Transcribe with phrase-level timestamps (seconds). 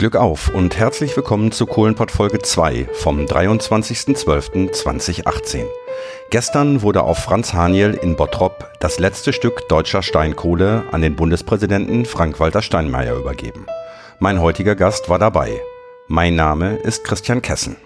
[0.00, 5.66] Glück auf und herzlich willkommen zu Kohlenpott Folge 2 vom 23.12.2018.
[6.30, 12.06] Gestern wurde auf Franz Haniel in Bottrop das letzte Stück deutscher Steinkohle an den Bundespräsidenten
[12.06, 13.66] Frank-Walter Steinmeier übergeben.
[14.20, 15.60] Mein heutiger Gast war dabei.
[16.08, 17.76] Mein Name ist Christian Kessen.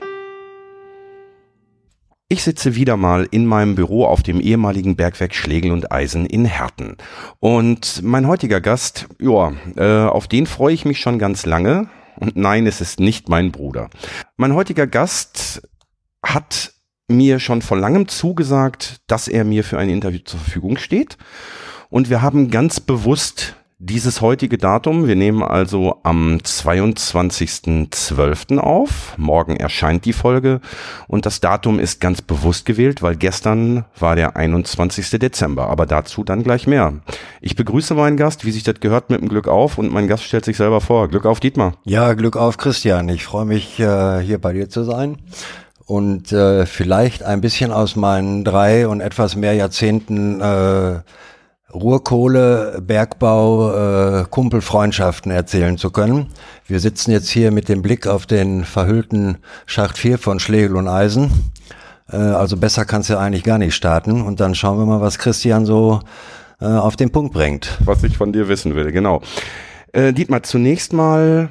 [2.29, 6.45] Ich sitze wieder mal in meinem Büro auf dem ehemaligen Bergwerk Schlegel und Eisen in
[6.45, 6.96] Herten.
[7.40, 11.89] Und mein heutiger Gast, ja, äh, auf den freue ich mich schon ganz lange.
[12.18, 13.91] Und nein, es ist nicht mein Bruder.
[14.36, 15.63] Mein heutiger Gast
[16.23, 16.73] hat
[17.09, 21.18] mir schon vor langem zugesagt, dass er mir für ein Interview zur Verfügung steht.
[21.90, 25.07] Und wir haben ganz bewusst dieses heutige Datum.
[25.07, 28.59] Wir nehmen also am 22.12.
[28.59, 29.15] auf.
[29.17, 30.61] Morgen erscheint die Folge
[31.09, 35.11] und das Datum ist ganz bewusst gewählt, weil gestern war der 21.
[35.19, 36.95] Dezember, aber dazu dann gleich mehr.
[37.41, 40.25] Ich begrüße meinen Gast, wie sich das gehört, mit dem Glück auf und mein Gast
[40.25, 41.09] stellt sich selber vor.
[41.09, 41.75] Glück auf, Dietmar.
[41.85, 43.09] Ja, Glück auf, Christian.
[43.09, 45.19] Ich freue mich, äh, hier bei dir zu sein
[45.87, 51.01] und äh, vielleicht ein bisschen aus meinen drei und etwas mehr Jahrzehnten äh,
[51.75, 53.72] Ruhrkohle, Bergbau,
[54.20, 56.28] äh, Kumpelfreundschaften erzählen zu können.
[56.67, 60.86] Wir sitzen jetzt hier mit dem Blick auf den verhüllten Schacht 4 von Schlegel und
[60.86, 61.30] Eisen.
[62.11, 64.22] Äh, also besser kannst du ja eigentlich gar nicht starten.
[64.22, 66.00] Und dann schauen wir mal, was Christian so
[66.61, 67.77] äh, auf den Punkt bringt.
[67.84, 69.20] Was ich von dir wissen will, genau.
[69.92, 71.48] Äh, Dietmar, zunächst mal,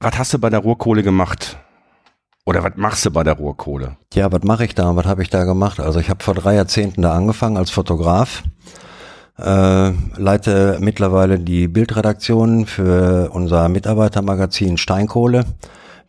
[0.00, 1.58] was hast du bei der Ruhrkohle gemacht?
[2.46, 3.96] Oder was machst du bei der Ruhrkohle?
[4.14, 4.94] Ja, was mache ich da?
[4.96, 5.80] Was habe ich da gemacht?
[5.80, 8.44] Also ich habe vor drei Jahrzehnten da angefangen als Fotograf
[9.38, 15.44] äh, leite mittlerweile die Bildredaktion für unser Mitarbeitermagazin Steinkohle,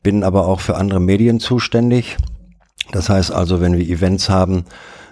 [0.02, 2.18] bin aber auch für andere Medien zuständig.
[2.92, 4.66] Das heißt also, wenn wir Events haben,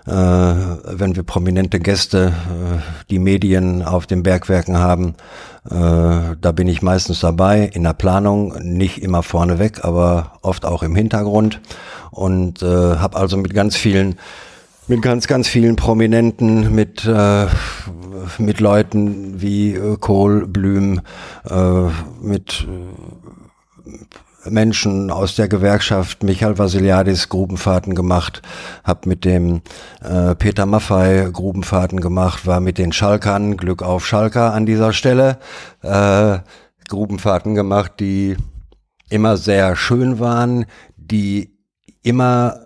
[0.07, 5.15] äh, wenn wir prominente Gäste, äh, die Medien auf den Bergwerken haben,
[5.69, 10.83] äh, da bin ich meistens dabei, in der Planung, nicht immer vorneweg, aber oft auch
[10.83, 11.59] im Hintergrund
[12.11, 14.17] und äh, habe also mit ganz vielen
[14.87, 17.47] mit ganz, ganz vielen Prominenten, mit, äh,
[18.37, 21.01] mit Leuten wie äh, Kohl, Blüm,
[21.49, 21.89] äh,
[22.21, 22.67] mit
[24.45, 26.21] äh, Menschen aus der Gewerkschaft.
[26.23, 28.43] Michael Vasiliadis Grubenfahrten gemacht,
[28.83, 29.61] hab mit dem
[30.03, 35.39] äh, Peter Maffei Grubenfahrten gemacht, war mit den Schalkern, Glück auf Schalker an dieser Stelle,
[35.81, 36.37] äh,
[36.87, 38.37] Grubenfahrten gemacht, die
[39.09, 41.57] immer sehr schön waren, die
[42.03, 42.64] immer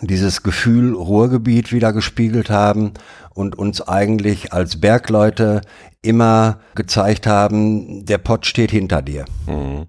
[0.00, 2.92] dieses Gefühl Ruhrgebiet wieder gespiegelt haben
[3.34, 5.62] und uns eigentlich als Bergleute
[6.02, 9.24] immer gezeigt haben, der Pott steht hinter dir.
[9.46, 9.86] Mhm.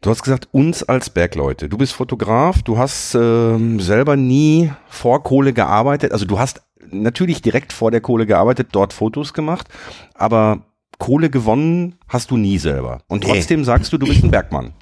[0.00, 1.68] Du hast gesagt, uns als Bergleute.
[1.68, 6.10] Du bist Fotograf, du hast äh, selber nie vor Kohle gearbeitet.
[6.10, 9.68] Also du hast natürlich direkt vor der Kohle gearbeitet, dort Fotos gemacht,
[10.14, 10.62] aber
[10.98, 13.02] Kohle gewonnen hast du nie selber.
[13.08, 13.66] Und trotzdem nee.
[13.66, 14.72] sagst du, du bist ein Bergmann.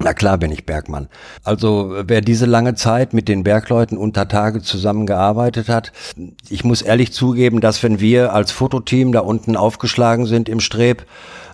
[0.00, 1.08] Na klar bin ich Bergmann.
[1.42, 5.92] Also wer diese lange Zeit mit den Bergleuten unter Tage zusammengearbeitet hat,
[6.48, 11.04] ich muss ehrlich zugeben, dass wenn wir als Fototeam da unten aufgeschlagen sind im Streb,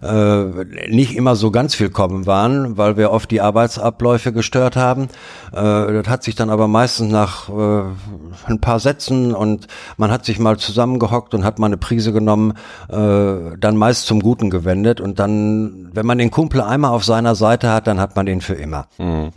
[0.05, 0.45] äh,
[0.91, 5.09] nicht immer so ganz willkommen waren, weil wir oft die Arbeitsabläufe gestört haben.
[5.53, 7.83] Äh, das hat sich dann aber meistens nach äh,
[8.47, 9.67] ein paar Sätzen und
[9.97, 12.53] man hat sich mal zusammengehockt und hat mal eine Prise genommen,
[12.91, 17.35] äh, dann meist zum Guten gewendet und dann, wenn man den Kumpel einmal auf seiner
[17.35, 18.87] Seite hat, dann hat man den für immer.
[18.99, 19.31] Mhm.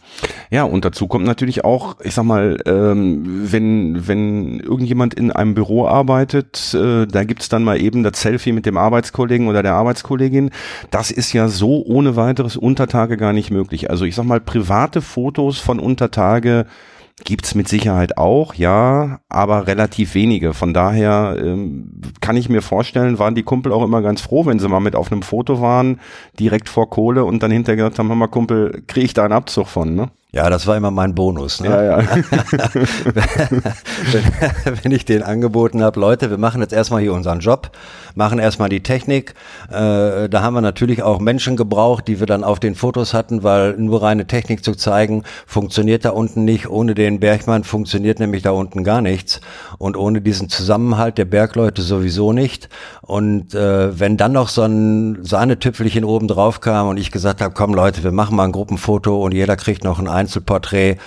[0.49, 5.53] Ja, und dazu kommt natürlich auch, ich sag mal, ähm, wenn, wenn irgendjemand in einem
[5.53, 9.73] Büro arbeitet, äh, da gibt's dann mal eben das Selfie mit dem Arbeitskollegen oder der
[9.73, 10.51] Arbeitskollegin.
[10.91, 13.89] Das ist ja so ohne weiteres Untertage gar nicht möglich.
[13.89, 16.65] Also ich sag mal, private Fotos von Untertage
[17.23, 20.53] gibt's mit Sicherheit auch, ja, aber relativ wenige.
[20.53, 24.59] Von daher ähm, kann ich mir vorstellen, waren die Kumpel auch immer ganz froh, wenn
[24.59, 25.99] sie mal mit auf einem Foto waren,
[26.39, 29.33] direkt vor Kohle und dann hinterher gesagt haben, hör mal Kumpel, kriege ich da einen
[29.33, 30.11] Abzug von, ne?
[30.37, 31.61] Ja, das war immer mein Bonus.
[31.61, 31.69] Ne?
[31.69, 32.07] Ja, ja.
[34.11, 37.71] wenn, wenn ich den angeboten habe, Leute, wir machen jetzt erstmal hier unseren Job,
[38.13, 39.33] machen erstmal die Technik.
[39.71, 43.41] Äh, da haben wir natürlich auch Menschen gebraucht, die wir dann auf den Fotos hatten,
[43.41, 46.69] weil nur reine Technik zu zeigen, funktioniert da unten nicht.
[46.69, 49.41] Ohne den Bergmann funktioniert nämlich da unten gar nichts.
[49.79, 52.69] Und ohne diesen Zusammenhalt der Bergleute sowieso nicht.
[53.01, 57.55] Und äh, wenn dann noch so ein Sahnetüpfelchen oben drauf kam und ich gesagt habe,
[57.55, 60.97] komm Leute, wir machen mal ein Gruppenfoto und jeder kriegt noch ein Einzelporträt,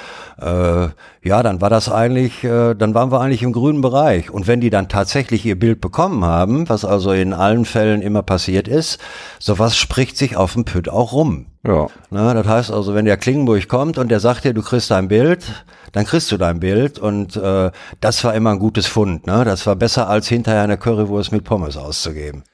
[0.40, 0.88] äh,
[1.22, 4.30] ja, dann war das eigentlich, äh, dann waren wir eigentlich im grünen Bereich.
[4.30, 8.22] Und wenn die dann tatsächlich ihr Bild bekommen haben, was also in allen Fällen immer
[8.22, 8.98] passiert ist,
[9.38, 11.46] sowas spricht sich auf dem Pütt auch rum.
[11.66, 11.88] Ja.
[12.08, 15.08] Na, das heißt also, wenn der Klingenburg kommt und der sagt dir, du kriegst dein
[15.08, 17.70] Bild, dann kriegst du dein Bild und äh,
[18.00, 19.26] das war immer ein gutes Fund.
[19.26, 19.44] Ne?
[19.44, 22.44] Das war besser als hinterher eine Currywurst mit Pommes auszugeben.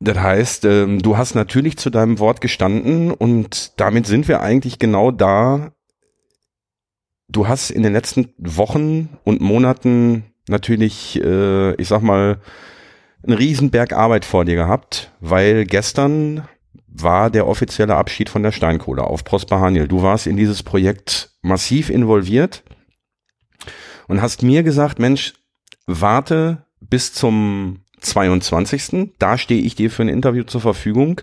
[0.00, 4.78] Das heißt, ähm, du hast natürlich zu deinem Wort gestanden und damit sind wir eigentlich
[4.78, 5.72] genau da.
[7.28, 12.40] Du hast in den letzten Wochen und Monaten natürlich, äh, ich sag mal,
[13.22, 16.48] einen Riesenberg Arbeit vor dir gehabt, weil gestern
[16.86, 19.86] war der offizielle Abschied von der Steinkohle auf Prosper Haniel.
[19.86, 22.64] Du warst in dieses Projekt massiv involviert
[24.08, 25.34] und hast mir gesagt, Mensch,
[25.86, 29.10] warte bis zum 22.
[29.18, 31.20] Da stehe ich dir für ein Interview zur Verfügung,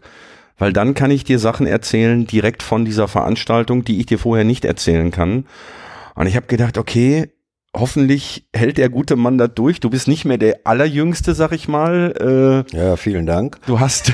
[0.57, 4.45] weil dann kann ich dir Sachen erzählen direkt von dieser Veranstaltung, die ich dir vorher
[4.45, 5.45] nicht erzählen kann.
[6.15, 7.29] Und ich habe gedacht, okay,
[7.75, 9.79] hoffentlich hält der gute Mann da durch.
[9.79, 12.65] Du bist nicht mehr der allerjüngste, sag ich mal.
[12.73, 13.59] Äh, ja, vielen Dank.
[13.67, 14.13] Du hast,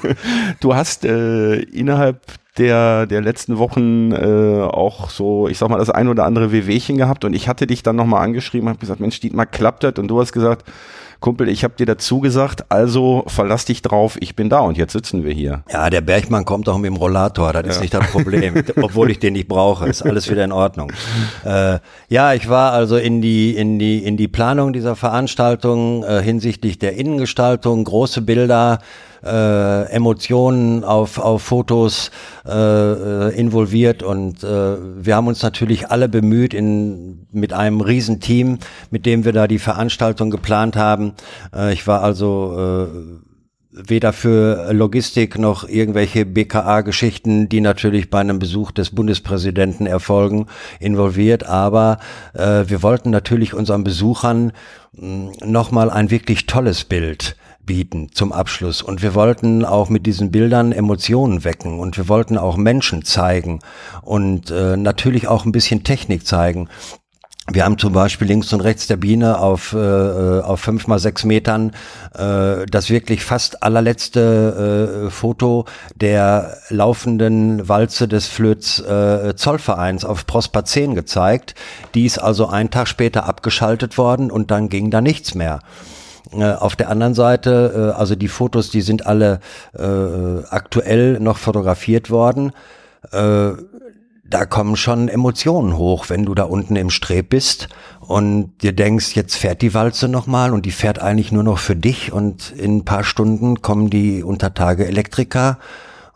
[0.60, 2.20] du hast äh, innerhalb
[2.58, 6.96] der der letzten Wochen äh, auch so, ich sag mal, das ein oder andere Wehwehchen
[6.96, 9.94] gehabt und ich hatte dich dann nochmal angeschrieben, habe gesagt, Mensch, Dietmar, klappt das?
[9.96, 10.64] Und du hast gesagt,
[11.20, 14.92] Kumpel, ich habe dir dazu gesagt, also verlass dich drauf, ich bin da und jetzt
[14.92, 15.62] sitzen wir hier.
[15.70, 17.70] Ja, der Bergmann kommt auch mit dem Rollator, das ja.
[17.72, 20.92] ist nicht das Problem, obwohl ich den nicht brauche, ist alles wieder in Ordnung.
[21.44, 21.78] Äh,
[22.08, 26.78] ja, ich war also in die in die in die Planung dieser Veranstaltung äh, hinsichtlich
[26.78, 28.80] der Innengestaltung, große Bilder,
[29.24, 32.10] äh, Emotionen auf, auf Fotos
[32.46, 38.58] äh, äh, involviert und äh, wir haben uns natürlich alle bemüht in, mit einem Riesenteam,
[38.90, 41.12] mit dem wir da die Veranstaltung geplant haben.
[41.54, 43.26] Äh, ich war also äh,
[43.76, 50.46] weder für Logistik noch irgendwelche BKA-Geschichten, die natürlich bei einem Besuch des Bundespräsidenten erfolgen,
[50.80, 51.44] involviert.
[51.44, 51.98] Aber
[52.32, 54.52] äh, wir wollten natürlich unseren Besuchern
[54.98, 57.36] nochmal ein wirklich tolles Bild
[57.66, 58.80] bieten zum Abschluss.
[58.80, 63.60] Und wir wollten auch mit diesen Bildern Emotionen wecken und wir wollten auch Menschen zeigen
[64.02, 66.68] und äh, natürlich auch ein bisschen Technik zeigen.
[67.52, 71.24] Wir haben zum Beispiel links und rechts der Biene auf, äh, auf fünf mal sechs
[71.24, 71.70] Metern
[72.14, 75.64] äh, das wirklich fast allerletzte äh, Foto
[75.94, 81.54] der laufenden Walze des Flöts äh, Zollvereins auf Prosper 10 gezeigt.
[81.94, 85.60] Die ist also einen Tag später abgeschaltet worden und dann ging da nichts mehr.
[86.32, 89.40] Äh, auf der anderen Seite, äh, also die Fotos, die sind alle
[89.78, 92.52] äh, aktuell noch fotografiert worden.
[93.12, 93.52] Äh,
[94.28, 97.68] da kommen schon Emotionen hoch, wenn du da unten im Streb bist
[98.00, 101.76] und dir denkst, jetzt fährt die Walze nochmal und die fährt eigentlich nur noch für
[101.76, 105.58] dich und in ein paar Stunden kommen die Untertage Elektriker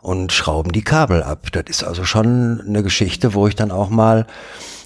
[0.01, 1.47] und schrauben die Kabel ab.
[1.51, 4.25] Das ist also schon eine Geschichte, wo ich dann auch mal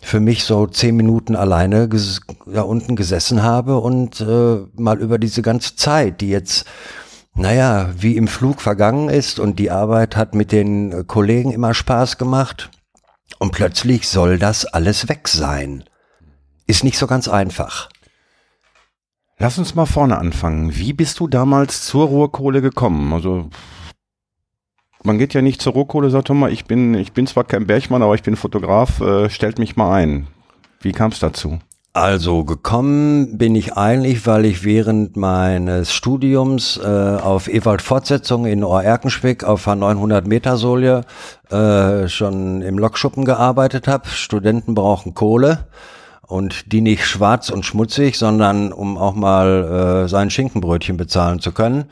[0.01, 1.89] für mich so zehn Minuten alleine
[2.45, 6.65] da unten gesessen habe und äh, mal über diese ganze Zeit, die jetzt,
[7.33, 12.17] naja, wie im Flug vergangen ist und die Arbeit hat mit den Kollegen immer Spaß
[12.17, 12.69] gemacht
[13.39, 15.83] und plötzlich soll das alles weg sein.
[16.67, 17.89] Ist nicht so ganz einfach.
[19.38, 20.75] Lass uns mal vorne anfangen.
[20.75, 23.12] Wie bist du damals zur Ruhrkohle gekommen?
[23.12, 23.50] Also
[25.06, 28.04] man geht ja nicht zur Rohkohle, sagt mal, ich bin, ich bin zwar kein Bergmann,
[28.04, 30.28] aber ich bin Fotograf, äh, stellt mich mal ein.
[30.81, 31.60] Wie kam es dazu?
[31.94, 38.66] Also gekommen bin ich eigentlich, weil ich während meines Studiums äh, auf Ewald Fortsetzung in
[38.66, 41.06] Ohr-Erkenschwick auf einer 900 Meter Solie
[41.50, 44.10] äh, schon im Lokschuppen gearbeitet habe.
[44.10, 45.68] Studenten brauchen Kohle
[46.27, 51.51] und die nicht schwarz und schmutzig, sondern um auch mal äh, sein Schinkenbrötchen bezahlen zu
[51.51, 51.86] können.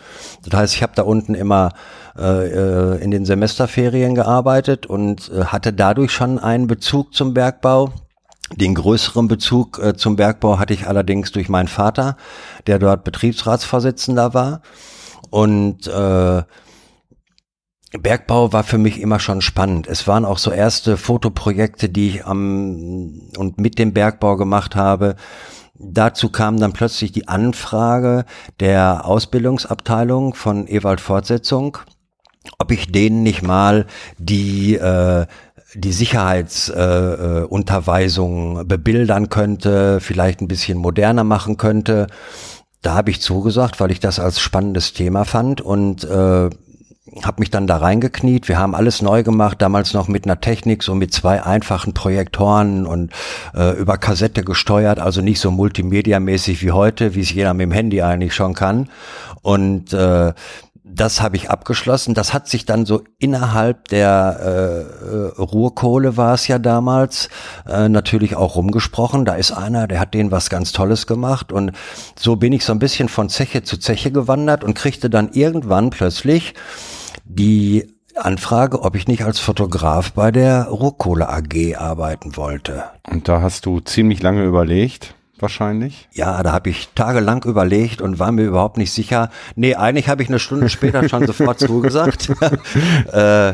[0.44, 1.74] Das heißt, ich habe da unten immer
[2.18, 7.92] äh, äh, in den Semesterferien gearbeitet und äh, hatte dadurch schon einen Bezug zum Bergbau.
[8.56, 12.18] Den größeren Bezug äh, zum Bergbau hatte ich allerdings durch meinen Vater,
[12.68, 14.62] der dort Betriebsratsvorsitzender war.
[15.30, 16.44] Und äh,
[18.00, 19.88] Bergbau war für mich immer schon spannend.
[19.88, 25.16] Es waren auch so erste Fotoprojekte, die ich am und mit dem Bergbau gemacht habe.
[25.76, 28.26] Dazu kam dann plötzlich die Anfrage
[28.60, 31.78] der Ausbildungsabteilung von Ewald Fortsetzung,
[32.58, 33.86] ob ich denen nicht mal
[34.18, 35.26] die äh,
[35.76, 42.06] die Sicherheitsunterweisung äh, bebildern könnte, vielleicht ein bisschen moderner machen könnte.
[42.84, 46.50] Da habe ich zugesagt, weil ich das als spannendes Thema fand und äh,
[47.24, 48.48] habe mich dann da reingekniet.
[48.48, 52.86] Wir haben alles neu gemacht, damals noch mit einer Technik, so mit zwei einfachen Projektoren
[52.86, 53.12] und
[53.54, 57.72] äh, über Kassette gesteuert, also nicht so multimedia-mäßig wie heute, wie es jeder mit dem
[57.74, 58.90] Handy eigentlich schon kann.
[59.42, 60.34] Und äh,
[60.84, 62.14] das habe ich abgeschlossen.
[62.14, 67.30] Das hat sich dann so innerhalb der äh, äh, Ruhrkohle war es ja damals
[67.68, 69.24] äh, natürlich auch rumgesprochen.
[69.24, 71.72] Da ist einer, der hat denen was ganz Tolles gemacht und
[72.18, 75.90] so bin ich so ein bisschen von Zeche zu Zeche gewandert und kriegte dann irgendwann
[75.90, 76.54] plötzlich
[77.24, 82.84] die Anfrage, ob ich nicht als Fotograf bei der Ruhrkohle AG arbeiten wollte.
[83.10, 86.10] Und da hast du ziemlich lange überlegt, wahrscheinlich.
[86.12, 89.30] Ja, da habe ich tagelang überlegt und war mir überhaupt nicht sicher.
[89.56, 92.30] Nee, eigentlich habe ich eine Stunde später schon sofort zugesagt.
[93.12, 93.54] äh,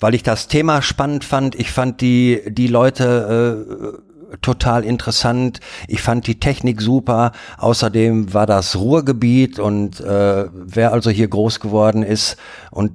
[0.00, 1.54] weil ich das Thema spannend fand.
[1.54, 4.02] Ich fand die, die Leute
[4.32, 5.60] äh, total interessant.
[5.86, 7.30] Ich fand die Technik super.
[7.58, 12.36] Außerdem war das Ruhrgebiet und äh, wer also hier groß geworden ist
[12.72, 12.92] und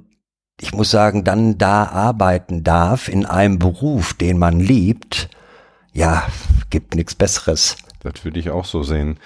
[0.60, 5.28] ich muss sagen, dann da arbeiten darf in einem Beruf, den man liebt,
[5.92, 6.22] ja,
[6.70, 7.76] gibt nichts Besseres.
[8.02, 9.18] Das würde ich auch so sehen.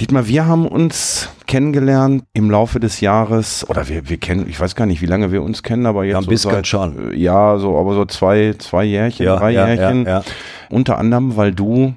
[0.00, 4.76] Dietmar, wir haben uns kennengelernt im Laufe des Jahres, oder wir, wir kennen, ich weiß
[4.76, 6.12] gar nicht, wie lange wir uns kennen, aber jetzt.
[6.12, 7.18] Ja, ein bisschen so seit, schon.
[7.18, 10.06] Ja, so, aber so zwei, zwei Jährchen, ja, drei ja, Jährchen.
[10.06, 10.22] Ja,
[10.70, 11.94] Unter anderem, weil du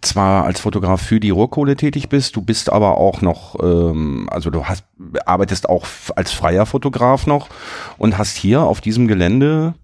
[0.00, 4.50] zwar als Fotograf für die Rohrkohle tätig bist, du bist aber auch noch, ähm, also
[4.50, 4.84] du hast,
[5.26, 5.86] arbeitest auch
[6.16, 7.48] als freier Fotograf noch
[7.98, 9.74] und hast hier auf diesem Gelände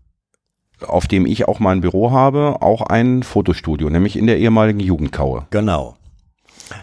[0.89, 5.47] auf dem ich auch mein Büro habe, auch ein Fotostudio, nämlich in der ehemaligen Jugendkaue.
[5.51, 5.97] Genau.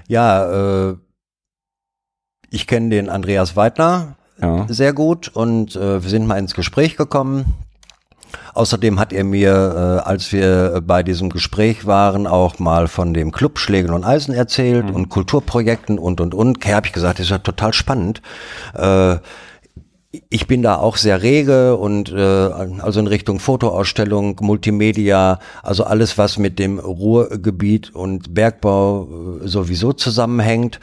[0.08, 0.96] Ja, äh,
[2.50, 4.66] ich kenne den Andreas Weidner ja.
[4.68, 7.54] sehr gut und äh, wir sind mal ins Gespräch gekommen.
[8.54, 13.32] Außerdem hat er mir, äh, als wir bei diesem Gespräch waren, auch mal von dem
[13.32, 14.96] Club Schlägen und Eisen erzählt mhm.
[14.96, 16.66] und Kulturprojekten und und und.
[16.66, 18.22] Habe ich gesagt, das ist ja total spannend.
[18.74, 19.18] Äh,
[20.12, 26.18] ich bin da auch sehr rege und äh, also in Richtung Fotoausstellung, Multimedia, also alles,
[26.18, 29.08] was mit dem Ruhrgebiet und Bergbau
[29.44, 30.80] äh, sowieso zusammenhängt.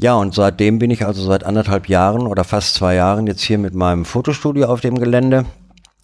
[0.00, 3.58] Ja, und seitdem bin ich also seit anderthalb Jahren oder fast zwei Jahren jetzt hier
[3.58, 5.44] mit meinem Fotostudio auf dem Gelände.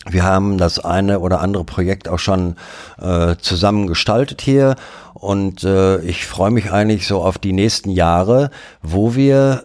[0.08, 2.54] Wir haben das eine oder andere Projekt auch schon
[3.00, 4.76] äh, zusammen gestaltet hier
[5.12, 8.50] und äh, ich freue mich eigentlich so auf die nächsten Jahre,
[8.80, 9.64] wo wir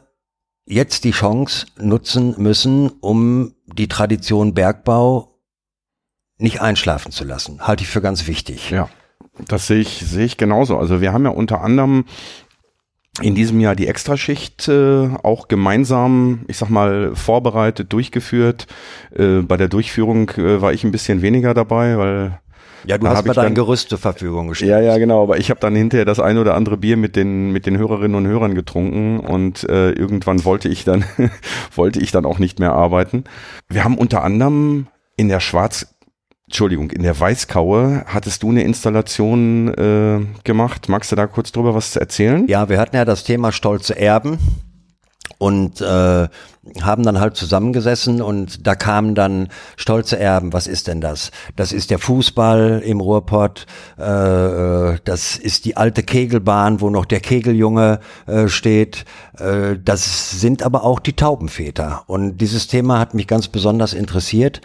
[0.66, 5.40] jetzt die Chance nutzen müssen, um die Tradition Bergbau
[6.38, 7.62] nicht einschlafen zu lassen.
[7.62, 8.72] Halte ich für ganz wichtig.
[8.72, 8.90] Ja,
[9.48, 10.78] das sehe ich, sehe ich genauso.
[10.78, 12.06] Also wir haben ja unter anderem
[13.22, 18.68] in diesem Jahr die Extraschicht äh, auch gemeinsam, ich sag mal, vorbereitet, durchgeführt.
[19.16, 22.42] Äh, bei der Durchführung äh, war ich ein bisschen weniger dabei, weil
[22.86, 24.72] ja, du hast mir dein Gerüst zur Verfügung gestellt.
[24.72, 25.24] Ja, ja, genau.
[25.24, 28.16] Aber ich habe dann hinterher das ein oder andere Bier mit den mit den Hörerinnen
[28.16, 31.06] und Hörern getrunken und äh, irgendwann wollte ich dann
[31.76, 33.24] wollte ich dann auch nicht mehr arbeiten.
[33.70, 34.88] Wir haben unter anderem
[35.18, 35.96] in der Schwarz
[36.48, 40.90] Entschuldigung, in der Weißkaue hattest du eine Installation äh, gemacht.
[40.90, 42.48] Magst du da kurz drüber was erzählen?
[42.48, 44.38] Ja, wir hatten ja das Thema stolze Erben
[45.38, 46.28] und äh,
[46.82, 50.54] haben dann halt zusammengesessen und da kamen dann stolze Erben.
[50.54, 51.32] Was ist denn das?
[51.56, 53.68] Das ist der Fußball im Ruhrpott,
[54.00, 59.06] äh, äh, das ist die alte Kegelbahn, wo noch der Kegeljunge äh, steht.
[59.38, 62.04] Äh, das sind aber auch die Taubenväter.
[62.08, 64.62] Und dieses Thema hat mich ganz besonders interessiert.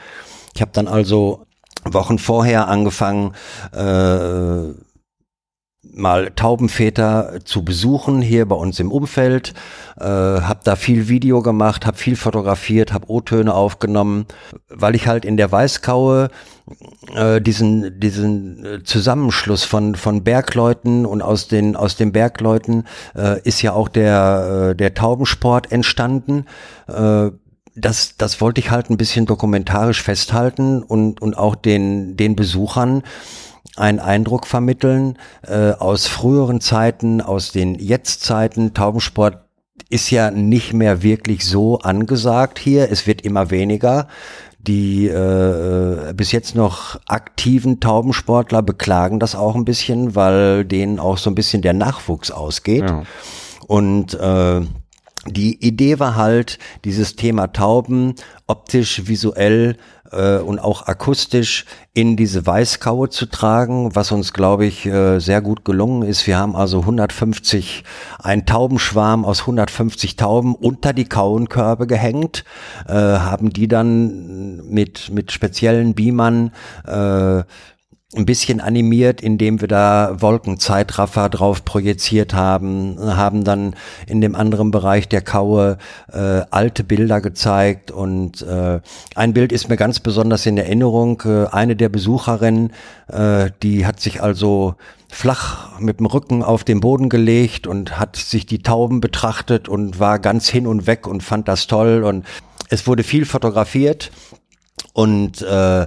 [0.55, 1.47] Ich habe dann also
[1.85, 3.35] Wochen vorher angefangen,
[3.73, 4.75] äh,
[5.83, 9.55] mal Taubenväter zu besuchen hier bei uns im Umfeld,
[9.99, 14.27] äh, habe da viel Video gemacht, habe viel fotografiert, habe O-Töne aufgenommen,
[14.69, 16.29] weil ich halt in der Weißkaue
[17.15, 22.85] äh, diesen diesen äh, Zusammenschluss von von Bergleuten und aus den aus den Bergleuten
[23.17, 26.45] äh, ist ja auch der äh, der Taubensport entstanden.
[26.89, 27.31] Äh,
[27.77, 33.03] das, das wollte ich halt ein bisschen dokumentarisch festhalten und, und auch den, den Besuchern
[33.77, 38.75] einen Eindruck vermitteln äh, aus früheren Zeiten, aus den Jetztzeiten.
[38.75, 39.39] Taubensport
[39.89, 42.91] ist ja nicht mehr wirklich so angesagt hier.
[42.91, 44.09] Es wird immer weniger.
[44.59, 51.17] Die äh, bis jetzt noch aktiven Taubensportler beklagen das auch ein bisschen, weil denen auch
[51.17, 52.89] so ein bisschen der Nachwuchs ausgeht.
[52.89, 53.05] Ja.
[53.67, 54.61] Und äh,
[55.27, 58.15] die Idee war halt, dieses Thema Tauben
[58.47, 59.77] optisch, visuell
[60.13, 65.41] äh, und auch akustisch in diese Weißkaue zu tragen, was uns, glaube ich, äh, sehr
[65.41, 66.27] gut gelungen ist.
[66.27, 67.85] Wir haben also 150,
[68.19, 72.45] ein Taubenschwarm aus 150 Tauben unter die Kauenkörbe gehängt,
[72.87, 76.53] äh, haben die dann mit, mit speziellen Beamern
[76.87, 77.43] äh,
[78.17, 83.77] ein bisschen animiert, indem wir da Wolkenzeitraffer drauf projiziert haben, haben dann
[84.09, 85.79] in dem anderen Bereich der Kaue
[86.13, 88.81] äh, alte Bilder gezeigt und äh,
[89.15, 91.23] ein Bild ist mir ganz besonders in Erinnerung.
[91.25, 92.73] Äh, eine der Besucherinnen,
[93.07, 94.75] äh, die hat sich also
[95.09, 100.01] flach mit dem Rücken auf den Boden gelegt und hat sich die Tauben betrachtet und
[100.01, 102.27] war ganz hin und weg und fand das toll und
[102.71, 104.11] es wurde viel fotografiert
[104.93, 105.87] und äh,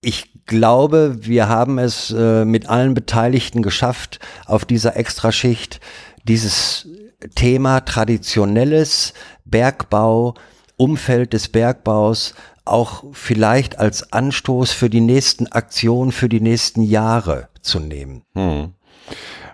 [0.00, 5.80] ich glaube, wir haben es äh, mit allen Beteiligten geschafft, auf dieser Extraschicht
[6.24, 6.88] dieses
[7.34, 10.34] Thema traditionelles Bergbau,
[10.76, 12.34] Umfeld des Bergbaus
[12.64, 18.22] auch vielleicht als Anstoß für die nächsten Aktionen, für die nächsten Jahre zu nehmen.
[18.34, 18.72] Hm.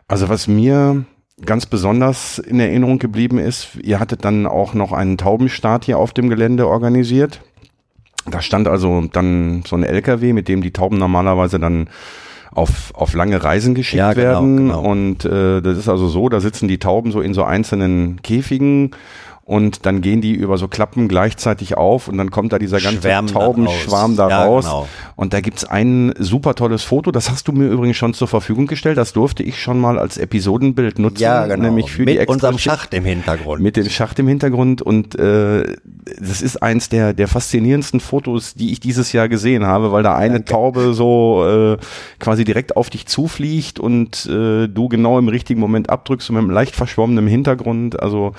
[0.08, 1.04] Also was mir
[1.44, 6.12] ganz besonders in Erinnerung geblieben ist, ihr hattet dann auch noch einen Taubenstart hier auf
[6.12, 7.40] dem Gelände organisiert.
[8.30, 11.88] Da stand also dann so ein LKW, mit dem die Tauben normalerweise dann
[12.52, 14.56] auf, auf lange Reisen geschickt ja, genau, werden.
[14.56, 14.82] Genau.
[14.82, 18.92] Und äh, das ist also so, da sitzen die Tauben so in so einzelnen Käfigen
[19.44, 23.08] und dann gehen die über so Klappen gleichzeitig auf und dann kommt da dieser ganze
[23.32, 24.64] Taubenschwarm da ja, raus.
[24.64, 24.88] Genau.
[25.16, 28.68] Und da gibt's ein super tolles Foto, das hast du mir übrigens schon zur Verfügung
[28.68, 31.64] gestellt, das durfte ich schon mal als Episodenbild nutzen, ja, genau.
[31.64, 33.60] nämlich für mit die Extra unserem Schacht im Hintergrund.
[33.60, 35.76] Mit dem Schacht im Hintergrund und äh,
[36.20, 40.14] das ist eins der, der faszinierendsten Fotos, die ich dieses Jahr gesehen habe, weil da
[40.14, 40.52] eine Danke.
[40.52, 41.76] Taube so äh,
[42.20, 46.44] quasi direkt auf dich zufliegt und äh, du genau im richtigen Moment abdrückst und mit
[46.44, 48.34] einem leicht verschwommenen Hintergrund, also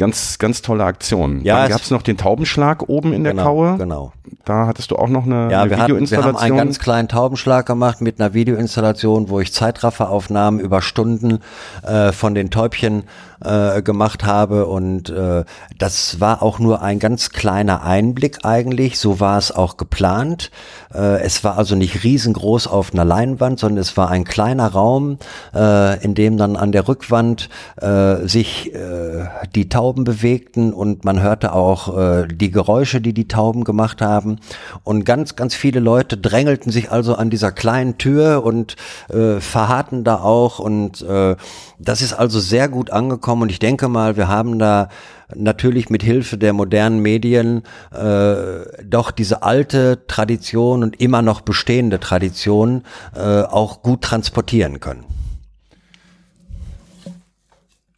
[0.00, 1.42] ganz, ganz tolle Aktion.
[1.42, 3.78] Ja, Dann gab es noch den Taubenschlag oben in der genau, Kaue.
[3.78, 4.12] Genau.
[4.44, 6.34] Da hattest du auch noch eine, ja, eine wir Videoinstallation.
[6.34, 10.82] Hatten, wir haben einen ganz kleinen Taubenschlag gemacht mit einer Videoinstallation, wo ich Zeitrafferaufnahmen über
[10.82, 11.40] Stunden
[11.82, 13.04] äh, von den Täubchen
[13.44, 14.66] äh, gemacht habe.
[14.66, 15.44] Und äh,
[15.78, 20.50] das war auch nur ein ganz kleiner Einblick eigentlich, so war es auch geplant.
[20.94, 25.18] Äh, es war also nicht riesengroß auf einer Leinwand, sondern es war ein kleiner Raum,
[25.54, 27.48] äh, in dem dann an der Rückwand
[27.80, 30.72] äh, sich äh, die Tauben bewegten.
[30.72, 34.38] Und man hörte auch äh, die Geräusche, die die Tauben gemacht haben.
[34.84, 38.76] Und ganz, ganz viele Leute drängelten sich also an dieser kleinen Tür und
[39.08, 40.58] äh, verharrten da auch.
[40.58, 41.36] Und äh,
[41.78, 44.88] das ist also sehr gut angekommen und ich denke mal, wir haben da
[45.34, 52.00] natürlich mit Hilfe der modernen Medien äh, doch diese alte Tradition und immer noch bestehende
[52.00, 52.82] Tradition
[53.14, 55.04] äh, auch gut transportieren können.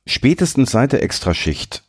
[0.06, 1.84] Spätestens seit der Extraschicht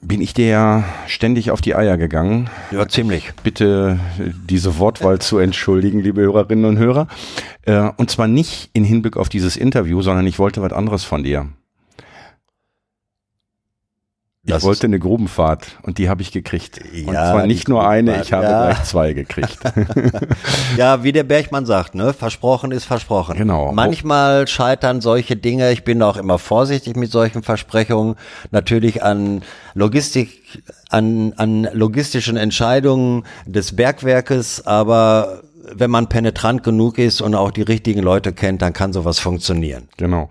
[0.00, 2.48] bin ich dir ja ständig auf die Eier gegangen.
[2.70, 3.32] Ja, ziemlich.
[3.42, 3.98] Bitte
[4.48, 7.08] diese Wortwahl zu entschuldigen, liebe Hörerinnen und Hörer.
[7.62, 11.24] Äh, und zwar nicht in Hinblick auf dieses Interview, sondern ich wollte was anderes von
[11.24, 11.48] dir.
[14.48, 16.80] Ich das wollte eine Grubenfahrt und die habe ich gekriegt.
[16.80, 18.64] Und ja, zwar nicht nur eine, ich habe ja.
[18.64, 19.58] gleich zwei gekriegt.
[20.78, 22.14] ja, wie der Bergmann sagt, ne?
[22.14, 23.36] Versprochen ist versprochen.
[23.36, 23.72] Genau.
[23.72, 25.70] Manchmal scheitern solche Dinge.
[25.72, 28.14] Ich bin auch immer vorsichtig mit solchen Versprechungen.
[28.50, 29.42] Natürlich an
[29.74, 35.42] Logistik, an, an logistischen Entscheidungen des Bergwerkes, aber
[35.74, 39.88] wenn man penetrant genug ist und auch die richtigen Leute kennt, dann kann sowas funktionieren.
[39.98, 40.30] Genau.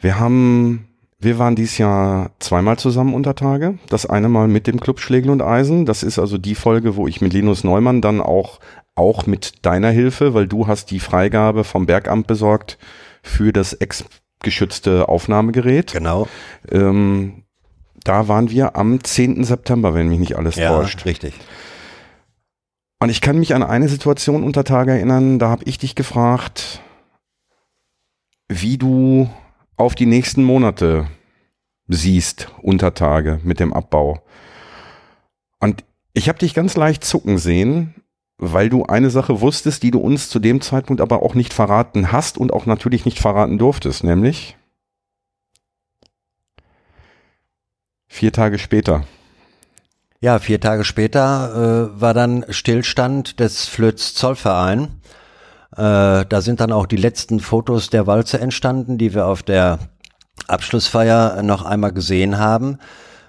[0.00, 0.87] Wir haben
[1.20, 3.78] wir waren dieses Jahr zweimal zusammen unter Tage.
[3.88, 5.84] Das eine Mal mit dem Club Schlegel und Eisen.
[5.84, 8.60] Das ist also die Folge, wo ich mit Linus Neumann dann auch,
[8.94, 12.78] auch mit deiner Hilfe, weil du hast die Freigabe vom Bergamt besorgt
[13.22, 15.92] für das ex-geschützte Aufnahmegerät.
[15.92, 16.28] Genau.
[16.70, 17.42] Ähm,
[18.04, 19.42] da waren wir am 10.
[19.42, 21.04] September, wenn mich nicht alles ja, täuscht.
[21.04, 21.34] richtig.
[23.00, 26.80] Und ich kann mich an eine Situation unter Tage erinnern, da habe ich dich gefragt,
[28.48, 29.28] wie du
[29.78, 31.08] auf die nächsten Monate
[31.86, 34.22] siehst, Untertage mit dem Abbau.
[35.60, 37.94] Und ich habe dich ganz leicht zucken sehen,
[38.38, 42.12] weil du eine Sache wusstest, die du uns zu dem Zeitpunkt aber auch nicht verraten
[42.12, 44.56] hast und auch natürlich nicht verraten durftest, nämlich
[48.06, 49.04] vier Tage später.
[50.20, 55.00] Ja, vier Tage später äh, war dann Stillstand des Flöz Zollverein.
[55.76, 59.78] Äh, da sind dann auch die letzten Fotos der Walze entstanden, die wir auf der
[60.46, 62.78] Abschlussfeier noch einmal gesehen haben.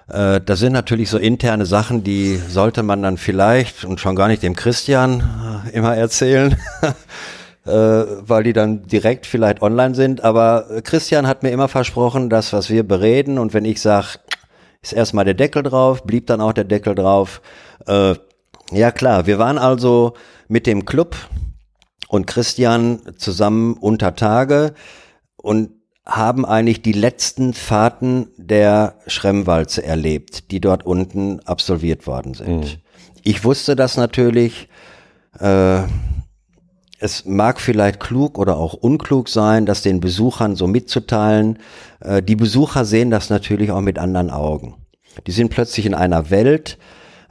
[0.08, 4.28] Äh, das sind natürlich so interne Sachen, die sollte man dann vielleicht und schon gar
[4.28, 6.56] nicht dem Christian äh, immer erzählen.
[7.66, 10.24] äh, weil die dann direkt vielleicht online sind.
[10.24, 14.18] Aber Christian hat mir immer versprochen, das, was wir bereden, und wenn ich sage,
[14.82, 17.42] ist erstmal der Deckel drauf, blieb dann auch der Deckel drauf.
[17.86, 18.14] Äh,
[18.72, 20.14] ja klar, wir waren also
[20.48, 21.16] mit dem Club
[22.10, 24.74] und Christian zusammen unter Tage
[25.36, 25.70] und
[26.04, 32.64] haben eigentlich die letzten Fahrten der Schremmwalze erlebt, die dort unten absolviert worden sind.
[32.64, 32.80] Mhm.
[33.22, 34.68] Ich wusste das natürlich.
[35.38, 35.82] Äh,
[36.98, 41.60] es mag vielleicht klug oder auch unklug sein, das den Besuchern so mitzuteilen.
[42.00, 44.74] Äh, die Besucher sehen das natürlich auch mit anderen Augen.
[45.28, 46.76] Die sind plötzlich in einer Welt,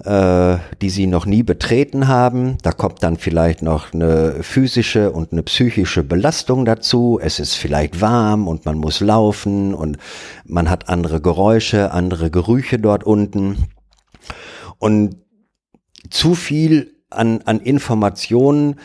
[0.05, 2.57] äh, die sie noch nie betreten haben.
[2.61, 7.19] Da kommt dann vielleicht noch eine physische und eine psychische Belastung dazu.
[7.21, 9.97] Es ist vielleicht warm und man muss laufen und
[10.45, 13.67] man hat andere Geräusche, andere Gerüche dort unten.
[14.77, 15.17] Und
[16.09, 18.75] zu viel an, an Informationen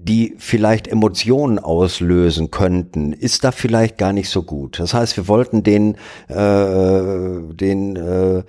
[0.00, 4.78] die vielleicht Emotionen auslösen könnten, ist da vielleicht gar nicht so gut.
[4.78, 5.96] Das heißt, wir wollten den,
[6.28, 8.44] äh, den, äh,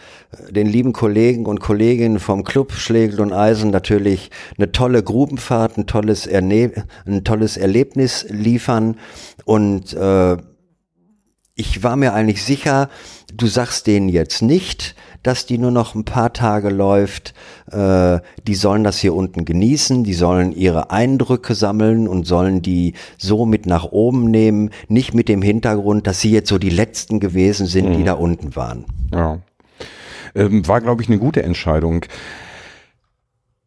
[0.51, 5.87] den lieben Kollegen und Kolleginnen vom Club Schlegel und Eisen natürlich eine tolle Grubenfahrt, ein
[5.87, 6.71] tolles, Erne
[7.07, 8.97] ein tolles Erlebnis liefern
[9.43, 10.37] und äh,
[11.55, 12.89] ich war mir eigentlich sicher,
[13.33, 17.33] du sagst denen jetzt nicht, dass die nur noch ein paar Tage läuft.
[17.71, 22.93] Äh, die sollen das hier unten genießen, die sollen ihre Eindrücke sammeln und sollen die
[23.17, 27.19] so mit nach oben nehmen, nicht mit dem Hintergrund, dass sie jetzt so die letzten
[27.19, 27.97] gewesen sind, mhm.
[27.97, 28.85] die da unten waren.
[29.11, 29.39] Ja.
[30.35, 32.05] Ähm, war, glaube ich, eine gute Entscheidung.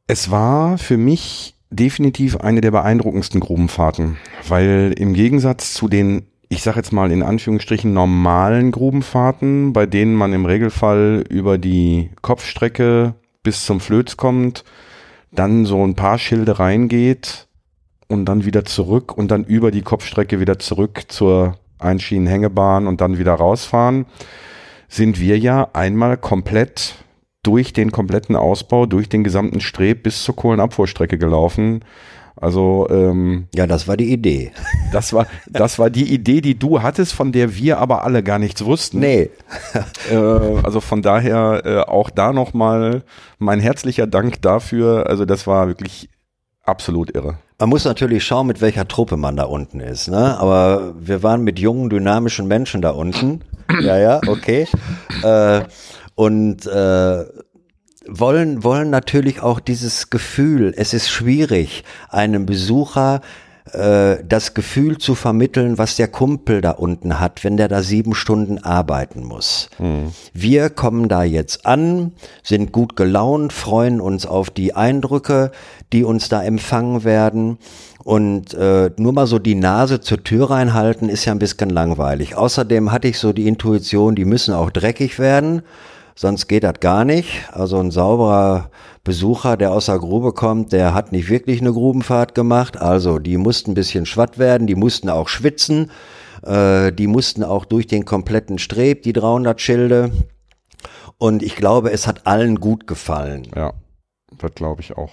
[0.06, 6.62] Es war für mich definitiv eine der beeindruckendsten Grubenfahrten, weil im Gegensatz zu den ich
[6.62, 13.14] sage jetzt mal in Anführungsstrichen normalen Grubenfahrten, bei denen man im Regelfall über die Kopfstrecke
[13.42, 14.62] bis zum Flöz kommt,
[15.30, 17.48] dann so ein paar Schilde reingeht
[18.06, 23.16] und dann wieder zurück und dann über die Kopfstrecke wieder zurück zur Einschienenhängebahn und dann
[23.16, 24.04] wieder rausfahren,
[24.88, 26.96] sind wir ja einmal komplett
[27.42, 31.82] durch den kompletten Ausbau, durch den gesamten Streb bis zur Kohlenabfuhrstrecke gelaufen
[32.36, 34.52] also ähm, ja, das war die Idee.
[34.92, 38.38] Das war das war die Idee, die du hattest, von der wir aber alle gar
[38.38, 39.00] nichts wussten.
[39.00, 39.30] Nee.
[40.10, 40.16] äh,
[40.62, 43.02] also von daher äh, auch da noch mal
[43.38, 45.06] mein herzlicher Dank dafür.
[45.08, 46.08] Also das war wirklich
[46.64, 47.36] absolut irre.
[47.58, 50.08] Man muss natürlich schauen, mit welcher Truppe man da unten ist.
[50.08, 50.36] Ne?
[50.38, 53.42] Aber wir waren mit jungen, dynamischen Menschen da unten.
[53.80, 54.66] ja, ja, okay.
[55.22, 55.62] Äh,
[56.14, 57.24] und äh,
[58.08, 63.20] wollen, wollen natürlich auch dieses Gefühl, es ist schwierig, einem Besucher
[63.72, 68.14] äh, das Gefühl zu vermitteln, was der Kumpel da unten hat, wenn der da sieben
[68.14, 69.70] Stunden arbeiten muss.
[69.78, 70.12] Mhm.
[70.34, 72.12] Wir kommen da jetzt an,
[72.42, 75.52] sind gut gelaunt, freuen uns auf die Eindrücke,
[75.92, 77.58] die uns da empfangen werden.
[78.02, 82.34] Und äh, nur mal so die Nase zur Tür reinhalten, ist ja ein bisschen langweilig.
[82.36, 85.62] Außerdem hatte ich so die Intuition, die müssen auch dreckig werden
[86.14, 87.48] sonst geht das gar nicht.
[87.52, 88.70] Also ein sauberer
[89.04, 92.76] Besucher, der aus der Grube kommt, der hat nicht wirklich eine Grubenfahrt gemacht.
[92.76, 95.90] Also die mussten ein bisschen schwatt werden, die mussten auch schwitzen,
[96.42, 100.12] äh, die mussten auch durch den kompletten Streb, die 300 Schilde.
[101.18, 103.48] Und ich glaube, es hat allen gut gefallen.
[103.54, 103.72] Ja,
[104.38, 105.10] das glaube ich auch.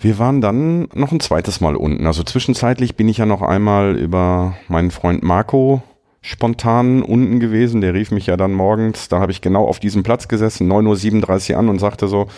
[0.00, 2.06] Wir waren dann noch ein zweites Mal unten.
[2.06, 5.82] Also zwischenzeitlich bin ich ja noch einmal über meinen Freund Marco
[6.28, 7.80] spontan unten gewesen.
[7.80, 11.52] Der rief mich ja dann morgens, da habe ich genau auf diesem Platz gesessen, 9.37
[11.52, 12.28] Uhr an und sagte so,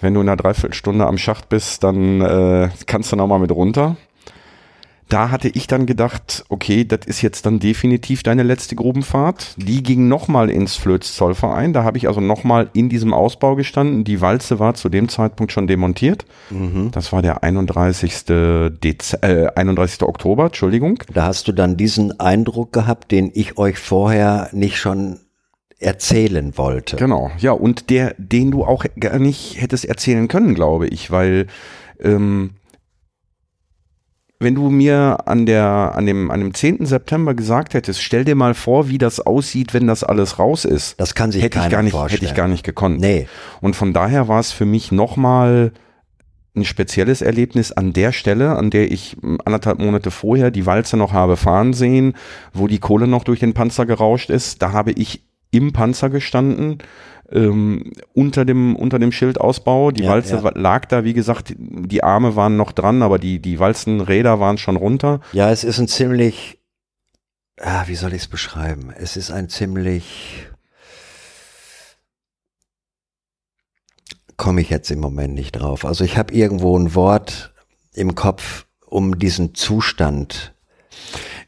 [0.00, 3.52] wenn du in einer Dreiviertelstunde am Schacht bist, dann äh, kannst du noch mal mit
[3.52, 3.96] runter
[5.08, 9.54] da hatte ich dann gedacht, okay, das ist jetzt dann definitiv deine letzte Grubenfahrt.
[9.56, 11.72] Die ging nochmal ins Flöz-Zollverein.
[11.72, 14.04] Da habe ich also nochmal in diesem Ausbau gestanden.
[14.04, 16.26] Die Walze war zu dem Zeitpunkt schon demontiert.
[16.50, 16.90] Mhm.
[16.92, 18.24] Das war der 31.
[18.82, 20.02] Dez äh, 31.
[20.02, 21.02] Oktober, Entschuldigung.
[21.12, 25.20] Da hast du dann diesen Eindruck gehabt, den ich euch vorher nicht schon
[25.78, 26.96] erzählen wollte.
[26.96, 31.46] Genau, ja, und der, den du auch gar nicht hättest erzählen können, glaube ich, weil
[32.00, 32.50] ähm,
[34.40, 36.86] wenn du mir an der, an dem, an dem 10.
[36.86, 41.00] September gesagt hättest, stell dir mal vor, wie das aussieht, wenn das alles raus ist.
[41.00, 42.20] Das kann sich hätte ich gar nicht, vorstellen.
[42.20, 43.00] hätte ich gar nicht gekonnt.
[43.00, 43.26] Nee.
[43.60, 45.72] Und von daher war es für mich nochmal
[46.54, 51.12] ein spezielles Erlebnis an der Stelle, an der ich anderthalb Monate vorher die Walze noch
[51.12, 52.14] habe fahren sehen,
[52.52, 54.62] wo die Kohle noch durch den Panzer gerauscht ist.
[54.62, 56.78] Da habe ich im Panzer gestanden
[57.30, 59.90] ähm, unter dem unter dem Schildausbau.
[59.90, 60.50] Die ja, Walze ja.
[60.54, 64.76] lag da, wie gesagt, die Arme waren noch dran, aber die die Walzenräder waren schon
[64.76, 65.20] runter.
[65.32, 66.58] Ja, es ist ein ziemlich,
[67.60, 68.92] ah, wie soll ich es beschreiben?
[68.96, 70.48] Es ist ein ziemlich
[74.36, 75.84] komme ich jetzt im Moment nicht drauf.
[75.84, 77.52] Also ich habe irgendwo ein Wort
[77.92, 80.54] im Kopf, um diesen Zustand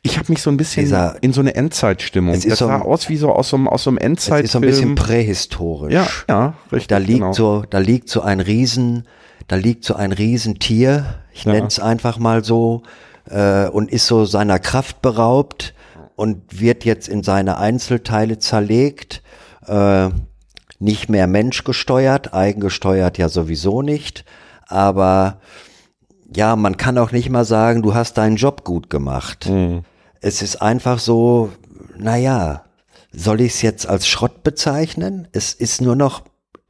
[0.03, 2.35] ich habe mich so ein bisschen Dieser, in so eine Endzeitstimmung.
[2.35, 4.45] Das sah so, aus wie so aus so, einem, aus so einem Endzeitfilm.
[4.45, 5.93] Es ist so ein bisschen prähistorisch.
[5.93, 6.89] Ja, ja, richtig.
[6.89, 7.33] Da liegt genau.
[7.33, 9.07] so, da liegt so ein Riesen,
[9.47, 11.05] da liegt so ein Riesentier.
[11.33, 11.53] Ich ja.
[11.53, 12.83] nenne es einfach mal so
[13.29, 15.75] äh, und ist so seiner Kraft beraubt
[16.17, 19.23] und wird jetzt in seine Einzelteile zerlegt.
[19.67, 20.09] Äh,
[20.79, 24.25] nicht mehr menschgesteuert, eigengesteuert ja sowieso nicht,
[24.67, 25.41] aber
[26.35, 29.49] ja, man kann auch nicht mal sagen, du hast deinen Job gut gemacht.
[29.51, 29.85] Mhm.
[30.21, 31.51] Es ist einfach so,
[31.97, 32.65] naja,
[33.13, 35.29] soll ich es jetzt als Schrott bezeichnen?
[35.33, 36.23] Es ist nur noch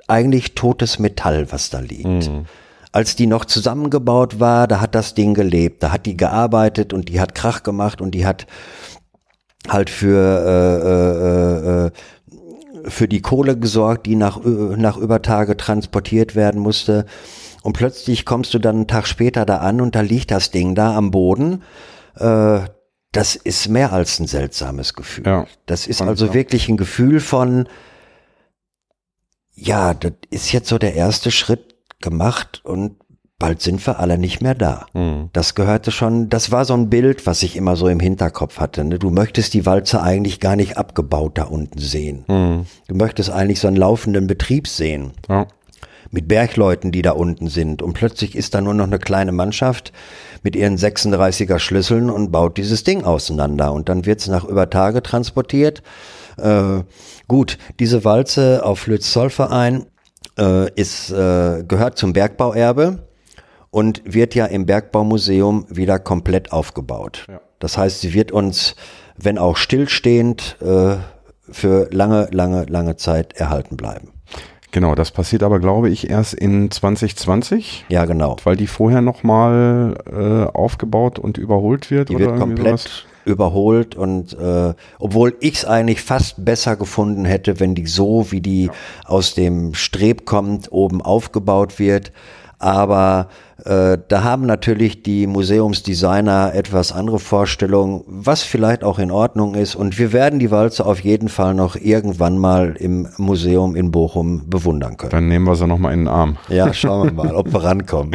[0.07, 2.29] eigentlich totes Metall, was da liegt.
[2.29, 2.47] Mhm.
[2.93, 7.09] Als die noch zusammengebaut war, da hat das Ding gelebt, da hat die gearbeitet und
[7.09, 8.47] die hat Krach gemacht und die hat
[9.69, 11.91] halt für äh, äh, äh,
[12.91, 17.05] für die Kohle gesorgt, die nach, nach Übertage transportiert werden musste.
[17.63, 20.75] Und plötzlich kommst du dann einen Tag später da an und da liegt das Ding
[20.75, 21.63] da am Boden.
[22.17, 22.61] Äh,
[23.12, 25.27] das ist mehr als ein seltsames Gefühl.
[25.27, 26.35] Ja, das ist also klar.
[26.35, 27.68] wirklich ein Gefühl von,
[29.53, 32.96] ja, das ist jetzt so der erste Schritt gemacht und
[33.38, 34.87] bald sind wir alle nicht mehr da.
[34.92, 35.31] Mhm.
[35.33, 38.85] Das gehörte schon, das war so ein Bild, was ich immer so im Hinterkopf hatte.
[38.85, 39.01] Ne?
[39.01, 42.25] Du möchtest die Walze eigentlich gar nicht abgebaut da unten sehen.
[42.29, 42.66] Mhm.
[42.87, 45.12] Du möchtest eigentlich so einen laufenden Betrieb sehen.
[45.29, 45.49] Ja.
[46.11, 47.83] Mit Bergleuten, die da unten sind.
[47.83, 49.92] Und plötzlich ist da nur noch eine kleine Mannschaft
[50.42, 53.73] mit ihren 36er Schlüsseln und baut dieses Ding auseinander.
[53.73, 55.83] Und dann wird's nach über Tage transportiert.
[56.37, 56.83] Äh,
[57.29, 59.87] gut, diese Walze auf Lütz-Zollverein
[60.38, 63.07] äh, ist, äh, gehört zum Bergbauerbe
[63.70, 67.27] und wird ja im Bergbaumuseum wieder komplett aufgebaut.
[67.29, 67.40] Ja.
[67.59, 68.75] Das heißt, sie wird uns,
[69.16, 70.96] wenn auch stillstehend, äh,
[71.53, 74.12] für lange, lange, lange Zeit erhalten bleiben.
[74.73, 78.37] Genau, das passiert aber, glaube ich, erst in 2020, Ja, genau.
[78.45, 82.09] weil die vorher nochmal äh, aufgebaut und überholt wird.
[82.11, 83.05] Die oder wird komplett sowas.
[83.25, 88.41] überholt und äh, obwohl ich es eigentlich fast besser gefunden hätte, wenn die so, wie
[88.41, 88.71] die
[89.05, 92.13] aus dem Streb kommt, oben aufgebaut wird.
[92.61, 93.29] Aber
[93.64, 99.75] äh, da haben natürlich die Museumsdesigner etwas andere Vorstellungen, was vielleicht auch in Ordnung ist.
[99.75, 104.51] Und wir werden die Walze auf jeden Fall noch irgendwann mal im Museum in Bochum
[104.51, 105.11] bewundern können.
[105.11, 106.37] Dann nehmen wir sie nochmal in den Arm.
[106.49, 108.12] Ja, schauen wir mal, ob wir rankommen.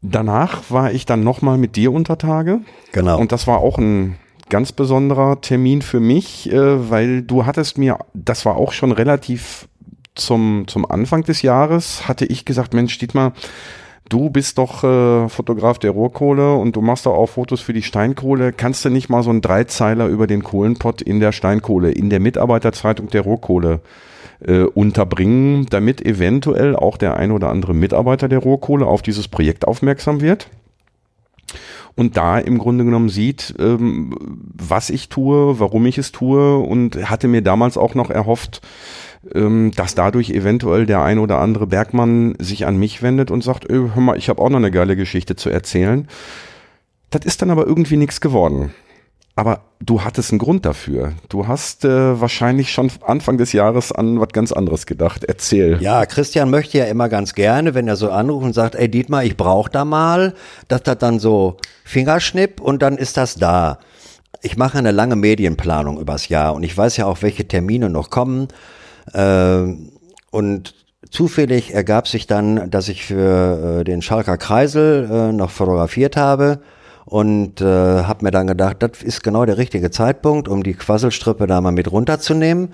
[0.00, 2.60] Danach war ich dann nochmal mit dir unter Tage.
[2.92, 3.18] Genau.
[3.18, 4.16] Und das war auch ein
[4.48, 9.66] ganz besonderer Termin für mich, äh, weil du hattest mir, das war auch schon relativ
[10.14, 13.32] zum, zum Anfang des Jahres, hatte ich gesagt, Mensch, Dietmar,
[14.08, 17.82] du bist doch äh, Fotograf der Rohrkohle und du machst doch auch Fotos für die
[17.82, 18.52] Steinkohle.
[18.52, 22.20] Kannst du nicht mal so einen Dreizeiler über den Kohlenpott in der Steinkohle, in der
[22.20, 23.80] Mitarbeiterzeitung der Rohrkohle
[24.40, 29.66] äh, unterbringen, damit eventuell auch der ein oder andere Mitarbeiter der Rohrkohle auf dieses Projekt
[29.66, 30.48] aufmerksam wird?
[31.96, 37.08] und da im Grunde genommen sieht, ähm, was ich tue, warum ich es tue und
[37.08, 38.60] hatte mir damals auch noch erhofft,
[39.34, 43.70] ähm, dass dadurch eventuell der ein oder andere Bergmann sich an mich wendet und sagt,
[43.70, 46.08] äh, hör mal, ich habe auch noch eine geile Geschichte zu erzählen.
[47.10, 48.74] Das ist dann aber irgendwie nichts geworden.
[49.36, 51.12] Aber du hattest einen Grund dafür.
[51.28, 55.24] Du hast äh, wahrscheinlich schon Anfang des Jahres an was ganz anderes gedacht.
[55.24, 55.82] Erzähl.
[55.82, 59.24] Ja, Christian möchte ja immer ganz gerne, wenn er so anruft und sagt, ey Dietmar,
[59.24, 60.34] ich brauche da mal,
[60.68, 63.80] dass das dann so Fingerschnipp und dann ist das da.
[64.40, 68.10] Ich mache eine lange Medienplanung übers Jahr und ich weiß ja auch, welche Termine noch
[68.10, 68.48] kommen.
[69.12, 69.64] Äh,
[70.30, 70.74] und
[71.10, 76.60] zufällig ergab sich dann, dass ich für äh, den Schalker Kreisel äh, noch fotografiert habe
[77.04, 81.46] und äh, habe mir dann gedacht, das ist genau der richtige Zeitpunkt, um die Quasselstrippe
[81.46, 82.72] da mal mit runterzunehmen.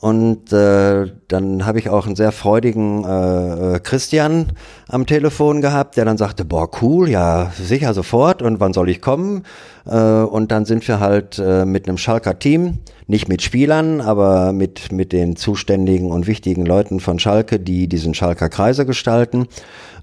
[0.00, 4.52] Und äh, dann habe ich auch einen sehr freudigen äh, äh, Christian
[4.86, 9.00] am Telefon gehabt, der dann sagte, boah, cool, ja, sicher sofort und wann soll ich
[9.00, 9.44] kommen?
[9.86, 14.52] Äh, und dann sind wir halt äh, mit einem Schalker Team, nicht mit Spielern, aber
[14.52, 19.48] mit, mit den zuständigen und wichtigen Leuten von Schalke, die diesen Schalker Kreise gestalten,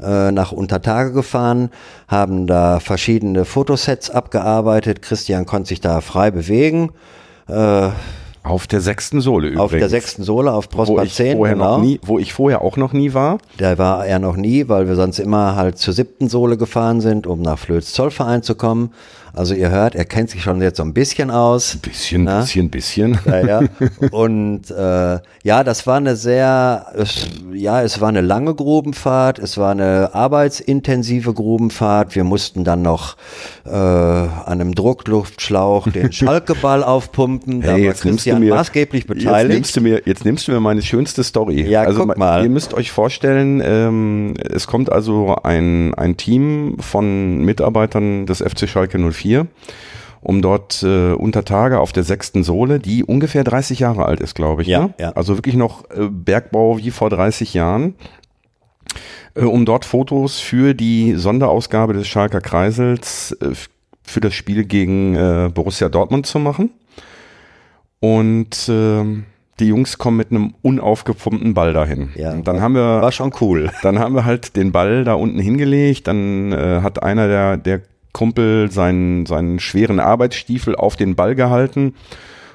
[0.04, 1.70] äh, nach Untertage gefahren,
[2.10, 5.02] haben da verschiedene Fotosets abgearbeitet.
[5.02, 6.92] Christian konnte sich da frei bewegen.
[7.48, 7.92] Äh,
[8.46, 9.62] Auf der sechsten Sohle übrigens.
[9.62, 11.78] auf der sechsten Sohle, auf wo Prosper ich 10, vorher genau.
[11.78, 13.40] noch nie, wo ich vorher auch noch nie war.
[13.58, 17.26] Da war er noch nie, weil wir sonst immer halt zur siebten Sohle gefahren sind,
[17.26, 18.92] um nach Flöz Zollverein zu kommen.
[19.36, 21.76] Also ihr hört, er kennt sich schon jetzt so ein bisschen aus.
[21.82, 22.40] Bisschen, Na?
[22.42, 23.20] bisschen, bisschen.
[23.26, 23.62] Ja, ja.
[24.12, 29.58] Und äh, ja, das war eine sehr, es, ja, es war eine lange Grubenfahrt, es
[29.58, 32.16] war eine arbeitsintensive Grubenfahrt.
[32.16, 33.18] Wir mussten dann noch
[33.66, 37.60] äh, an einem Druckluftschlauch den Schalkeball aufpumpen.
[37.62, 39.54] Da Hey, war jetzt nimmst du Christian mir, maßgeblich jetzt beteiligt.
[39.54, 41.62] nimmst du mir, jetzt nimmst du mir meine schönste Story.
[41.68, 42.42] Ja, also guck mal.
[42.42, 48.70] Ihr müsst euch vorstellen, ähm, es kommt also ein, ein Team von Mitarbeitern des FC
[48.70, 49.25] Schalke 04,
[50.26, 54.34] um dort äh, unter Tage auf der sechsten Sohle, die ungefähr 30 Jahre alt ist,
[54.34, 54.68] glaube ich.
[54.68, 54.94] Ja, ne?
[55.00, 55.12] ja.
[55.12, 57.94] Also wirklich noch äh, Bergbau wie vor 30 Jahren.
[59.36, 63.52] Äh, um dort Fotos für die Sonderausgabe des Schalker Kreisels äh,
[64.02, 66.72] für das Spiel gegen äh, Borussia Dortmund zu machen.
[68.00, 69.26] Und ähm,
[69.60, 72.10] die Jungs kommen mit einem unaufgepumpten Ball dahin.
[72.16, 73.70] Ja, und dann haben wir war schon cool.
[73.84, 76.08] dann haben wir halt den Ball da unten hingelegt.
[76.08, 77.82] Dann hat einer der, der
[78.16, 81.94] Kumpel seinen, seinen schweren Arbeitsstiefel auf den Ball gehalten.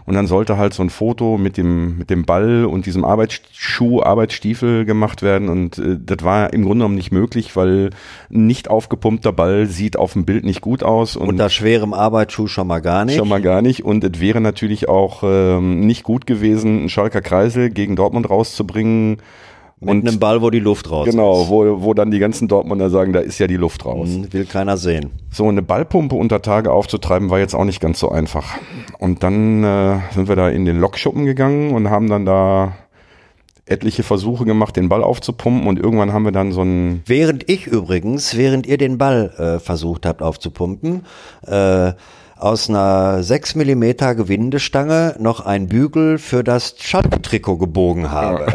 [0.07, 4.03] Und dann sollte halt so ein Foto mit dem, mit dem Ball und diesem Arbeitsschuh,
[4.03, 5.51] Arbeitsstiefel gemacht werden.
[5.51, 7.91] Und äh, das war im Grunde genommen nicht möglich, weil
[8.31, 11.15] ein nicht aufgepumpter Ball sieht auf dem Bild nicht gut aus.
[11.15, 13.19] Und Unter schwerem Arbeitsschuh schon mal gar nicht.
[13.19, 13.85] Schon mal gar nicht.
[13.85, 19.19] Und es wäre natürlich auch ähm, nicht gut gewesen, einen Schalker Kreisel gegen Dortmund rauszubringen.
[19.81, 21.49] Mit und einem Ball, wo die Luft raus genau, ist.
[21.49, 24.11] wo, wo dann die ganzen Dortmunder sagen, da ist ja die Luft raus.
[24.11, 25.11] Hm, Will keiner sehen.
[25.33, 28.59] So eine Ballpumpe unter Tage aufzutreiben, war jetzt auch nicht ganz so einfach.
[28.99, 32.75] Und dann äh, sind wir da in den Lokschuppen gegangen und haben dann da
[33.65, 37.67] etliche Versuche gemacht, den Ball aufzupumpen und irgendwann haben wir dann so ein Während ich
[37.67, 41.07] übrigens, während ihr den Ball äh, versucht habt aufzupumpen,
[41.47, 41.93] äh,
[42.41, 43.83] aus einer 6 mm
[44.17, 48.47] Gewindestange noch ein Bügel für das Schalke-Trikot gebogen habe.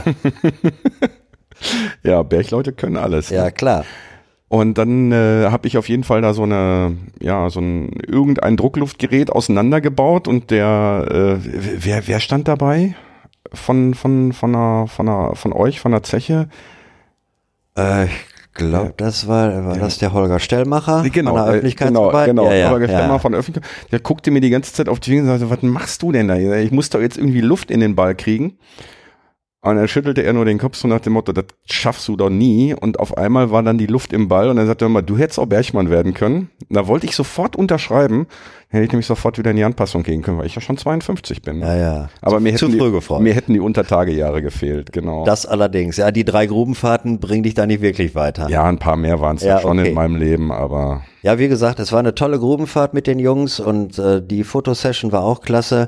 [2.04, 3.30] ja, Bergleute können alles.
[3.30, 3.86] Ja, klar.
[4.48, 8.58] Und dann äh, habe ich auf jeden Fall da so eine, ja, so ein irgendein
[8.58, 12.96] Druckluftgerät auseinandergebaut und der, äh, wer, wer stand dabei?
[13.54, 16.50] Von, von, von, einer, von, einer, von euch, von der Zeche?
[17.78, 18.12] Äh, ich
[18.56, 22.28] glaube, das war, war das der Holger Stellmacher genau, von der äh, Öffentlichkeitsarbeit?
[22.28, 22.54] Genau, genau.
[22.54, 23.20] Ja, ja, Holger Stellmacher ja.
[23.20, 23.92] von der Öffentlichkeit.
[23.92, 26.28] Der guckte mir die ganze Zeit auf die Finger und sagte, was machst du denn
[26.28, 26.36] da?
[26.38, 28.58] Ich muss doch jetzt irgendwie Luft in den Ball kriegen.
[29.66, 32.30] Und dann schüttelte er nur den Kopf so nach dem Motto, das schaffst du doch
[32.30, 32.76] nie.
[32.76, 35.18] Und auf einmal war dann die Luft im Ball und dann sagte er immer, du
[35.18, 36.50] hättest auch Bergmann werden können.
[36.70, 38.28] Da wollte ich sofort unterschreiben.
[38.70, 41.42] Hätte ich nämlich sofort wieder in die Anpassung gehen können, weil ich ja schon 52
[41.42, 41.62] bin.
[41.62, 42.10] Ja, ja.
[42.22, 45.24] Aber mir Zu hätten, früh die, mir hätten die Untertagejahre gefehlt, genau.
[45.26, 45.98] Das allerdings.
[45.98, 48.48] Ja, die drei Grubenfahrten bringen dich da nicht wirklich weiter.
[48.50, 49.90] ja, ein paar mehr waren es Ja, ja, schon okay.
[49.90, 53.60] in meinem Leben, aber Ja, wie gesagt, es war eine tolle Grubenfahrt mit den Jungs
[53.60, 55.88] und äh, die Fotosession war auch klasse.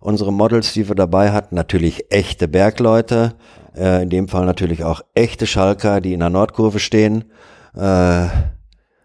[0.00, 3.34] Unsere Models, die wir dabei hatten, natürlich echte Bergleute.
[3.76, 7.24] Äh, in dem Fall natürlich auch echte Schalker, die in der Nordkurve stehen.
[7.74, 8.26] Äh,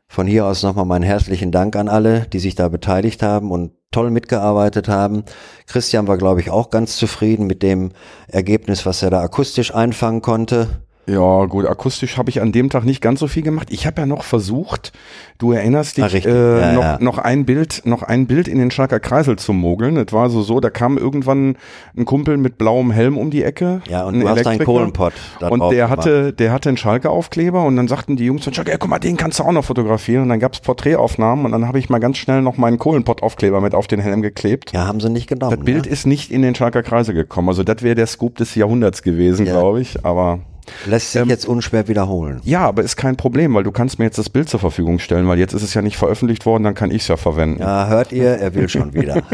[0.08, 3.72] von hier aus nochmal meinen herzlichen Dank an alle, die sich da beteiligt haben und
[3.92, 5.24] toll mitgearbeitet haben.
[5.68, 7.92] Christian war, glaube ich, auch ganz zufrieden mit dem
[8.28, 10.82] Ergebnis, was er da akustisch einfangen konnte.
[11.08, 13.68] Ja, gut, akustisch habe ich an dem Tag nicht ganz so viel gemacht.
[13.72, 14.92] Ich habe ja noch versucht,
[15.40, 16.98] du erinnerst dich, Ah, äh, Ja, noch, ja.
[17.02, 19.96] noch ein Bild, noch ein Bild in den Schalker Kreisel zu mogeln.
[19.96, 21.58] Das war so so, da kam irgendwann
[21.98, 23.82] ein Kumpel mit blauem Helm um die Ecke.
[23.90, 24.66] Ja, und ein du hast Elektriker.
[24.66, 25.14] Kohlenpott
[25.50, 25.90] Und der gemacht.
[25.92, 29.00] hatte, der hatte einen Schalke-Aufkleber und dann sagten die Jungs von Schalke, ja, guck mal,
[29.00, 30.24] den kannst du auch noch fotografieren.
[30.24, 33.74] Und dann gab's Porträtaufnahmen und dann habe ich mal ganz schnell noch meinen Kohlenpott-Aufkleber mit
[33.74, 34.72] auf den Helm geklebt.
[34.72, 35.56] Ja, haben sie nicht genommen.
[35.58, 35.92] Das Bild ne?
[35.92, 37.50] ist nicht in den Schalker Kreise gekommen.
[37.50, 39.54] Also das wäre der Scoop des Jahrhunderts gewesen, Ja.
[39.54, 40.06] glaube ich.
[40.06, 40.40] Aber
[40.86, 42.42] lässt sich jetzt unschwer wiederholen.
[42.44, 45.28] ja, aber ist kein Problem, weil du kannst mir jetzt das Bild zur Verfügung stellen,
[45.28, 47.62] weil jetzt ist es ja nicht veröffentlicht worden, dann kann ich es ja verwenden.
[47.62, 49.22] Ja, hört ihr, er will schon wieder.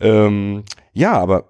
[0.00, 1.44] Ähm, ja, aber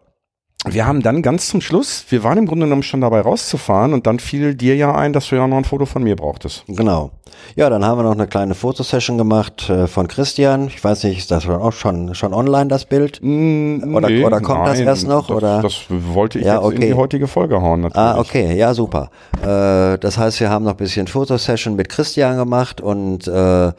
[0.68, 4.06] wir haben dann ganz zum Schluss, wir waren im Grunde genommen schon dabei rauszufahren und
[4.06, 6.64] dann fiel dir ja ein, dass du ja noch ein Foto von mir brauchtest.
[6.66, 7.10] genau.
[7.54, 10.68] Ja, dann haben wir noch eine kleine Fotosession gemacht äh, von Christian.
[10.68, 13.20] Ich weiß nicht, ist das auch schon, schon online, das Bild?
[13.22, 15.62] Oder- oder kommt das erst noch, Das, oder?
[15.62, 16.86] das wollte ich Ja, jetzt in okay.
[16.88, 17.98] die heutige Folge hauen, natürlich.
[18.02, 19.10] Ah, okay, ja, super.
[19.42, 23.72] Äh, das heißt, wir haben noch ein bisschen Fotosession mit Christian gemacht und äh,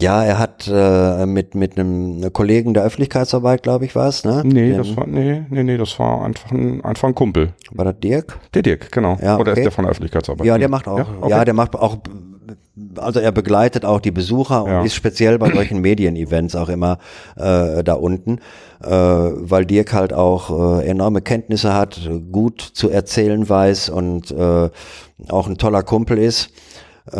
[0.00, 4.42] ja, er hat äh, mit, mit einem Kollegen der Öffentlichkeitsarbeit, glaube ich, war es, ne?
[4.44, 7.52] Nee, Den- das war, nee, nee, nee, das war einfach ein, einfach ein Kumpel.
[7.72, 8.38] war das Dirk?
[8.54, 9.16] Der Dirk, genau.
[9.22, 9.60] Ja, Oder okay.
[9.60, 10.46] ist der von der Öffentlichkeitsarbeit?
[10.46, 11.44] Ja, der macht auch, ja, okay.
[11.44, 11.98] der macht auch,
[12.96, 14.82] also er begleitet auch die Besucher und Ja.
[14.84, 16.98] ist speziell bei solchen Medien-Events auch immer
[17.36, 18.38] äh, da unten,
[18.82, 24.70] äh, weil Dirk halt auch äh, enorme Kenntnisse hat, gut zu erzählen weiß und äh,
[25.28, 26.50] auch ein toller Kumpel ist.
[27.06, 27.12] Äh,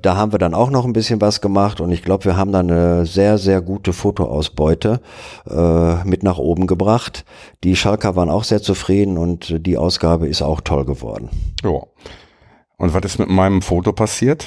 [0.00, 2.50] da haben wir dann auch noch ein bisschen was gemacht und ich glaube, wir haben
[2.50, 5.02] dann eine sehr, sehr gute Fotoausbeute
[5.46, 7.26] äh, mit nach oben gebracht.
[7.62, 11.28] Die Schalker waren auch sehr zufrieden und die Ausgabe ist auch toll geworden.
[11.62, 11.82] Ja.
[12.78, 14.46] Und was ist mit meinem Foto passiert?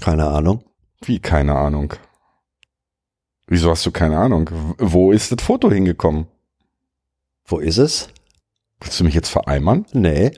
[0.00, 0.64] Keine Ahnung.
[1.02, 1.94] Wie, keine Ahnung.
[3.46, 4.50] Wieso hast du keine Ahnung?
[4.78, 6.26] Wo ist das Foto hingekommen?
[7.44, 8.08] Wo ist es?
[8.80, 9.86] Willst du mich jetzt vereimern?
[9.92, 10.32] Nee.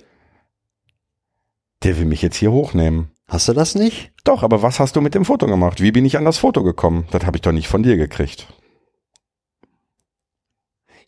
[1.82, 3.13] Der will mich jetzt hier hochnehmen.
[3.28, 4.12] Hast du das nicht?
[4.24, 5.80] Doch, aber was hast du mit dem Foto gemacht?
[5.80, 7.06] Wie bin ich an das Foto gekommen?
[7.10, 8.46] Das habe ich doch nicht von dir gekriegt.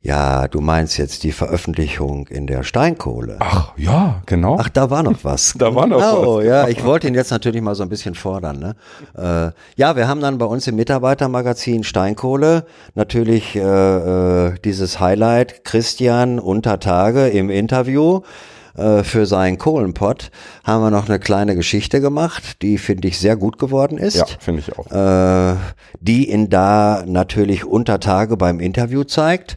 [0.07, 3.39] Ja, du meinst jetzt die Veröffentlichung in der Steinkohle.
[3.41, 4.57] Ach, ja, genau.
[4.57, 5.55] Ach, da war noch was.
[5.59, 6.45] Da war noch oh, was.
[6.45, 8.61] ja, ich wollte ihn jetzt natürlich mal so ein bisschen fordern.
[8.61, 8.77] Ne?
[9.17, 15.65] Äh, ja, wir haben dann bei uns im Mitarbeitermagazin Steinkohle natürlich äh, äh, dieses Highlight
[15.65, 18.21] Christian unter Tage im Interview
[18.77, 20.31] äh, für seinen Kohlenpott
[20.65, 24.17] haben wir noch eine kleine Geschichte gemacht, die finde ich sehr gut geworden ist.
[24.17, 24.87] Ja, finde ich auch.
[24.91, 25.57] äh,
[26.01, 29.57] die ihn da natürlich unter Tage beim Interview zeigt.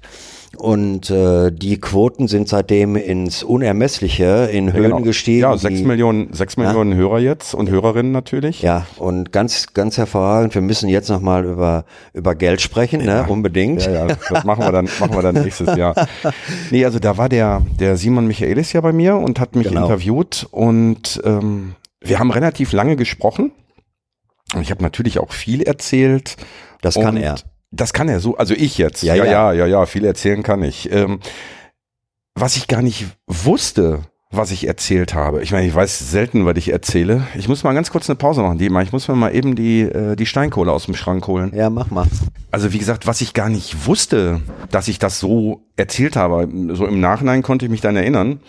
[0.58, 5.00] Und äh, die Quoten sind seitdem ins Unermessliche in Höhen Genau.
[5.02, 5.42] gestiegen.
[5.42, 8.62] Ja, sechs Millionen, sechs Millionen Hörer jetzt und Hörerinnen natürlich.
[8.62, 10.56] Ja, und ganz, ganz hervorragend.
[10.56, 13.26] Wir müssen jetzt nochmal über, über Geld sprechen, ne?
[13.30, 13.86] Unbedingt.
[13.86, 15.94] Ja, ja, das machen wir dann, machen wir dann nächstes Jahr.
[16.72, 19.84] Nee, also da war der, der Simon Michaelis ja bei mir und hat mich Genau.
[19.84, 23.52] interviewt und ähm, wir haben relativ lange gesprochen.
[24.56, 26.38] Und ich habe natürlich auch viel erzählt.
[26.82, 27.36] Das kann und er.
[27.72, 29.04] Das kann er so, also ich jetzt.
[29.04, 29.54] Ja, Ja, ja.
[29.54, 30.92] ja, ja, viel erzählen kann ich.
[30.92, 31.20] Ähm,
[32.36, 35.42] was ich gar nicht wusste, was ich erzählt habe.
[35.42, 37.26] Ich meine, ich weiß selten, was ich erzähle.
[37.36, 38.84] Ich muss mal ganz kurz eine Pause machen, Dima.
[38.84, 41.52] Ich muss mir mal eben die, äh, die Steinkohle aus dem Schrank holen.
[41.56, 42.06] Ja, mach mal.
[42.52, 46.86] also wie gesagt, was ich gar nicht wusste, dass ich das so erzählt habe, so
[46.86, 48.40] im Nachhinein konnte ich mich dann erinnern.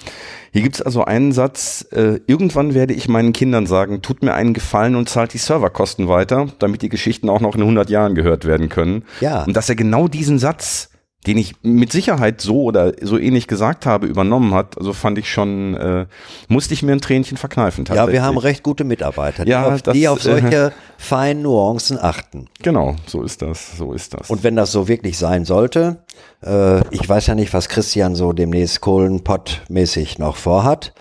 [0.52, 4.52] Hier gibt's also einen Satz, äh, irgendwann werde ich meinen Kindern sagen, tut mir einen
[4.52, 8.44] Gefallen und zahlt die Serverkosten weiter, damit die Geschichten auch noch in 100 Jahren gehört
[8.44, 9.04] werden können.
[9.20, 9.44] Ja.
[9.44, 10.90] Und dass er genau diesen Satz
[11.26, 15.30] den ich mit Sicherheit so oder so ähnlich gesagt habe, übernommen hat, also fand ich
[15.30, 16.06] schon, äh,
[16.48, 17.84] musste ich mir ein Tränchen verkneifen.
[17.94, 21.42] Ja, wir haben recht gute Mitarbeiter, die, Ja, auf, das, die auf solche äh, feinen
[21.42, 22.46] Nuancen achten.
[22.62, 24.30] Genau, so ist das, so ist das.
[24.30, 25.98] Und wenn das so wirklich sein sollte,
[26.42, 30.94] äh, ich weiß ja nicht, was Christian so demnächst Kohlenpott-mäßig noch vorhat,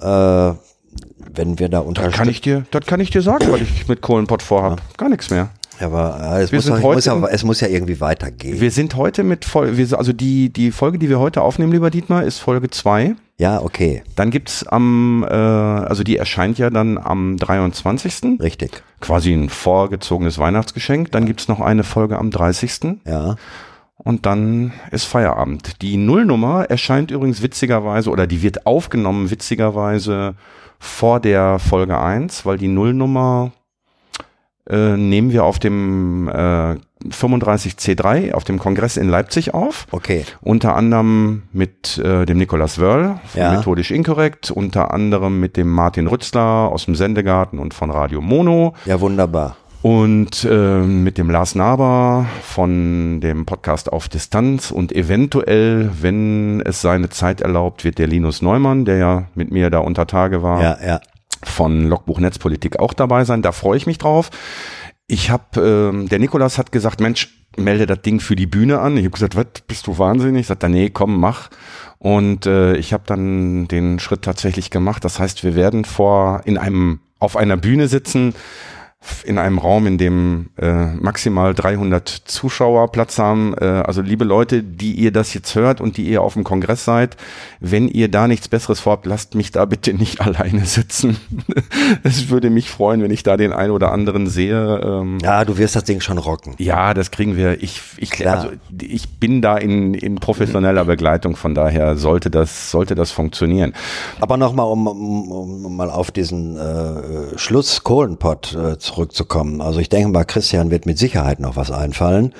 [0.00, 0.04] äh,
[1.34, 2.30] wenn wir da das kann unterstützen.
[2.30, 4.80] ich dir, das kann ich dir sagen, was ich mit Kohlenpott vorhab.
[4.96, 5.50] Gar nichts mehr.
[5.80, 8.60] Aber äh, es, Wir muss heute muss ja, es muss ja irgendwie weitergehen.
[8.60, 12.24] Wir sind heute mit Folge, also die, die Folge, die wir heute aufnehmen, lieber Dietmar,
[12.24, 13.14] ist Folge zwei.
[13.38, 18.40] ja, okay, Dann gibt's am, äh, also die erscheint ja dann am 23.
[18.40, 18.82] richtig.
[19.00, 21.12] Quasi ein vorgezogenes Weihnachtsgeschenk.
[21.12, 22.98] Dann gibt's noch eine Folge am 30.
[23.06, 23.36] Ja,
[23.98, 25.82] Und dann ist Feierabend.
[25.82, 30.34] Die Nullnummer erscheint übrigens witzigerweise, oder die wird aufgenommen witzigerweise
[30.78, 33.52] vor der Folge 1, weil die Nullnummer
[34.68, 36.76] äh, nehmen wir auf dem äh,
[37.08, 39.86] 35C3, auf dem Kongress in Leipzig auf.
[39.92, 40.24] okay.
[40.40, 43.52] Unter anderem mit äh, dem Nikolaus Wörl von Ja.
[43.52, 46.40] Methodisch Inkorrekt, unter anderem mit dem Martin Rützler
[46.72, 49.56] aus dem Sendegarten und von Radio Mono Ja, wunderbar.
[49.82, 56.80] und äh, mit dem Lars Naber von dem Podcast auf Distanz und eventuell, wenn es
[56.80, 60.62] seine Zeit erlaubt, wird der Linus Neumann, der ja mit mir da unter Tage war,
[60.62, 61.00] Ja, ja.
[61.42, 63.42] Von Logbuch Netzpolitik auch dabei sein.
[63.42, 64.30] Da freue ich mich drauf.
[65.06, 68.96] Ich habe, ähm, der Nikolas hat gesagt, Mensch, melde das Ding für die Bühne an.
[68.96, 70.46] Ich habe gesagt, was, bist du wahnsinnig?
[70.46, 71.48] Sagt er, nee, komm, mach.
[71.98, 75.04] Und äh, ich habe dann den Schritt tatsächlich gemacht.
[75.04, 78.34] Das heißt, wir werden vor in einem auf einer Bühne sitzen,
[79.24, 83.54] in einem Raum, in dem äh, maximal 300 Zuschauer Platz haben.
[83.58, 86.84] Äh, also liebe Leute, die ihr das jetzt hört und die ihr auf dem Kongress
[86.84, 87.16] seid,
[87.60, 91.16] wenn ihr da nichts Besseres vorhabt, lasst mich da bitte nicht alleine sitzen.
[92.02, 94.80] es würde mich freuen, wenn ich da den einen oder anderen sehe.
[94.84, 96.54] Ähm, Ja, du wirst das Ding schon rocken.
[96.58, 97.62] ja, das kriegen wir.
[97.62, 98.36] Ich, ich, Klar.
[98.36, 98.48] also,
[98.80, 103.72] ich bin da in, in professioneller Begleitung, von daher sollte das, sollte das funktionieren.
[104.20, 109.60] Aber nochmal, um, um, um mal auf diesen äh, Schluss Kohlenpott äh, zurückzukommen.
[109.60, 112.32] Also ich denke mal, Christian wird mit Sicherheit noch was einfallen.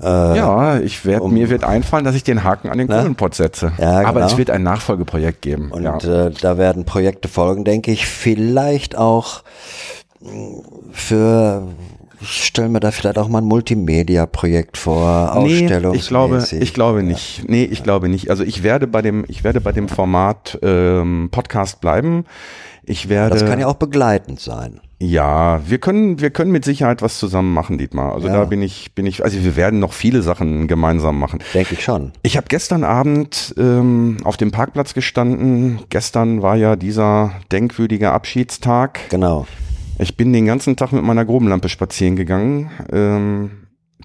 [0.00, 2.98] Äh, Ja, ich werd, mir wird einfallen, dass ich den Haken an den Na?
[2.98, 3.72] Kohlenpott setze.
[3.78, 4.26] Ja, Aber genau.
[4.26, 5.72] es wird ein Nachfolgeprojekt geben.
[5.72, 6.26] Und ja.
[6.26, 8.06] äh, da werden Projekte folgen, denke ich.
[8.06, 9.42] Vielleicht auch
[10.20, 11.66] mh, für,
[12.20, 16.74] ich stelle mir da vielleicht auch mal ein Multimedia-Projekt vor, Nee, Ausstellungs ich glaube, ich
[16.74, 17.48] glaube nicht.
[17.48, 18.30] Nee, ich glaube nicht.
[18.30, 22.26] Also ich werde bei dem, ich werde bei dem Format ähm, Podcast bleiben.
[22.84, 23.36] Ich werde.
[23.36, 24.80] Das kann ja auch begleitend sein.
[24.98, 28.14] Ja, wir können, wir können mit Sicherheit was zusammen machen, Dietmar.
[28.14, 28.34] Also Ja.
[28.34, 31.40] da bin ich, bin ich, also wir werden noch viele Sachen gemeinsam machen.
[31.52, 32.12] Denke ich schon.
[32.22, 35.80] Ich habe gestern Abend ähm, auf dem Parkplatz gestanden.
[35.90, 39.00] Gestern war ja dieser denkwürdige Abschiedstag.
[39.10, 39.46] Genau.
[39.98, 42.70] Ich bin den ganzen Tag mit meiner Grubenlampe spazieren gegangen.
[42.92, 43.50] Ähm,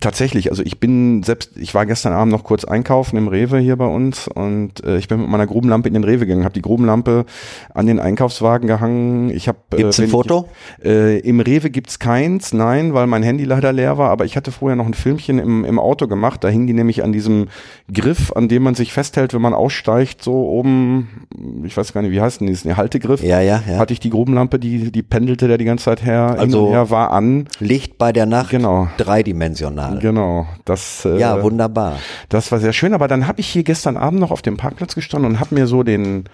[0.01, 3.77] tatsächlich, also ich bin selbst, ich war gestern Abend noch kurz einkaufen im Rewe hier
[3.77, 6.61] bei uns und äh, ich bin mit meiner Grubenlampe in den Rewe gegangen, habe die
[6.61, 7.25] Grubenlampe
[7.73, 9.29] an den Einkaufswagen gehangen.
[9.29, 10.49] Ich habe Gibt's ein Foto?
[10.79, 14.35] Ich, äh, Im Rewe gibt's keins, nein, weil mein Handy leider leer war, aber ich
[14.35, 16.43] hatte vorher noch ein Filmchen im, im Auto gemacht.
[16.43, 17.47] Da hing die nämlich an diesem
[17.93, 21.27] Griff, an dem man sich festhält, wenn man aussteigt, so oben,
[21.63, 23.21] ich weiß gar nicht, wie heißt denn das, ein Haltegriff.
[23.23, 23.77] Ja, ja, ja.
[23.77, 27.11] Hatte ich die Grubenlampe, die, die pendelte da die ganze Zeit her, Also- her, war
[27.11, 27.47] an.
[27.59, 28.87] Licht bei der Nacht, Genau.
[28.97, 29.90] dreidimensional.
[29.99, 31.97] Genau, das, äh, Ja, wunderbar.
[32.29, 32.93] das war sehr schön.
[32.93, 35.67] Aber dann habe ich hier gestern Abend noch auf dem Parkplatz gestanden und habe mir
[35.67, 36.25] so den,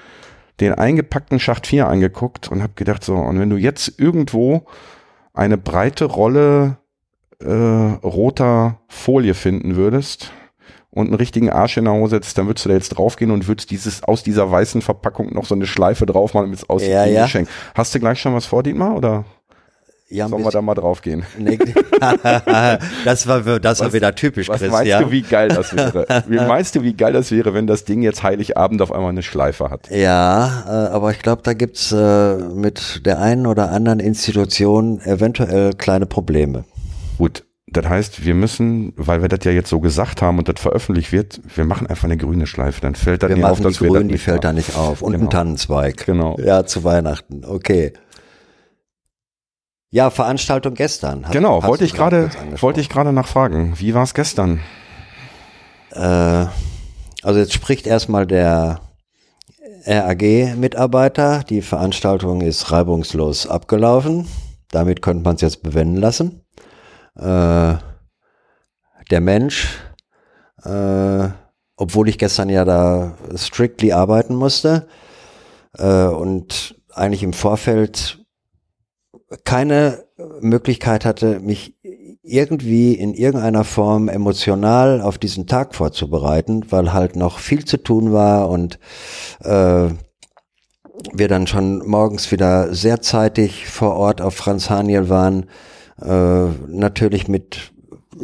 [0.60, 4.64] den eingepackten Schacht 4 angeguckt und habe gedacht, so, und wenn du jetzt irgendwo
[5.34, 6.78] eine breite Rolle
[7.39, 10.32] äh, roter Folie finden würdest
[10.89, 13.47] und einen richtigen Arsch in der Hose hättest, dann würdest du da jetzt draufgehen und
[13.47, 16.89] würdest dieses aus dieser weißen Verpackung noch so eine Schleife drauf machen, damit es aussieht
[16.89, 17.24] Ja, wie ein ja.
[17.26, 17.47] Geschenk.
[17.76, 19.26] Hast du gleich schon was vor, Dietmar, oder
[20.10, 21.26] Ja, ein sollen wir da mal draufgehen?
[21.38, 21.58] Nee.
[23.05, 24.88] das war, das war wieder typisch, Was Christian.
[24.88, 26.05] meinst du, wie geil das wäre?
[26.28, 29.24] Wie meinst du, wie geil das wäre, wenn das Ding jetzt Heiligabend auf einmal eine
[29.24, 29.89] Schleife hat?
[29.89, 35.74] Ja, äh, aber ich glaube, da gibt's äh, mit der einen oder anderen Institution eventuell
[35.74, 36.64] kleine Probleme.
[37.18, 40.60] Gut, das heißt, wir müssen, weil wir das ja jetzt so gesagt haben und das
[40.60, 42.80] veröffentlicht wird, wir machen einfach eine grüne Schleife.
[42.80, 44.76] Dann fällt das Wir nicht machen auf, dass die wir das die fällt da nicht
[44.78, 45.01] auf.
[45.01, 45.32] Und ein Genau.
[45.32, 46.05] Tannenzweig.
[46.05, 46.38] Genau.
[46.39, 47.43] Ja, zu Weihnachten.
[47.45, 47.91] Okay.
[49.89, 51.25] Ja, Veranstaltung gestern.
[51.25, 52.29] Hast- Genau, wollte ich gerade,
[52.59, 53.73] wollte ich gerade nachfragen.
[53.77, 54.59] Wie war es gestern?
[55.91, 56.45] Äh,
[57.23, 58.81] also jetzt spricht erstmal der
[59.85, 61.43] RAG-Mitarbeiter.
[61.43, 64.27] Die Veranstaltung ist reibungslos abgelaufen.
[64.71, 66.41] Damit könnte man es jetzt bewenden lassen.
[67.15, 67.75] Äh,
[69.09, 69.69] der Mensch,
[70.63, 71.29] äh,
[71.77, 74.88] obwohl ich gestern ja da strictly arbeiten musste
[75.77, 78.19] äh, und eigentlich im Vorfeld
[79.43, 80.05] keine
[80.39, 81.75] Möglichkeit hatte, mich
[82.23, 88.11] irgendwie in irgendeiner Form emotional auf diesen Tag vorzubereiten, weil halt noch viel zu tun
[88.11, 88.80] war und
[89.43, 89.89] äh,
[91.13, 95.45] wir dann schon morgens wieder sehr zeitig vor Ort auf Franz Haniel waren,
[96.01, 97.71] äh, natürlich mit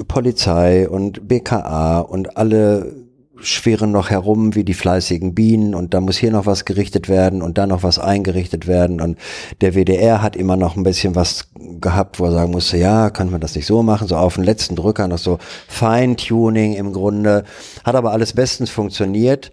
[0.08, 3.03] Polizei und BKA und alle
[3.44, 7.42] schwirren noch herum wie die fleißigen Bienen und da muss hier noch was gerichtet werden
[7.42, 9.18] und da noch was eingerichtet werden und
[9.62, 11.50] der WDR hat immer noch ein bisschen was
[11.82, 14.44] gehabt, wo er sagen musste, ja, können wir das nicht so machen, so auf den
[14.44, 15.38] letzten Drücker noch so
[15.68, 17.44] Feintuning im Grunde,
[17.84, 19.52] hat aber alles bestens funktioniert.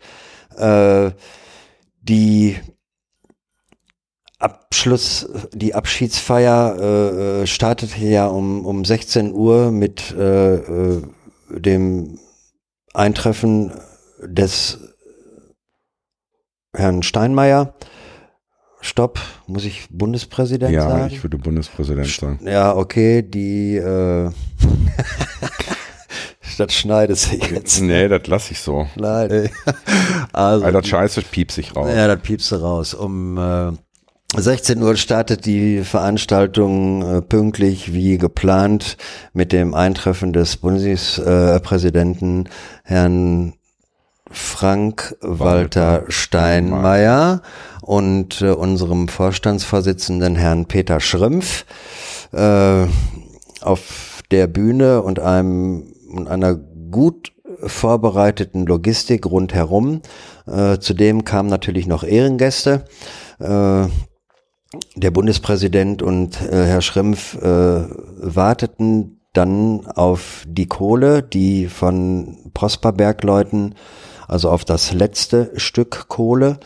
[0.57, 1.11] Äh,
[2.03, 2.57] die
[4.39, 11.03] Abschluss, die Abschiedsfeier äh, äh startete ja um, um 16 Uhr mit äh, äh,
[11.51, 12.19] dem
[12.95, 13.73] Eintreffen
[14.23, 14.79] des
[16.75, 17.75] Herrn Steinmeier.
[18.83, 21.01] Stopp, muss ich Bundespräsident ja, sagen?
[21.01, 22.41] Ja, ich würde Bundespräsident sagen.
[22.45, 24.31] Ja, okay, die äh,
[26.59, 27.81] das schneidet sich jetzt.
[27.81, 28.87] Nee, das lasse ich so.
[28.97, 29.51] Nein.
[30.33, 31.91] Also, also das Scheiße piepst sich raus.
[31.93, 32.95] Ja, das piepst raus.
[32.95, 33.73] Um äh,
[34.37, 38.97] 16 Uhr startet die Veranstaltung äh, pünktlich wie geplant
[39.33, 42.49] mit dem Eintreffen des Bundespräsidenten
[42.85, 43.55] Herrn
[44.31, 47.43] Frank Walter Steinmeier
[47.83, 51.65] und äh, unserem Vorstandsvorsitzenden Herrn Peter Schrömpf
[52.33, 52.87] äh,
[53.63, 57.33] auf der Bühne und einem und einer gut
[57.65, 60.03] vorbereiteten Logistik rundherum.
[60.47, 62.85] Äh, zudem kamen natürlich noch Ehrengäste.
[63.41, 63.87] Äh,
[64.95, 73.75] der Bundespräsident und äh, Herr Schrempf äh, warteten dann auf die Kohle, die von Prosperbergleuten,
[74.29, 76.61] also auf das letzte Stück Kohle,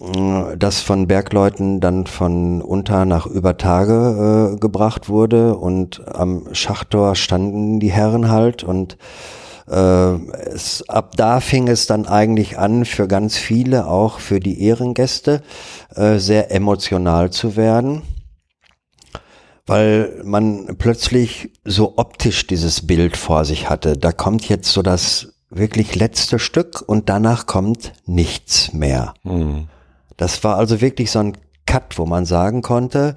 [0.00, 5.56] äh, das von Bergleuten dann von unter nach über Tage äh, gebracht wurde.
[5.56, 8.98] Und am Schachttor standen die Herren halt und
[9.68, 10.14] äh,
[10.52, 15.42] es, ab da fing es dann eigentlich an, für ganz viele, auch für die Ehrengäste,
[15.94, 18.02] äh, sehr emotional zu werden,
[19.66, 23.96] weil man plötzlich so optisch dieses Bild vor sich hatte.
[23.96, 29.14] Da kommt jetzt so das wirklich letzte Stück und danach kommt nichts mehr.
[29.22, 29.68] Mhm.
[30.16, 31.36] Das war also wirklich so ein
[31.66, 33.14] Cut, wo man sagen konnte,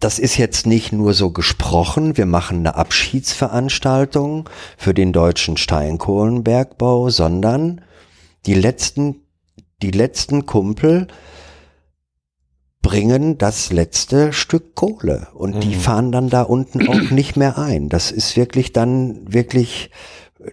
[0.00, 4.48] das ist jetzt nicht nur so gesprochen, wir machen eine Abschiedsveranstaltung
[4.78, 7.82] für den deutschen Steinkohlenbergbau, sondern
[8.46, 9.16] die letzten,
[9.82, 11.06] die letzten Kumpel
[12.80, 15.60] bringen das letzte Stück Kohle und mhm.
[15.60, 17.90] die fahren dann da unten auch nicht mehr ein.
[17.90, 19.90] Das ist wirklich dann wirklich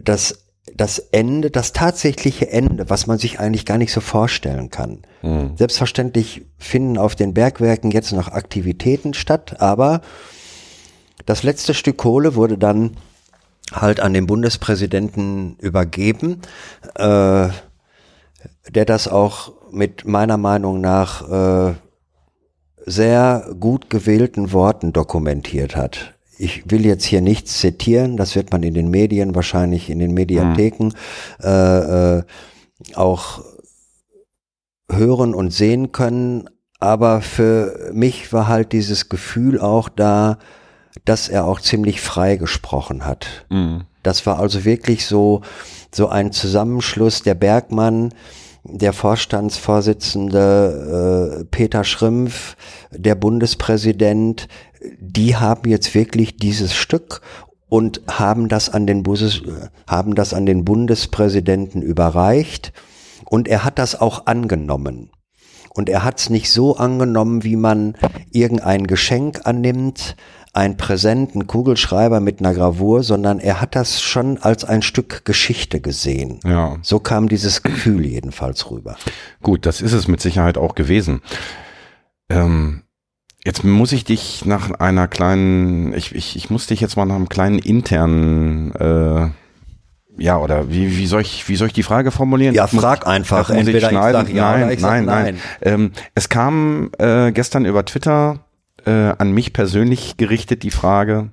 [0.01, 0.46] das
[0.77, 4.99] das Ende, das tatsächliche Ende, was man sich eigentlich gar nicht so vorstellen kann.
[5.23, 5.57] Mhm.
[5.57, 10.01] Selbstverständlich finden auf den Bergwerken jetzt noch Aktivitäten statt, aber
[11.25, 12.97] das letzte Stück Kohle wurde dann
[13.73, 16.41] halt an den Bundespräsidenten übergeben,
[16.95, 17.49] äh,
[18.69, 21.73] der das auch mit meiner Meinung nach äh,
[22.85, 28.63] sehr gut gewählten Worten dokumentiert hat ich will jetzt hier nichts zitieren, das wird man
[28.63, 30.93] in den Medien wahrscheinlich, in den Mediatheken mhm.
[31.43, 32.23] äh, äh,
[32.95, 33.43] auch
[34.91, 36.49] hören und sehen können.
[36.79, 40.37] Aber für mich war halt dieses Gefühl auch da,
[41.05, 43.45] dass er auch ziemlich frei gesprochen hat.
[43.49, 43.83] Mhm.
[44.03, 45.41] Das war also wirklich so,
[45.93, 48.13] so ein Zusammenschluss der Bergmann,
[48.63, 52.55] der Vorstandsvorsitzende äh, Peter Schrimpf,
[52.91, 54.47] der Bundespräsident,
[54.99, 57.21] die haben jetzt wirklich dieses Stück
[57.69, 59.41] und haben das an den Bundes,
[59.87, 62.73] haben das an den Bundespräsidenten überreicht
[63.25, 65.11] und er hat das auch angenommen.
[65.73, 67.95] Und er hat es nicht so angenommen, wie man
[68.31, 70.15] irgendein Geschenk annimmt,
[70.53, 75.23] ein Präsent, ein Kugelschreiber mit einer Gravur, sondern er hat das schon als ein Stück
[75.23, 76.39] Geschichte gesehen.
[76.43, 76.77] Ja.
[76.81, 78.97] So kam dieses Gefühl jedenfalls rüber.
[79.43, 81.21] Gut, das ist es mit Sicherheit auch gewesen.
[82.27, 82.81] Ähm,
[83.47, 87.15] Jetzt muss ich dich nach einer kleinen, ich, ich, ich muss dich jetzt mal nach
[87.15, 89.29] einem kleinen internen, äh,
[90.21, 92.53] ja, oder wie, wie soll ich, wie soll ich die Frage formulieren?
[92.53, 93.47] Ja, frag einfach.
[93.47, 94.35] Muss ich schneiden?
[94.35, 95.39] Ja nein, nein, nein, nein.
[95.61, 98.39] Ähm, es kam äh, gestern über Twitter
[98.85, 101.29] äh, an mich persönlich gerichtet die Frage,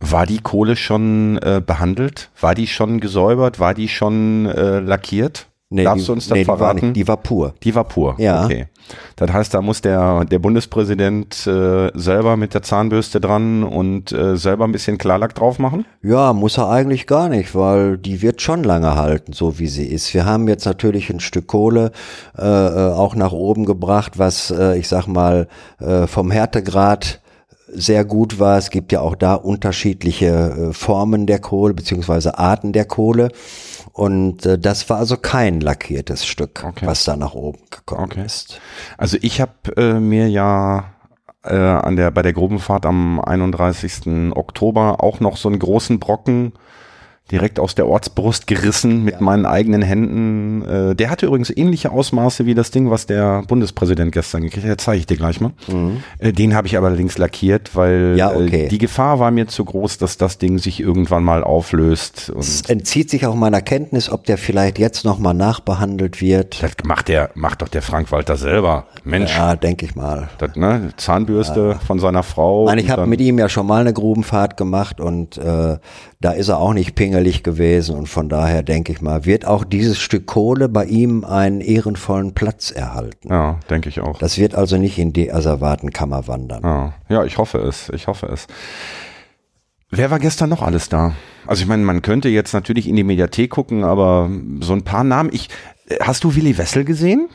[0.00, 2.30] war die Kohle schon äh, behandelt?
[2.40, 3.60] War die schon gesäubert?
[3.60, 5.48] War die schon äh, lackiert?
[5.68, 6.86] Nee, Darfst die, du uns das nee, die war, verraten?
[6.86, 7.54] nicht, die war pur.
[7.64, 8.14] Die war pur.
[8.18, 8.44] Ja.
[8.44, 8.68] Okay.
[9.16, 14.36] Das heißt, da muss der, der Bundespräsident äh, selber mit der Zahnbürste dran und äh,
[14.36, 15.84] selber ein bisschen Klarlack drauf machen?
[16.02, 19.86] Ja, muss er eigentlich gar nicht, weil die wird schon lange halten, so wie sie
[19.86, 20.14] ist.
[20.14, 21.90] Wir haben jetzt natürlich ein Stück Kohle
[22.38, 25.48] äh, äh, auch nach oben gebracht, was äh, ich sag mal
[25.80, 27.20] äh, vom Härtegrad
[27.68, 28.56] sehr gut war.
[28.58, 33.30] Es gibt ja auch da unterschiedliche äh, Formen der Kohle beziehungsweise Arten der Kohle.
[33.96, 36.86] Und äh, das war also kein lackiertes Stück, Okay.
[36.86, 38.26] was da nach oben gekommen Okay.
[38.26, 38.60] ist.
[38.98, 40.92] Also ich habe äh, mir ja
[41.42, 44.32] äh, an der bei der Grubenfahrt am 31.
[44.36, 46.52] Oktober auch noch so einen großen Brocken
[47.30, 50.62] direkt aus der Ortsbrust gerissen mit meinen eigenen Händen.
[50.64, 54.80] Äh, der hatte übrigens ähnliche Ausmaße wie das Ding, was der Bundespräsident gestern gekriegt hat.
[54.80, 55.52] Zeige ich dir gleich mal.
[56.18, 58.16] Äh, den habe ich aber allerdings lackiert, weil Mhm.
[58.18, 58.64] Ja, okay.
[58.66, 62.32] äh, die Gefahr war mir zu groß, dass das Ding sich irgendwann mal auflöst.
[62.38, 66.62] Es entzieht sich auch meiner Kenntnis, ob der vielleicht jetzt nochmal nachbehandelt wird.
[66.62, 68.86] das macht der, macht doch der Frank Walter selber.
[69.04, 70.28] Mensch, Ja, denke ich mal.
[70.38, 70.90] das, ne?
[70.96, 72.66] Zahnbürste von seiner Frau.
[72.66, 75.78] Meine, ich habe mit ihm ja schon mal eine Grubenfahrt gemacht und äh,
[76.20, 79.64] da ist er auch nicht pingelig gewesen und von daher denke ich mal, wird auch
[79.64, 83.28] dieses Stück Kohle bei ihm einen ehrenvollen Platz erhalten.
[83.30, 84.18] Ja, denke ich auch.
[84.18, 86.62] Das wird also nicht in die Asservatenkammer wandern.
[86.62, 86.94] Ja.
[87.08, 87.88] ja, ich hoffe es.
[87.90, 88.46] Ich hoffe es.
[89.90, 91.14] Wer war gestern noch alles da?
[91.46, 94.28] Also ich meine, man könnte jetzt natürlich in die Mediathek gucken, aber
[94.60, 95.30] so ein paar Namen.
[95.32, 95.48] Ich,
[95.88, 97.28] äh, hast du Willi Wessel gesehen?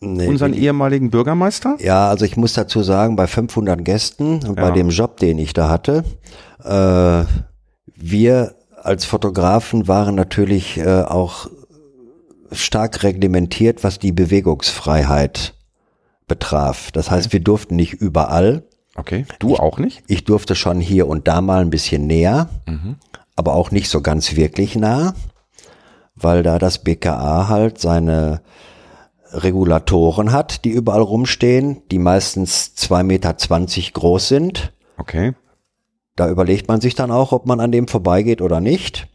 [0.00, 1.76] Nee, Unseren ehemaligen Bürgermeister?
[1.80, 4.70] ja, also ich muss dazu sagen, bei 500 Gästen und bei Ja.
[4.72, 6.04] dem Job, den ich da hatte,
[6.62, 7.24] äh,
[7.96, 8.54] wir
[8.84, 11.48] als Fotografen waren natürlich äh, auch
[12.52, 15.54] stark reglementiert, was die Bewegungsfreiheit
[16.28, 16.90] betraf.
[16.92, 18.62] Das heißt, wir durften nicht überall.
[18.94, 19.26] Okay.
[19.38, 20.04] Du auch nicht?
[20.06, 22.48] Ich durfte schon hier und da mal ein bisschen näher,
[23.36, 25.14] aber auch nicht so ganz wirklich nah,
[26.14, 28.42] weil da das BKA halt seine
[29.32, 33.34] Regulatoren hat, die überall rumstehen, die meistens 2,20 Meter
[33.92, 34.72] groß sind.
[34.96, 35.32] Okay.
[36.16, 39.08] Da überlegt man sich dann auch, ob man an dem vorbeigeht oder nicht.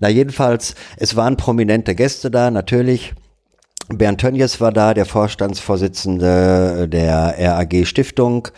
[0.00, 3.14] Na jedenfalls, es waren prominente Gäste da, natürlich.
[3.88, 8.48] Bernd Tönjes war da, der Vorstandsvorsitzende der RAG Stiftung.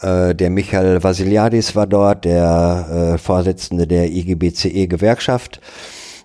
[0.00, 5.60] Äh, der Michael Vasiliadis war dort, der äh, Vorsitzende der IGBCE Gewerkschaft.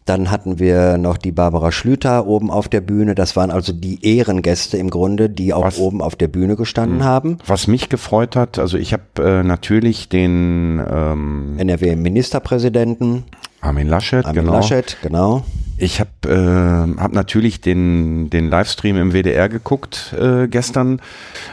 [0.06, 3.14] Dann hatten wir noch die Barbara Schlüter oben auf der Bühne.
[3.14, 5.78] Das waren also die Ehrengäste im Grunde, die auch Was?
[5.78, 7.38] oben auf der Bühne gestanden haben.
[7.46, 13.26] Was mich gefreut hat, also ich habe äh, natürlich den ähm, NRW-Ministerpräsidenten,
[13.62, 14.54] Armin Laschet, Armin genau.
[14.56, 15.44] Laschet, genau.
[15.78, 21.00] Ich habe äh, hab natürlich den, den Livestream im WDR geguckt äh, gestern.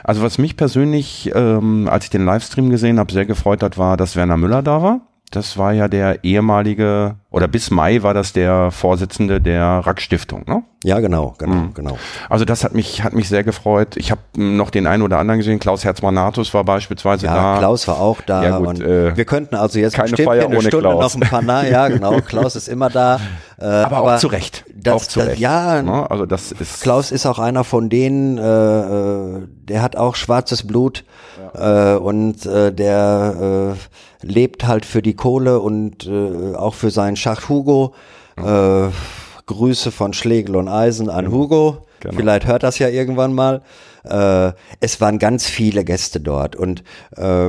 [0.05, 3.97] Also was mich persönlich, ähm, als ich den Livestream gesehen habe, sehr gefreut hat, war,
[3.97, 5.01] dass Werner Müller da war.
[5.31, 10.63] Das war ja der ehemalige, oder bis Mai war das der Vorsitzende der Rack-Stiftung, ne?
[10.85, 11.75] Ja, genau, genau, Mhm.
[11.75, 11.99] genau.
[12.31, 13.97] Also das hat mich, hat mich sehr gefreut.
[13.97, 15.59] Ich habe noch den einen oder anderen gesehen.
[15.59, 17.59] Klaus Herzmann-Natus war beispielsweise Ja, da.
[17.59, 20.57] Klaus war auch da Ja, gut, und äh, wir könnten also jetzt keine Feier eine
[20.57, 21.17] ohne Stunde Klaus.
[21.17, 23.19] noch ein paar Na ja, genau, Klaus ist immer da.
[23.61, 24.65] Äh, aber, auch zu Recht.
[24.75, 25.41] Das, auch zu das, Recht.
[25.41, 26.09] Ja, Ne?
[26.11, 30.65] Also das ist Klaus ist auch einer von denen, äh, äh, der hat auch schwarzes
[30.67, 31.05] Blut
[31.55, 33.75] äh, und äh, der
[34.23, 36.09] lebt halt für die Kohle und
[36.57, 37.95] auch für seinen Schacht Hugo.
[38.37, 38.89] Äh,
[39.49, 41.79] Grüße von Schlegel und Eisen an Hugo.
[42.01, 42.15] Genau.
[42.15, 43.63] Vielleicht hört das ja irgendwann mal.
[44.05, 46.85] Äh, es waren ganz viele Gäste dort und
[47.17, 47.49] äh,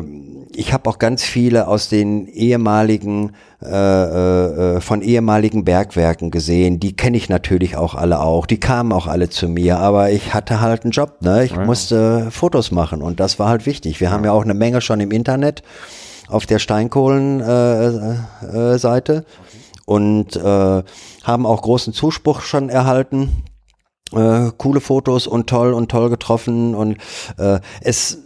[0.55, 6.79] ich habe auch ganz viele aus den ehemaligen äh, äh, äh, von ehemaligen Bergwerken gesehen.
[6.79, 8.47] Die kenne ich natürlich auch alle auch.
[8.47, 11.17] Die kamen auch alle zu mir, aber ich hatte halt einen Job.
[11.21, 11.45] Ne?
[11.45, 13.99] Ich musste Fotos machen und das war halt wichtig.
[14.01, 15.61] Wir haben ja auch eine Menge schon im Internet
[16.27, 18.17] auf der Steinkohlen-Seite
[18.53, 19.25] äh, äh, Seite
[19.89, 20.83] und äh,
[21.23, 23.43] haben auch großen Zuspruch schon erhalten.
[24.11, 26.97] Äh, coole Fotos und toll und toll getroffen und
[27.39, 28.19] äh, es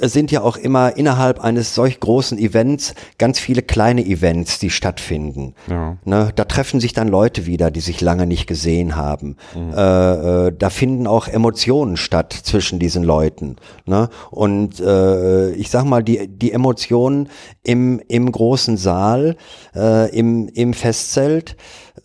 [0.00, 5.54] sind ja auch immer innerhalb eines solch großen Events ganz viele kleine Events, die stattfinden.
[5.68, 5.96] Ja.
[6.04, 9.36] Ne, da treffen sich dann Leute wieder, die sich lange nicht gesehen haben.
[9.54, 13.56] Äh, äh, da finden auch Emotionen statt zwischen diesen Leuten.
[13.84, 14.08] Ne?
[14.30, 17.28] Und äh, ich sag mal, die, die Emotionen
[17.62, 19.36] im, im großen Saal,
[19.74, 21.56] äh, im, im Festzelt,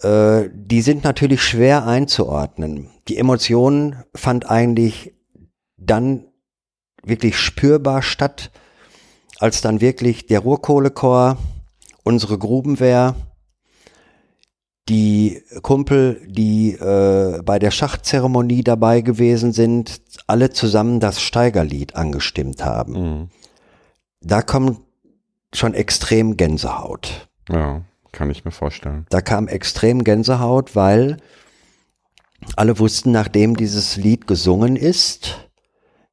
[0.02, 2.90] äh, die sind natürlich schwer einzuordnen.
[3.08, 5.14] Die Emotionen fand eigentlich
[5.78, 6.26] dann
[7.04, 8.52] wirklich spürbar statt,
[9.40, 11.38] als dann wirklich der Ruhrkohlechor,
[12.04, 13.16] unsere Grubenwehr,
[14.90, 22.64] die Kumpel, die äh, bei der Schachzeremonie dabei gewesen sind, alle zusammen das Steigerlied angestimmt
[22.64, 22.94] haben.
[22.94, 23.30] Mhm.
[24.22, 24.80] Da kommt
[25.54, 27.30] schon extrem Gänsehaut.
[27.50, 27.82] Ja,
[28.12, 29.06] kann ich mir vorstellen.
[29.10, 31.18] Da kam extrem Gänsehaut, weil
[32.56, 35.51] alle wussten, nachdem dieses Lied gesungen ist,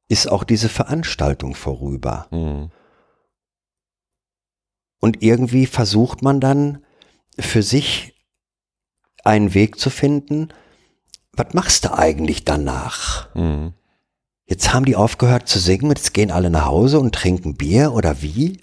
[0.09, 2.27] ist auch diese Veranstaltung vorüber.
[2.31, 2.71] Mhm.
[4.99, 6.83] Und irgendwie versucht man dann
[7.37, 8.15] für sich
[9.23, 10.49] einen Weg zu finden,
[11.31, 13.33] was machst du eigentlich danach?
[13.35, 13.73] Mhm.
[14.45, 18.21] Jetzt haben die aufgehört zu singen, jetzt gehen alle nach Hause und trinken Bier oder
[18.21, 18.59] wie?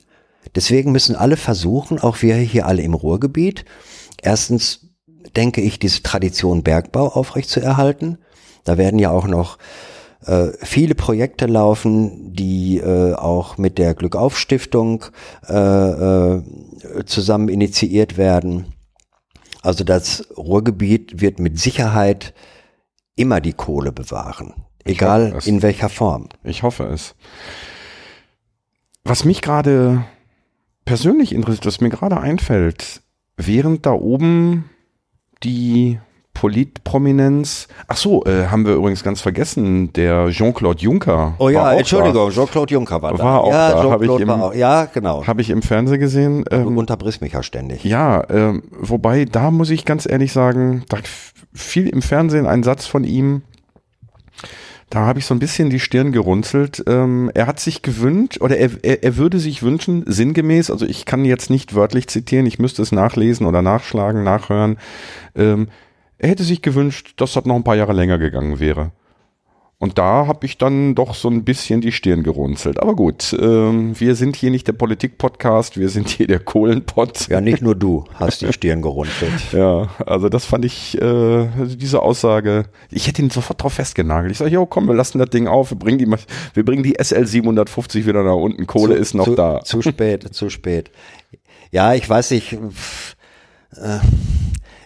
[0.55, 3.65] Deswegen müssen alle versuchen, auch wir hier alle im Ruhrgebiet,
[4.21, 4.89] erstens
[5.37, 8.19] denke ich, diese Tradition Bergbau aufrechtzuerhalten.
[8.65, 9.59] Da werden ja auch noch
[10.27, 15.05] äh, viele Projekte laufen, die äh, auch mit der Glückauf Stiftung
[15.49, 16.43] äh, äh,
[17.07, 18.75] zusammen initiiert werden.
[19.63, 22.35] Also das Ruhrgebiet wird mit Sicherheit
[23.17, 24.55] immer die Kohle bewahren,
[24.85, 26.29] egal in welcher Form.
[26.45, 27.15] Ich hoffe es.
[29.05, 30.05] Was mich gerade
[30.85, 33.03] persönlich interessiert, was mir gerade einfällt,
[33.37, 34.71] während da oben
[35.43, 35.99] die
[36.41, 41.35] Politprominenz, ach so, äh, haben wir übrigens ganz vergessen, der Jean-Claude Juncker.
[41.39, 43.25] Oh ja, Entschuldigung, Jean-Claude Juncker war da.
[43.25, 45.27] War auch ja, da, hab ich Jean-Claude im- war auch, ja, genau.
[45.27, 46.45] Habe ich im Fernsehen gesehen.
[46.45, 47.85] Du Ähm, unterbrichst mich ja ständig.
[47.85, 50.99] ja, ähm, wobei, da muss ich ganz ehrlich sagen, da
[51.55, 53.43] fiel im Fernsehen ein Satz von ihm,
[54.91, 56.85] da habe ich so ein bisschen die Stirn gerunzelt.
[56.87, 61.07] Ähm, er hat sich gewünscht, oder er, er, er würde sich wünschen, sinngemäß, also ich
[61.07, 64.77] kann jetzt nicht wörtlich zitieren, ich müsste es nachlesen oder nachschlagen, nachhören.
[65.35, 65.69] Ähm,
[66.19, 68.93] er hätte sich gewünscht, dass das noch ein paar Jahre länger gegangen wäre.
[69.79, 72.81] Und da habe ich dann doch so ein bisschen die Stirn gerunzelt.
[72.81, 77.29] Aber gut, ähm, wir sind hier nicht der Politik-Podcast, wir sind hier der Kohlenpott.
[77.29, 79.33] Ja, nicht nur du hast die Stirn gerunzelt.
[79.53, 84.33] Ja, also das fand ich, äh, also diese Aussage, ich hätte ihn sofort drauf festgenagelt.
[84.33, 86.07] Ich sage, jo, komm, wir lassen das Ding auf, wir bringen die,
[86.55, 89.63] wir bringen die SL 750 wieder nach unten, Kohle zu, ist noch zu, da.
[89.63, 90.91] Zu spät, zu spät.
[91.71, 92.55] Ja, ich weiß nicht.
[93.73, 93.99] Äh,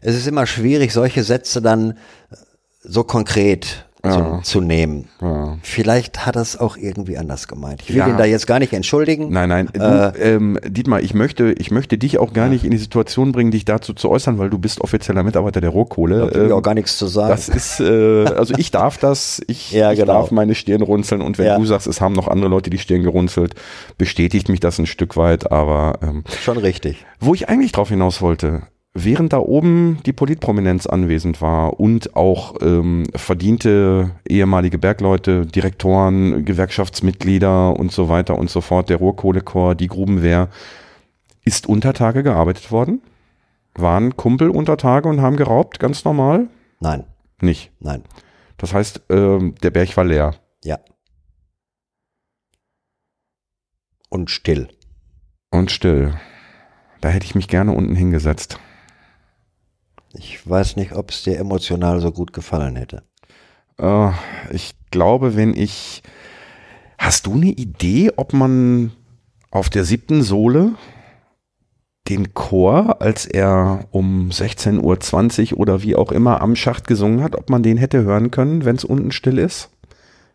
[0.03, 2.37] es ist immer schwierig, solche Sätze dann äh,
[2.83, 4.13] so konkret Ja.
[4.13, 5.09] zu, zu nehmen.
[5.21, 5.59] Ja.
[5.63, 7.83] Vielleicht hat er es auch irgendwie anders gemeint.
[7.83, 8.09] Ich will Ja.
[8.09, 9.31] ihn da jetzt gar nicht entschuldigen.
[9.31, 12.71] Nein, nein, du, Äh, ähm, Dietmar, ich möchte, ich möchte dich auch gar nicht in
[12.71, 16.17] die Situation bringen, dich dazu zu äußern, weil du bist offizieller Mitarbeiter der Rohkohle.
[16.21, 17.29] Da will ich Ähm, auch gar nichts zu sagen.
[17.29, 20.15] Das ist, äh, also ich darf das, ich, Ja, ich genau.
[20.15, 23.03] darf meine Stirn runzeln und wenn du sagst, es haben noch andere Leute die Stirn
[23.03, 23.55] gerunzelt,
[23.99, 27.05] bestätigt mich das ein Stück weit, aber ähm, Schon richtig.
[27.21, 28.63] wo ich eigentlich drauf hinaus wollte,
[28.95, 37.79] während da oben die Politprominenz anwesend war und auch ähm, verdiente ehemalige Bergleute, Direktoren, Gewerkschaftsmitglieder
[37.79, 40.49] und so weiter und so fort, der Ruhrkohlechor, die Grubenwehr,
[41.45, 43.01] ist unter Tage gearbeitet worden?
[43.75, 46.49] Waren Kumpel unter Tage und haben geraubt, ganz normal?
[46.81, 47.05] Nein,
[47.41, 47.71] Nicht.
[47.81, 48.03] nein.
[48.57, 50.35] Das heißt, ähm, der Berg war leer.
[50.65, 50.79] Ja.
[54.11, 54.69] Und still.
[55.51, 56.15] Und still.
[57.01, 58.59] Da hätte ich mich gerne unten hingesetzt.
[60.13, 63.03] Ich weiß nicht, ob es dir emotional so gut gefallen hätte.
[63.79, 64.11] Äh,
[64.51, 66.03] ich glaube, wenn ich.
[66.99, 68.93] Hast du eine Idee, ob man
[69.51, 70.73] auf der siebten Sohle
[72.09, 77.37] den Chor, als er um 16.20 Uhr oder wie auch immer am Schacht gesungen hat,
[77.37, 79.71] ob man den hätte hören können, wenn es unten still ist?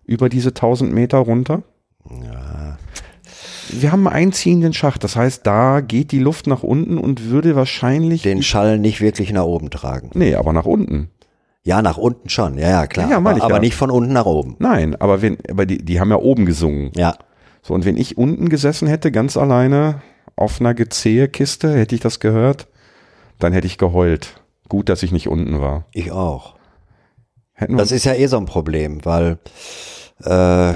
[0.06, 1.62] Über diese 1000 Meter runter?
[2.10, 2.65] Ja.
[3.82, 7.56] Wir haben einen einziehenden Schacht, das heißt, da geht die Luft nach unten und würde
[7.56, 8.22] wahrscheinlich.
[8.22, 10.12] Den Schall nicht wirklich nach oben tragen.
[10.14, 11.10] nee, aber nach unten.
[11.64, 12.60] Ja, nach unten schon.
[12.60, 13.10] Ja, ja, klar.
[13.10, 14.56] Ja, aber ich aber nicht von unten nach oben.
[14.60, 16.92] Nein, aber wenn, aber die, die haben ja oben gesungen.
[16.96, 17.16] Ja.
[17.64, 20.02] So, und wenn ich unten gesessen hätte, ganz alleine,
[20.36, 22.68] auf einer Gezehe-Kiste, hätte ich das gehört,
[23.40, 24.42] dann hätte ich geheult.
[24.70, 25.86] Gut, dass ich nicht unten war.
[25.92, 26.56] Ich auch.
[27.54, 29.38] Hätten Das ist ja eh so ein Problem, weil
[30.24, 30.74] äh,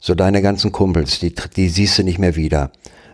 [0.00, 2.72] So deine ganzen Kumpels, die, die siehst du nicht mehr wieder.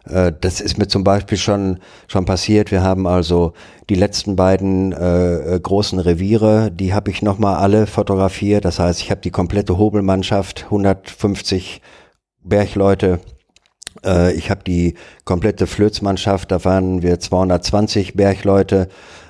[0.08, 2.70] Äh, Das ist mir zum Beispiel schon, schon passiert.
[2.70, 3.52] Wir haben also
[3.90, 8.64] die letzten beiden äh, äh, großen Reviere, die habe ich nochmal alle fotografiert.
[8.64, 11.82] Das heißt, ich habe die komplette Hobelmannschaft, 150
[12.42, 13.20] Bergleute.
[14.04, 14.94] Äh, ich habe die
[15.24, 18.88] komplette Flözmannschaft, da waren wir 220 Bergleute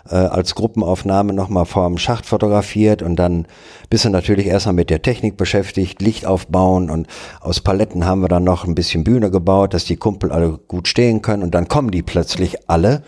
[0.09, 3.47] äh, als Gruppenaufnahme nochmal vorm Schacht fotografiert und dann
[3.89, 7.07] bist du natürlich erstmal mit der Technik beschäftigt, Licht aufbauen und
[7.41, 10.89] aus Paletten haben wir dann noch ein bisschen Bühne gebaut, dass die Kumpel alle gut
[10.89, 13.03] stehen können und dann kommen die plötzlich alle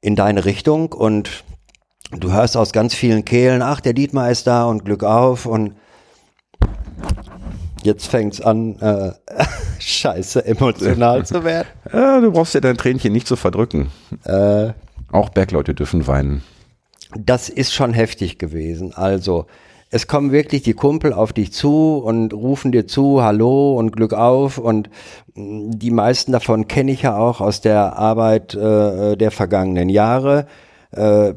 [0.00, 1.44] in deine Richtung und
[2.12, 5.74] du hörst aus ganz vielen Kehlen, ach, der Dietmar ist da und Glück auf und
[7.88, 9.10] jetzt fängt's an, äh,
[9.80, 11.66] scheiße emotional zu werden.
[11.92, 13.90] Ja, du brauchst ja dein Tränchen nicht zu verdrücken.
[14.24, 14.70] Äh,
[15.10, 16.42] Auch Bergleute dürfen weinen.
[17.16, 18.92] das ist schon heftig gewesen.
[18.94, 19.46] Also,
[19.90, 24.12] es kommen wirklich die Kumpel auf dich zu und rufen dir zu, hallo und Glück
[24.12, 24.58] auf.
[24.58, 24.90] Und
[25.34, 30.46] mm, die meisten davon kenne ich ja auch aus der Arbeit äh, der vergangenen Jahre.
[30.90, 31.32] Äh,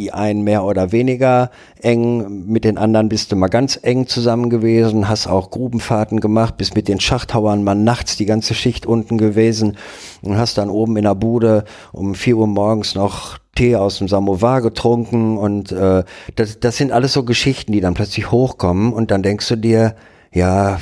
[0.00, 4.48] die einen mehr oder weniger eng, mit den anderen bist du mal ganz eng zusammen
[4.48, 9.18] gewesen, hast auch Grubenfahrten gemacht, bist mit den Schachthauern mal nachts die ganze Schicht unten
[9.18, 9.76] gewesen
[10.22, 14.08] und hast dann oben in der Bude um vier Uhr morgens noch Tee aus dem
[14.08, 16.04] Samovar getrunken und äh,
[16.36, 19.96] das, das sind alles so Geschichten, die dann plötzlich hochkommen und dann denkst du dir,
[20.32, 20.80] ja,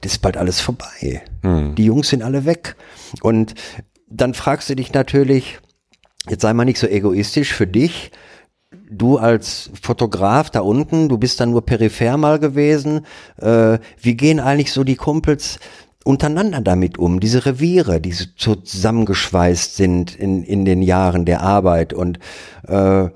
[0.00, 1.22] das ist bald alles vorbei.
[1.42, 1.74] Hm.
[1.76, 2.76] Die Jungs sind alle weg.
[3.22, 3.54] Und
[4.08, 5.60] dann fragst du dich natürlich,
[6.28, 8.10] jetzt sei mal nicht so egoistisch für dich.
[8.90, 13.06] Du als Fotograf da unten, du bist dann nur peripher mal gewesen.
[13.38, 15.58] Äh, wie gehen eigentlich so die Kumpels
[16.04, 17.20] untereinander damit um?
[17.20, 22.18] Diese Reviere, die so zusammengeschweißt sind in, in den Jahren der Arbeit und
[22.66, 23.08] äh,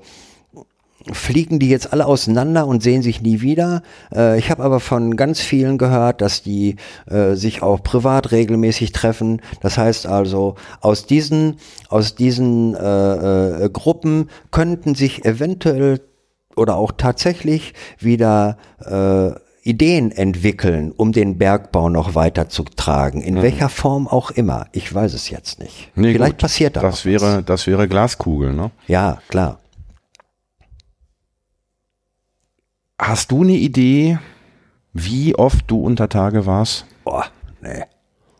[1.11, 3.81] fliegen die jetzt alle auseinander und sehen sich nie wieder.
[4.13, 6.77] Äh, ich habe aber von ganz vielen gehört, dass die
[7.07, 9.41] äh, sich auch privat regelmäßig treffen.
[9.61, 11.57] Das heißt also, aus diesen,
[11.89, 15.99] aus diesen äh, äh, Gruppen könnten sich eventuell
[16.55, 19.31] oder auch tatsächlich wieder äh,
[19.63, 23.21] Ideen entwickeln, um den Bergbau noch weiterzutragen.
[23.21, 23.41] In mhm.
[23.41, 24.67] welcher Form auch immer.
[24.73, 25.89] Ich weiß es jetzt nicht.
[25.95, 26.41] Nee, Vielleicht gut.
[26.41, 27.05] passiert da das.
[27.05, 27.45] Wäre, was.
[27.45, 28.71] das wäre Glaskugel, ne?
[28.87, 29.59] Ja, klar.
[33.05, 34.17] Hast du eine Idee,
[34.93, 36.85] wie oft du unter Tage warst?
[37.03, 37.25] Boah,
[37.59, 37.83] nee.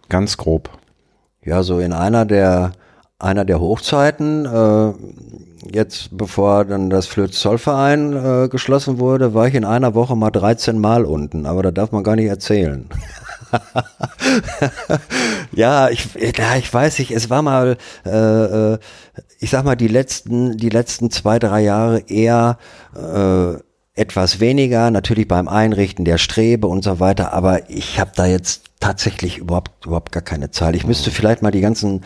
[0.08, 0.70] Ganz grob.
[1.44, 2.72] Ja, so in einer der
[3.20, 4.94] einer der Hochzeiten, äh,
[5.76, 10.80] jetzt bevor dann das Flöz-Zollverein äh, geschlossen wurde, war ich in einer Woche mal 13
[10.80, 12.88] Mal unten, aber da darf man gar nicht erzählen.
[15.52, 18.78] ja, ich, ja, ich weiß nicht, es war mal, äh, äh,
[19.40, 22.58] ich sag mal, die letzten, die letzten zwei, drei Jahre eher
[22.96, 23.58] äh,
[23.96, 28.64] etwas weniger, natürlich beim Einrichten der Strebe und so weiter, aber ich habe da jetzt
[28.80, 30.76] tatsächlich überhaupt überhaupt gar keine Zahl.
[30.76, 32.02] Ich müsste vielleicht mal die ganzen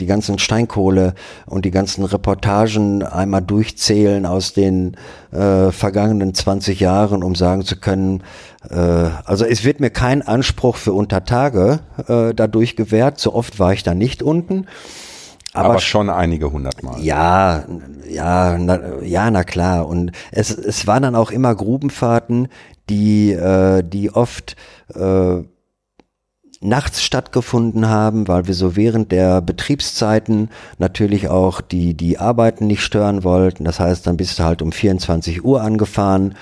[0.00, 1.14] die ganzen Steinkohle
[1.46, 4.96] und die ganzen Reportagen einmal durchzählen aus den
[5.30, 8.24] äh, vergangenen 20 Jahren, um sagen zu können,
[8.68, 13.18] äh, also es wird mir kein Anspruch für Untertage äh, dadurch gewährt.
[13.20, 14.66] So oft war ich da nicht unten.
[15.52, 17.00] Aber, aber schon einige hundertmal.
[17.00, 17.64] Ja,
[18.08, 19.86] ja, na, ja, na klar.
[19.86, 22.48] Und es, es waren dann auch immer Grubenfahrten,
[22.90, 24.56] die, äh, die oft
[24.94, 25.42] äh,
[26.60, 32.82] nachts stattgefunden haben, weil wir so während der Betriebszeiten natürlich auch die, die Arbeiten nicht
[32.82, 33.64] stören wollten.
[33.64, 36.34] Das heißt, dann bist du halt um 24 Uhr angefahren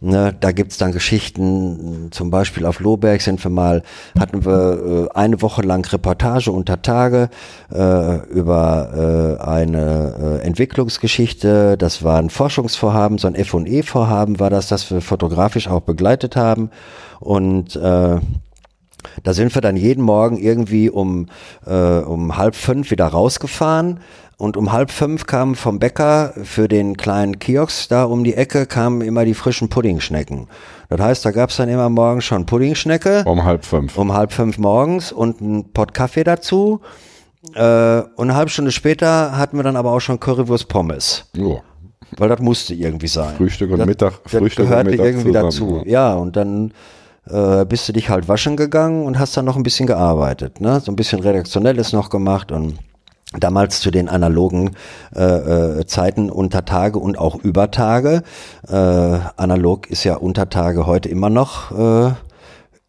[0.00, 3.82] Ne, da gibt's dann Geschichten, zum Beispiel auf Lohberg sind wir mal,
[4.18, 7.30] hatten wir äh, eine Woche lang Reportage unter Tage
[7.72, 11.78] äh, über äh, eine äh, Entwicklungsgeschichte.
[11.78, 16.70] Das war ein Forschungsvorhaben, so ein F&E-Vorhaben war das, das wir fotografisch auch begleitet haben.
[17.18, 18.20] Und äh,
[19.22, 21.28] da sind wir dann jeden Morgen irgendwie um,
[21.64, 24.00] äh, um halb fünf wieder rausgefahren
[24.38, 28.66] und um halb fünf kamen vom Bäcker für den kleinen Kiosk da um die Ecke
[28.66, 30.48] kamen immer die frischen Puddingschnecken.
[30.88, 33.24] Das heißt, da gab's dann immer morgens schon Puddingschnecke.
[33.24, 33.96] Um halb fünf.
[33.96, 36.80] Um halb fünf morgens und ein Pott Kaffee dazu.
[37.54, 41.24] Äh, und eine halbe Stunde später hatten wir dann aber auch schon Currywurst Pommes.
[41.34, 41.62] Ja.
[42.18, 43.36] Weil das musste irgendwie sein.
[43.36, 44.22] Frühstück und das, Mittag.
[44.24, 45.82] Das Frühstück gehörte und Mittag irgendwie zusammen, dazu.
[45.86, 46.10] Ja.
[46.10, 46.72] ja, und dann
[47.28, 50.60] äh, bist du dich halt waschen gegangen und hast dann noch ein bisschen gearbeitet.
[50.60, 50.80] Ne?
[50.80, 52.78] So ein bisschen Redaktionelles noch gemacht und
[53.38, 54.72] damals zu den analogen
[55.14, 58.22] äh, äh, Zeiten unter Tage und auch über Tage.
[58.68, 62.12] Äh, analog ist ja unter Tage heute immer noch äh,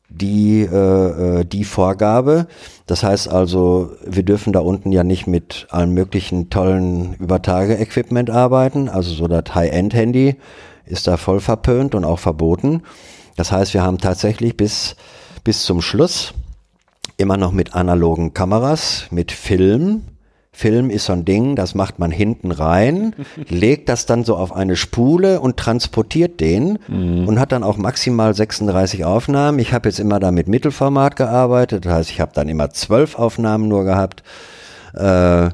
[0.10, 2.48] die, äh, äh, die Vorgabe.
[2.86, 8.90] Das heißt also, wir dürfen da unten ja nicht mit allen möglichen tollen Übertage-Equipment arbeiten.
[8.90, 10.38] Also so das High-End-Handy
[10.86, 12.84] ist da voll verpönt und auch verboten.
[13.36, 14.96] Das heißt, wir haben tatsächlich bis,
[15.44, 16.34] bis zum Schluss
[17.18, 20.04] immer noch mit analogen Kameras, mit Film,
[20.58, 23.14] Film ist so ein Ding, das macht man hinten rein,
[23.48, 27.28] legt das dann so auf eine Spule und transportiert den mhm.
[27.28, 29.60] und hat dann auch maximal 36 Aufnahmen.
[29.60, 33.20] Ich habe jetzt immer da mit Mittelformat gearbeitet, das heißt, ich habe dann immer zwölf
[33.20, 34.24] Aufnahmen nur gehabt.
[34.96, 35.50] Äh,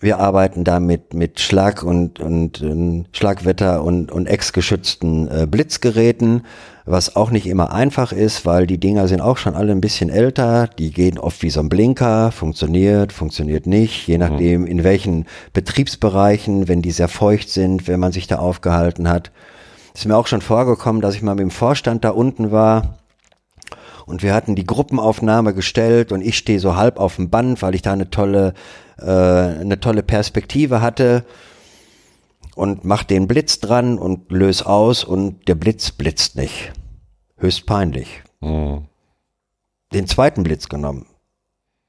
[0.00, 6.42] wir arbeiten da mit, mit Schlag und, und, und Schlagwetter und, und ex-geschützten äh, Blitzgeräten
[6.86, 10.08] was auch nicht immer einfach ist, weil die Dinger sind auch schon alle ein bisschen
[10.08, 15.26] älter, die gehen oft wie so ein Blinker, funktioniert, funktioniert nicht, je nachdem in welchen
[15.52, 19.32] Betriebsbereichen, wenn die sehr feucht sind, wenn man sich da aufgehalten hat.
[19.94, 22.98] Ist mir auch schon vorgekommen, dass ich mal mit dem Vorstand da unten war
[24.06, 27.74] und wir hatten die Gruppenaufnahme gestellt und ich stehe so halb auf dem Band, weil
[27.74, 28.54] ich da eine tolle,
[29.00, 31.24] äh, eine tolle Perspektive hatte
[32.56, 36.72] und mach den Blitz dran und löse aus und der Blitz blitzt nicht.
[37.36, 38.22] Höchst peinlich.
[38.40, 38.86] Mhm.
[39.92, 41.06] Den zweiten Blitz genommen.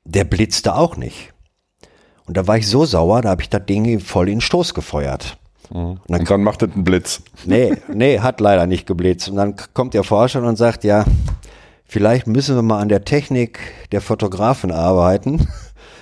[0.03, 1.33] Der blitzte auch nicht.
[2.25, 4.73] Und da war ich so sauer, da habe ich das Ding voll in den Stoß
[4.73, 5.37] gefeuert.
[5.69, 5.77] Mhm.
[5.77, 7.21] Und dann, und dann macht es einen Blitz.
[7.45, 9.29] Nee, nee, hat leider nicht geblitzt.
[9.29, 11.05] Und dann kommt der Forscher und sagt, ja,
[11.85, 13.59] vielleicht müssen wir mal an der Technik
[13.93, 15.47] der Fotografen arbeiten.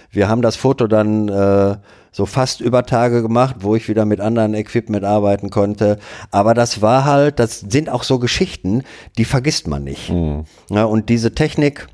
[0.10, 1.76] Wir haben das Foto dann äh,
[2.16, 6.00] so fast über Tage gemacht, wo ich wieder mit anderen Equipment arbeiten konnte.
[6.32, 8.84] Aber das war halt, das sind auch so Geschichten,
[9.18, 10.12] die vergisst man nicht.
[10.12, 10.46] Mhm.
[10.70, 11.90] Ja, und diese Technik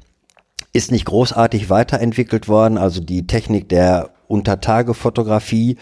[0.73, 2.77] ist nicht großartig weiterentwickelt worden.
[2.77, 5.77] Also die Technik der Untertagefotografie,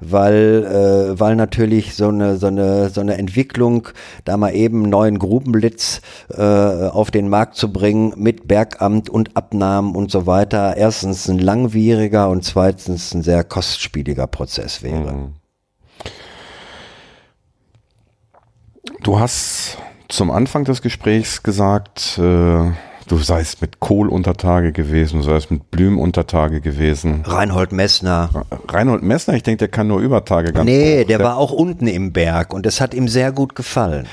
[0.00, 3.88] weil, äh, weil natürlich so eine, so, eine, so eine Entwicklung,
[4.24, 9.94] da mal eben neuen Grubenblitz äh, auf den Markt zu bringen mit Bergamt und Abnahmen
[9.94, 15.12] und so weiter, erstens ein langwieriger und zweitens ein sehr kostspieliger Prozess wäre.
[15.12, 15.34] Mhm.
[19.02, 19.78] Du hast
[20.08, 22.70] zum Anfang des Gesprächs gesagt, äh
[23.10, 27.22] Du seist mit Kohl untertage gewesen, du seist mit Blüm untertage gewesen.
[27.24, 28.46] Reinhold Messner.
[28.68, 31.88] Reinhold Messner, ich denke, der kann nur Übertage ganz Nee, der, der war auch unten
[31.88, 34.06] im Berg und es hat ihm sehr gut gefallen.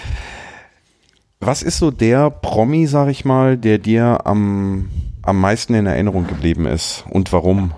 [1.40, 4.90] Was ist so der Promi, sag ich mal, der dir am,
[5.22, 7.74] am meisten in Erinnerung geblieben ist und warum?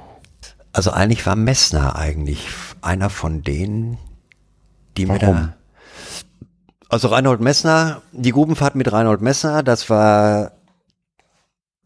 [0.72, 2.48] Also eigentlich war Messner eigentlich
[2.82, 3.98] einer von denen,
[4.96, 5.20] die warum?
[5.20, 5.54] mir da.
[6.88, 10.54] Also Reinhold Messner, die Grubenfahrt mit Reinhold Messner, das war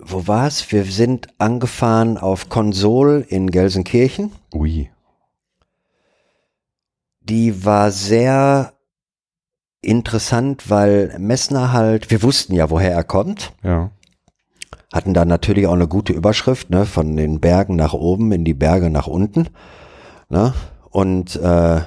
[0.07, 0.71] wo war's?
[0.71, 4.31] Wir sind angefahren auf Konsol in Gelsenkirchen.
[4.53, 4.89] Ui.
[7.21, 8.73] Die war sehr
[9.81, 13.53] interessant, weil Messner halt, wir wussten ja, woher er kommt.
[13.63, 13.91] Ja.
[14.91, 18.53] Hatten da natürlich auch eine gute Überschrift, ne, von den Bergen nach oben in die
[18.53, 19.49] Berge nach unten.
[20.29, 20.53] Ne?
[20.89, 21.81] Und äh,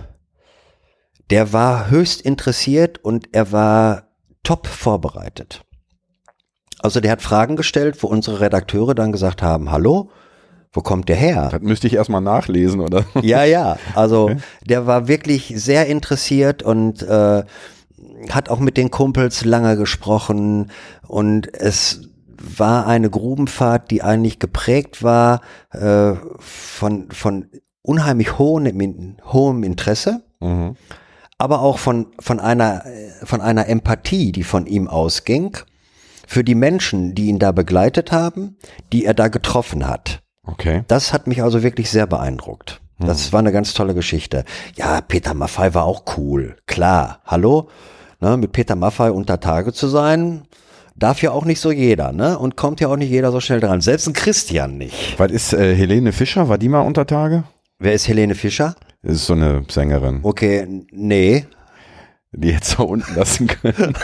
[1.31, 4.05] der war höchst interessiert und er war
[4.43, 5.66] top vorbereitet.
[6.81, 10.11] Also der hat Fragen gestellt, wo unsere Redakteure dann gesagt haben, hallo,
[10.73, 11.49] wo kommt der her?
[11.51, 13.05] Das müsste ich erstmal nachlesen, oder?
[13.23, 13.79] Ja, ja.
[13.95, 14.37] Also okay.
[14.69, 17.45] der war wirklich sehr interessiert und äh,
[18.31, 20.71] hat auch mit den Kumpels lange gesprochen
[21.07, 25.41] und es war eine Grubenfahrt, die eigentlich geprägt war
[25.73, 27.47] äh, von, von
[27.83, 30.77] unheimlich hohem, hohem Interesse, mhm.
[31.39, 32.85] aber auch von, von, einer,
[33.25, 35.57] von einer Empathie, die von ihm ausging
[36.27, 38.57] für die Menschen, die ihn da begleitet haben,
[38.93, 40.21] die er da getroffen hat.
[40.45, 40.85] Okay.
[40.89, 42.81] Das hat mich also wirklich sehr beeindruckt.
[42.99, 43.33] Das hm.
[43.33, 44.45] war eine ganz tolle Geschichte.
[44.77, 46.57] Ja, Peter Maffei war auch cool.
[46.67, 47.21] Klar.
[47.25, 47.69] Hallo?
[48.21, 50.45] Ne, mit Peter Maffei unter Tage zu sein,
[50.97, 52.39] darf ja auch nicht so jeder, ne?
[52.39, 53.83] Und kommt ja auch nicht jeder so schnell dran.
[53.83, 55.19] Selbst ein Christian nicht.
[55.19, 56.49] Was ist äh, Helene Fischer?
[56.49, 57.45] War die mal unter Tage?
[57.79, 58.75] Wer ist Helene Fischer?
[59.03, 60.21] Das ist so eine Sängerin.
[60.23, 61.47] Okay, nee
[62.37, 63.95] die jetzt so unten lassen können.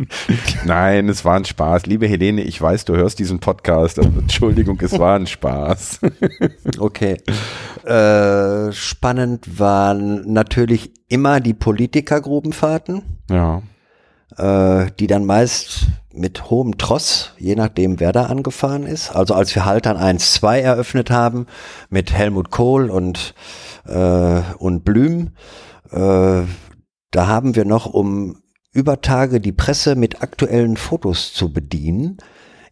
[0.64, 1.86] Nein, es war ein Spaß.
[1.86, 3.98] Liebe Helene, ich weiß, du hörst diesen Podcast.
[3.98, 6.00] Also, Entschuldigung, es war ein Spaß.
[6.78, 7.18] okay.
[7.84, 13.02] Äh, spannend waren natürlich immer die Politikergrubenfahrten.
[13.30, 13.62] Ja.
[14.36, 19.14] Äh, die dann meist mit hohem Tross, je nachdem wer da angefahren ist.
[19.14, 21.46] Also als wir Haltern 1-2 eröffnet haben
[21.90, 23.34] mit Helmut Kohl und,
[23.86, 25.32] äh, und Blüm,
[25.90, 26.42] äh,
[27.14, 28.42] da haben wir noch, um
[28.72, 32.18] über Tage die Presse mit aktuellen Fotos zu bedienen,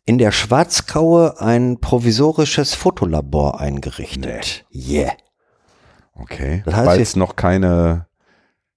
[0.05, 4.67] in der Schwarzkaue ein provisorisches Fotolabor eingerichtet.
[4.73, 4.97] Nee.
[4.97, 5.13] Yeah.
[6.15, 6.63] Okay.
[6.65, 8.07] Das heißt, Weil es noch keine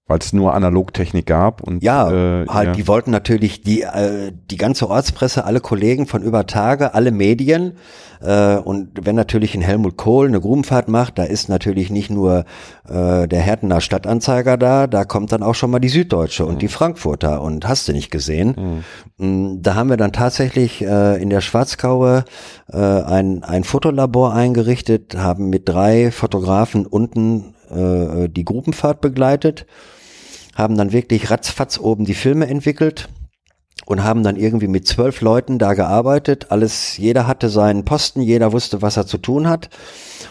[0.07, 2.73] weil es nur Analogtechnik gab und ja, äh, halt, ja.
[2.73, 7.73] die wollten natürlich die äh, die ganze Ortspresse, alle Kollegen von über Tage, alle Medien
[8.21, 12.45] äh, und wenn natürlich ein Helmut Kohl eine Grubenfahrt macht, da ist natürlich nicht nur
[12.87, 16.59] äh, der Hertener Stadtanzeiger da, da kommt dann auch schon mal die Süddeutsche und mhm.
[16.59, 18.83] die Frankfurter und hast du nicht gesehen.
[19.17, 19.55] Mhm.
[19.55, 22.25] Mm, da haben wir dann tatsächlich äh, in der Schwarzkaue
[22.71, 29.65] äh, ein ein Fotolabor eingerichtet, haben mit drei Fotografen unten äh, die Gruppenfahrt begleitet
[30.55, 33.09] haben dann wirklich ratzfatz oben die Filme entwickelt
[33.85, 36.47] und haben dann irgendwie mit zwölf Leuten da gearbeitet.
[36.49, 39.69] Alles, jeder hatte seinen Posten, jeder wusste, was er zu tun hat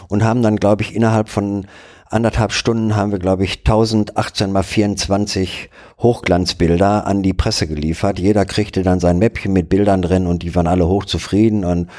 [0.09, 1.67] und haben dann, glaube ich, innerhalb von
[2.09, 5.69] anderthalb Stunden haben wir, glaube ich, 1018 mal 24
[5.99, 8.19] Hochglanzbilder an die Presse geliefert.
[8.19, 11.89] Jeder kriegte dann sein Mäppchen mit Bildern drin und die waren alle hochzufrieden und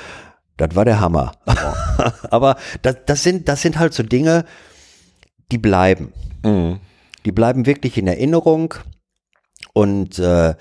[0.57, 1.33] das war der Hammer.
[2.31, 4.45] Aber das, das sind, das sind halt so Dinge,
[5.53, 6.13] die bleiben.
[6.45, 6.79] Mhm.
[7.25, 8.75] Die bleiben wirklich in Erinnerung
[9.73, 10.55] und äh,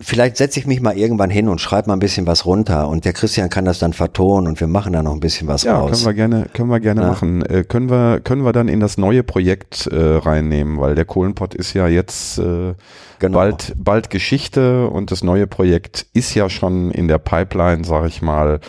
[0.00, 3.04] vielleicht setze ich mich mal irgendwann hin und schreibe mal ein bisschen was runter und
[3.04, 5.78] der Christian kann das dann vertonen und wir machen da noch ein bisschen was Ja,
[5.78, 5.90] raus.
[5.92, 7.08] können wir gerne, können wir gerne Ja.
[7.08, 7.42] machen.
[7.46, 11.54] Äh, können wir, können wir dann in das neue Projekt äh, reinnehmen, weil der Kohlenpott
[11.54, 12.74] ist ja jetzt äh,
[13.18, 13.38] Genau.
[13.38, 18.20] bald, bald Geschichte und das neue Projekt ist ja schon in der Pipeline, sag ich
[18.20, 18.60] mal.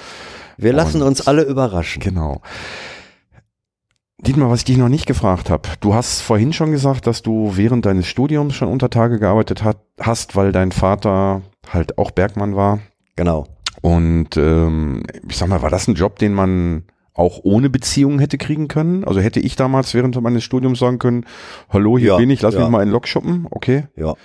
[0.56, 2.02] wir lassen und- uns alle überraschen.
[2.02, 2.42] Genau.
[4.20, 7.52] Dietmar, was ich dich noch nicht gefragt habe, du hast vorhin schon gesagt, dass du
[7.56, 12.56] während deines Studiums schon unter Tage gearbeitet hat, hast, weil dein Vater halt auch Bergmann
[12.56, 12.80] war.
[13.16, 13.46] Genau.
[13.82, 18.40] Und ähm, ich sag mal, war das ein Job, den man auch ohne Beziehung hätte
[18.40, 19.04] kriegen können?
[19.04, 21.26] Also hätte ich damals während meines Studiums sagen können,
[21.70, 22.62] hallo, hier Ja, bin ich, lass ja.
[22.62, 23.86] mich mal in Lok schuppen, okay?
[23.96, 24.16] Ja.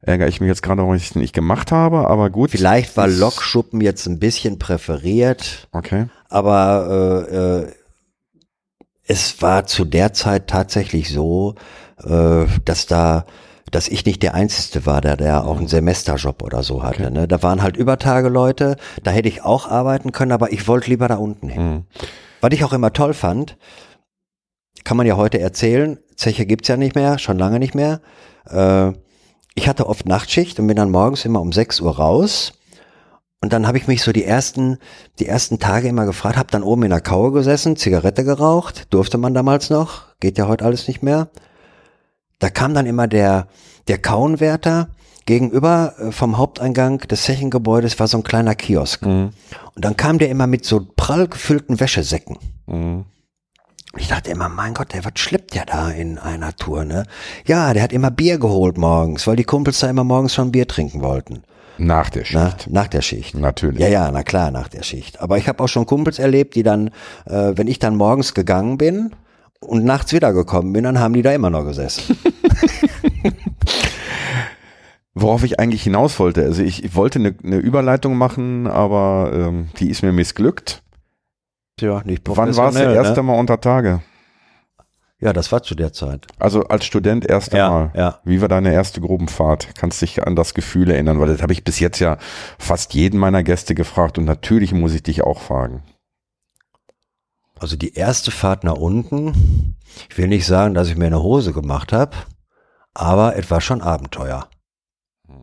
[0.00, 2.50] Ärgere ich mich jetzt gerade, warum ich es nicht gemacht habe, aber gut.
[2.50, 6.06] Vielleicht war Lokschuppen jetzt ein bisschen präferiert, Okay.
[6.28, 7.66] aber äh, äh,
[9.06, 11.54] es war zu der Zeit tatsächlich so,
[12.04, 13.24] äh, dass da
[13.72, 17.04] dass ich nicht der Einzige war, der, der auch einen Semesterjob oder so hatte.
[17.04, 17.10] Okay.
[17.10, 17.26] Ne?
[17.26, 21.08] Da waren halt Übertage Leute, da hätte ich auch arbeiten können, aber ich wollte lieber
[21.08, 21.62] da unten hin.
[21.62, 21.84] Mhm.
[22.42, 23.56] Was ich auch immer toll fand,
[24.84, 28.02] kann man ja heute erzählen, Zeche gibt's ja nicht mehr, schon lange nicht mehr.
[28.46, 28.92] Äh,
[29.54, 32.52] ich hatte oft Nachtschicht und bin dann morgens immer um 6 Uhr raus.
[33.42, 34.78] Und dann habe ich mich so die ersten,
[35.18, 39.18] die ersten Tage immer gefragt, habe dann oben in der Kaue gesessen, Zigarette geraucht, durfte
[39.18, 41.28] man damals noch, geht ja heute alles nicht mehr.
[42.38, 43.48] Da kam dann immer der,
[43.88, 44.88] der Kauenwärter
[45.26, 49.04] gegenüber äh, vom Haupteingang des Zechengebäudes war so ein kleiner Kiosk.
[49.04, 49.32] Mhm.
[49.74, 52.38] Und dann kam der immer mit so prall gefüllten Wäschesäcken.
[52.66, 53.06] Mhm.
[53.96, 57.04] Ich dachte immer, mein Gott, der was schleppt ja da in einer Tour, ne?
[57.44, 60.66] Ja, der hat immer Bier geholt morgens, weil die Kumpels da immer morgens schon Bier
[60.66, 61.42] trinken wollten.
[61.78, 62.70] Nach der Na, Schicht.
[62.70, 63.34] nach der Schicht.
[63.34, 63.80] Natürlich.
[63.80, 65.20] Ja, ja, na klar, nach der Schicht.
[65.20, 66.88] Aber ich habe auch schon Kumpels erlebt, die dann,
[67.26, 69.10] äh, wenn ich dann morgens gegangen bin
[69.60, 72.16] und nachts wiedergekommen bin, dann haben die da immer noch gesessen.
[75.14, 79.68] Worauf ich eigentlich hinaus wollte, also ich, ich wollte eine, eine Überleitung machen, aber ähm,
[79.78, 80.82] die ist mir missglückt.
[81.76, 83.24] Tja, nicht Wann war es das erste ne?
[83.24, 84.00] Mal unter Tage?
[85.22, 86.26] Ja, das war zu der Zeit.
[86.40, 87.92] Also als Student erste Ja, Mal.
[87.94, 88.18] ja.
[88.24, 89.68] Wie war deine erste Grubenfahrt?
[89.76, 91.20] Kannst dich an das Gefühl erinnern?
[91.20, 92.18] Weil das habe ich bis jetzt ja
[92.58, 95.84] fast jeden meiner Gäste gefragt und natürlich muss ich dich auch fragen.
[97.56, 99.76] Also die erste Fahrt nach unten,
[100.10, 102.16] ich will nicht sagen, dass ich mir eine Hose gemacht habe,
[102.92, 104.48] aber es war schon Abenteuer.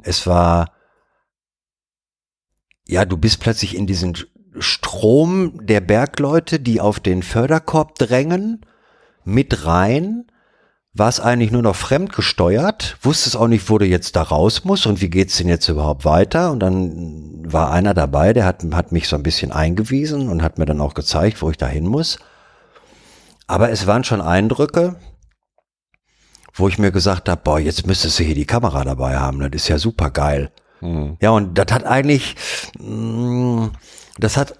[0.03, 0.73] Es war,
[2.85, 4.17] ja, du bist plötzlich in diesen
[4.59, 8.65] Strom der Bergleute, die auf den Förderkorb drängen,
[9.29, 10.25] mit rein.
[10.93, 15.01] Warst eigentlich nur noch fremdgesteuert, wusstest auch nicht, wo du jetzt da raus musst und
[15.01, 16.51] wie geht's denn jetzt überhaupt weiter.
[16.51, 20.57] Und dann war einer dabei, der hat, hat mich so ein bisschen eingewiesen und hat
[20.57, 22.17] mir dann auch gezeigt, wo ich da hin muss.
[23.45, 24.95] Aber es waren schon Eindrücke,
[26.53, 29.61] wo ich mir gesagt habe, boah, jetzt müsstest du hier die Kamera dabei haben, das
[29.61, 30.51] ist ja super geil.
[30.79, 31.17] Hm.
[31.21, 32.35] Ja, und das hat eigentlich,
[32.79, 33.71] mh,
[34.17, 34.53] das hat,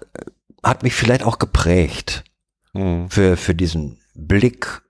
[0.62, 2.24] hat mich vielleicht auch geprägt
[2.72, 3.10] Hm.
[3.10, 4.82] für, für diesen Blick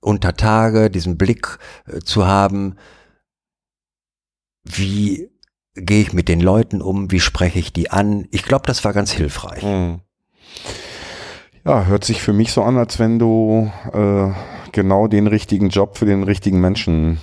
[0.00, 2.76] unter Tage, diesen Blick äh, zu haben,
[4.64, 5.30] wie
[5.74, 8.26] gehe ich mit den Leuten um, wie spreche ich die an.
[8.30, 9.62] Ich glaube, das war ganz hilfreich.
[9.62, 10.00] Hm.
[11.64, 14.30] Ja, hört sich für mich so an, als wenn du äh,
[14.72, 17.18] genau den richtigen Job für den richtigen Menschen.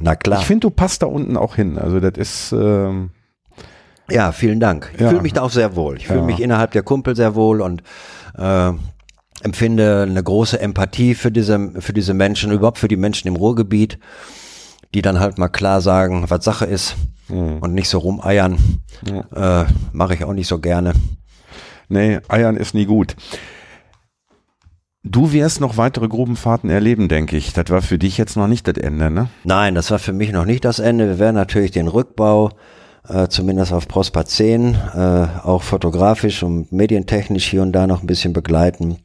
[0.00, 0.40] Na klar.
[0.40, 1.78] Ich finde, du passt da unten auch hin.
[1.78, 3.10] Also das ist ähm,
[4.10, 4.90] Ja, vielen Dank.
[4.94, 5.10] Ich Ja.
[5.10, 5.96] fühle mich da auch sehr wohl.
[5.98, 6.24] Ich fühle Ja.
[6.24, 7.82] mich innerhalb der Kumpel sehr wohl und
[8.36, 8.72] äh,
[9.44, 13.98] empfinde eine große Empathie für diese, für diese Menschen, überhaupt für die Menschen im Ruhrgebiet,
[14.94, 16.96] die dann halt mal klar sagen, was Sache ist
[17.28, 17.58] hm.
[17.58, 18.58] und nicht so rumeiern.
[19.34, 20.94] Äh, Mache ich auch nicht so gerne.
[21.88, 23.16] nee, Eiern ist nie gut.
[25.06, 27.52] Du wirst noch weitere Grubenfahrten erleben, denke ich.
[27.52, 29.28] Das war für dich jetzt noch nicht das Ende, ne?
[29.44, 31.06] Nein, das war für mich noch nicht das Ende.
[31.06, 32.50] Wir werden natürlich den Rückbau,
[33.08, 38.06] äh, zumindest auf Prosper 10, äh, auch fotografisch und medientechnisch hier und da noch ein
[38.06, 38.98] bisschen begleiten.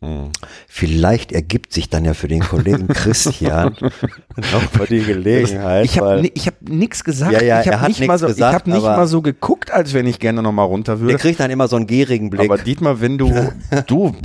[0.67, 3.75] Vielleicht ergibt sich dann ja für den Kollegen Christian
[4.51, 5.85] noch mal die Gelegenheit.
[5.85, 7.33] Ich habe ich hab nix gesagt.
[7.33, 9.93] Ja, ja, ich habe nicht, mal so, ich gesagt, hab nicht mal so geguckt, als
[9.93, 11.17] wenn ich gerne noch mal runter der würde.
[11.17, 12.49] kriegt dann immer so einen gierigen Blick.
[12.49, 13.33] Aber Dietmar, wenn du,
[13.87, 14.15] du,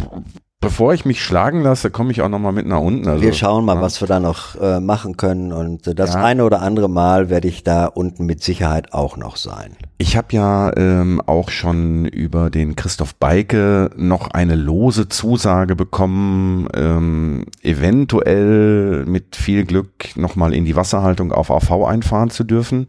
[0.65, 3.07] bevor ich mich schlagen lasse, komme ich auch noch mal mit nach unten.
[3.09, 3.83] Also, wir schauen mal, ja.
[3.83, 5.53] was wir da noch äh, machen können.
[5.53, 6.25] Und äh, das Ja.
[6.25, 9.77] eine oder andere Mal werde ich da unten mit Sicherheit auch noch sein.
[9.99, 16.69] Ich habe ja ähm, auch schon über den Christoph Beike noch eine lose Zusage bekommen,
[16.75, 22.89] ähm, eventuell mit viel Glück nochmal in die Wasserhaltung auf AV einfahren zu dürfen.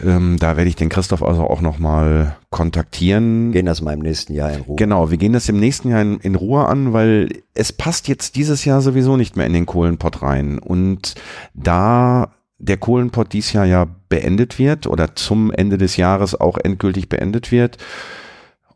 [0.00, 3.52] Ähm, da werde ich den Christoph also auch nochmal kontaktieren.
[3.52, 4.76] Gehen das mal im nächsten Jahr in Ruhe.
[4.76, 8.36] Genau, wir gehen das im nächsten Jahr in, in Ruhe an, weil es passt jetzt
[8.36, 10.58] dieses Jahr sowieso nicht mehr in den Kohlenpott rein.
[10.58, 11.14] Und
[11.54, 17.08] da der Kohlenpott dies Jahr ja beendet wird oder zum Ende des Jahres auch endgültig
[17.08, 17.76] beendet wird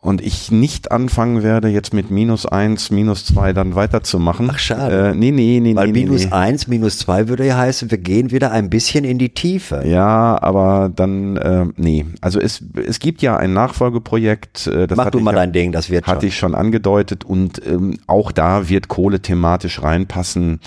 [0.07, 4.49] und ich nicht anfangen werde, jetzt mit minus eins, minus zwei dann weiterzumachen.
[4.53, 5.09] Ach, schade.
[5.09, 6.31] Äh, nee, nee, nee, Weil nee, minus nee.
[6.31, 9.83] eins, minus zwei würde ja heißen, wir gehen wieder ein bisschen in die Tiefe.
[9.85, 12.07] Ja, aber dann, äh, nee.
[12.21, 14.69] Also es, es gibt ja ein Nachfolgeprojekt.
[14.69, 16.29] Äh, das Mach du mal ja, dein Ding, das wird Hatte schon.
[16.29, 20.61] ich schon angedeutet und ähm, auch da wird Kohle thematisch reinpassen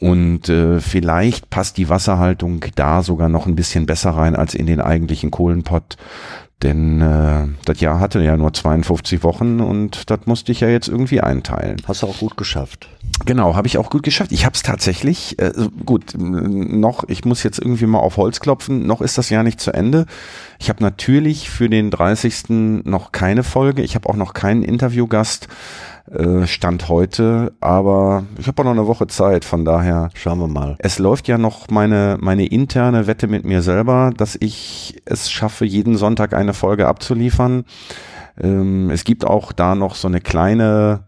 [0.00, 4.66] und äh, vielleicht passt die Wasserhaltung da sogar noch ein bisschen besser rein als in
[4.66, 5.96] den eigentlichen Kohlenpott.
[6.62, 10.88] Denn äh, das Jahr hatte ja nur 52 Wochen und das musste ich ja jetzt
[10.88, 11.76] irgendwie einteilen.
[11.88, 12.88] Hast du auch gut geschafft.
[13.26, 14.30] Genau, habe ich auch gut geschafft.
[14.30, 15.52] Ich habe es tatsächlich, äh,
[15.84, 19.60] gut, noch, ich muss jetzt irgendwie mal auf Holz klopfen, noch ist das Jahr nicht
[19.60, 20.06] zu Ende.
[20.60, 22.84] Ich habe natürlich für den 30.
[22.84, 25.48] noch keine Folge, ich habe auch noch keinen Interviewgast,
[26.10, 30.10] äh, Stand heute, aber ich habe auch noch eine Woche Zeit, von daher.
[30.14, 30.76] Schauen wir mal.
[30.78, 35.64] Es läuft ja noch meine, meine interne Wette mit mir selber, dass ich es schaffe,
[35.64, 37.64] jeden Sonntag eine Folge abzuliefern.
[38.40, 41.04] Ähm, es gibt auch da noch so eine kleine,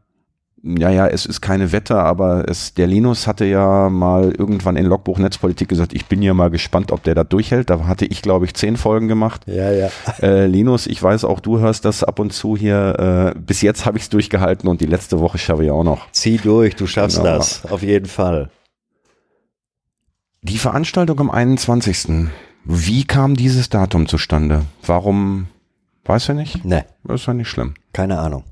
[0.67, 4.87] ja, ja, es ist keine Wette, aber es, der Linus hatte ja mal irgendwann in
[4.87, 7.69] Logbuch Netzpolitik gesagt, ich bin ja mal gespannt, ob der da durchhält.
[7.69, 9.43] Da hatte ich, glaube ich, zehn Folgen gemacht.
[9.47, 9.89] Ja, ja.
[10.23, 13.33] Äh, Linus, ich weiß auch, du hörst das ab und zu hier.
[13.35, 16.11] Äh, bis jetzt habe ich es durchgehalten und die letzte Woche schaffe ich auch noch.
[16.13, 17.37] Zieh durch, du schaffst Genau.
[17.37, 17.67] das.
[17.71, 18.49] Auf jeden Fall.
[20.43, 22.29] Die Veranstaltung am 21.
[22.65, 24.63] Wie kam dieses Datum zustande?
[24.87, 25.47] Warum?
[26.05, 26.65] Weiß er nicht?
[26.65, 27.75] Ne, Das ist ja nicht schlimm.
[27.93, 28.45] keine Ahnung.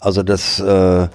[0.00, 1.08] Also das äh,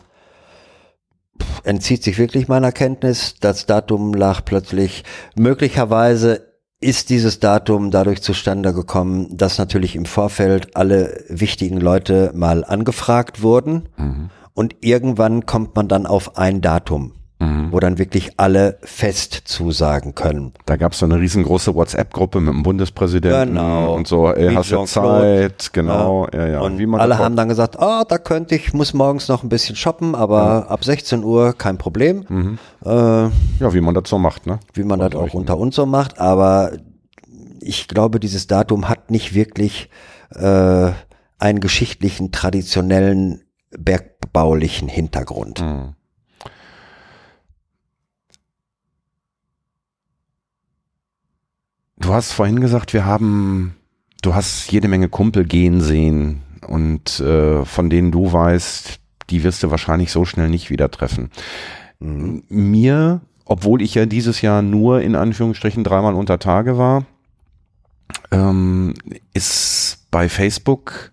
[1.64, 3.36] entzieht sich wirklich meiner Kenntnis.
[3.40, 5.04] Das Datum lag plötzlich.
[5.36, 12.64] Möglicherweise ist dieses Datum dadurch zustande gekommen, dass natürlich im Vorfeld alle wichtigen Leute mal
[12.64, 13.90] angefragt wurden.
[14.54, 17.14] Und irgendwann kommt man dann auf ein Datum,
[17.72, 20.54] wo dann wirklich alle fest zusagen können.
[20.66, 23.94] Da gab es so eine riesengroße WhatsApp-Gruppe mit dem Bundespräsidenten Genau.
[23.94, 24.86] und so, ey, hast du.
[24.86, 25.72] Zeit?
[25.74, 26.60] Genau, ja, ja.
[26.62, 29.50] Und Wie man alle haben dann gesagt, ah, da könnte ich, muss morgens noch ein
[29.50, 32.58] bisschen shoppen, aber ab 16 Uhr kein Problem.
[32.84, 33.30] Äh, ja,
[33.74, 34.60] wie man das so macht, ne?
[34.74, 36.72] wie man das auch unter uns so macht, aber
[37.62, 39.90] ich glaube, dieses Datum hat nicht wirklich
[40.36, 40.92] äh,
[41.40, 43.42] einen geschichtlichen, traditionellen,
[43.78, 45.60] bergbaulichen Hintergrund.
[45.62, 45.96] Hm.
[51.98, 53.76] Du hast vorhin gesagt, wir haben,
[54.22, 59.00] du hast jede Menge Kumpel gehen sehen und äh, von denen du weißt,
[59.30, 61.32] die wirst du wahrscheinlich so schnell nicht wieder treffen.
[62.00, 67.06] Mir, obwohl ich ja dieses Jahr nur in Anführungsstrichen dreimal unter Tage war,
[68.32, 68.94] ähm,
[69.34, 71.12] ist bei Facebook,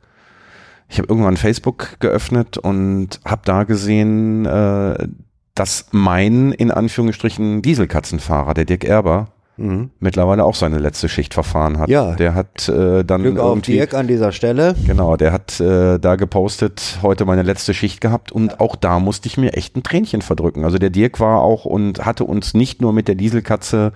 [0.89, 5.09] ich habe irgendwann Facebook geöffnet und habe da gesehen, äh,
[5.55, 9.91] dass mein in Anführungsstrichen Dieselkatzenfahrer, der Dirk Erber, Mhm.
[10.01, 11.89] mittlerweile auch seine letzte Schicht verfahren hat.
[11.89, 12.15] Ja.
[12.15, 14.75] Der hat äh, dann Glück auf Dirk an dieser Stelle.
[14.87, 19.29] Genau, der hat äh, da gepostet, heute meine letzte Schicht gehabt und auch da musste
[19.29, 20.65] ich mir echt ein Tränchen verdrücken.
[20.65, 23.93] Also der Dirk war auch und hatte uns nicht nur mit der Dieselkatze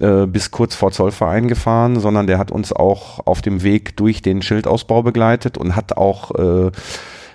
[0.00, 4.22] äh, bis kurz vor Zollverein gefahren, sondern der hat uns auch auf dem Weg durch
[4.22, 6.70] den Schildausbau begleitet und hat auch äh,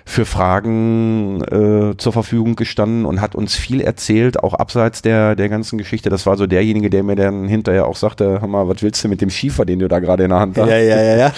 [0.06, 5.48] für Fragen äh, zur Verfügung gestanden und hat uns viel erzählt, auch abseits der, der
[5.48, 6.10] ganzen Geschichte.
[6.10, 9.08] Das war so derjenige, der mir dann hinterher auch sagte, hör mal, was willst du
[9.08, 10.68] mit dem Schiefer, den du da gerade in der Hand hast?
[10.68, 11.32] Ja, ja, ja, ja.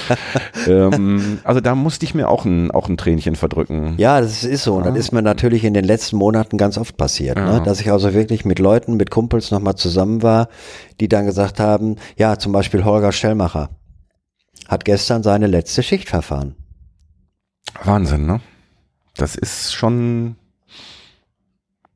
[0.66, 3.94] ähm, also da musste ich mir auch ein, auch ein Tränchen verdrücken.
[3.98, 4.74] Ja, das ist so.
[4.74, 7.58] Und das ist mir natürlich in den letzten Monaten ganz oft passiert, Ja.
[7.58, 7.62] ne?
[7.64, 10.48] dass ich also wirklich mit Leuten, mit Kumpels nochmal zusammen war,
[11.00, 13.70] die dann gesagt haben, ja, zum Beispiel Holger Stellmacher
[14.66, 16.56] hat gestern seine letzte Schicht verfahren.
[17.84, 18.40] Wahnsinn, ne?
[19.16, 20.36] Das ist schon,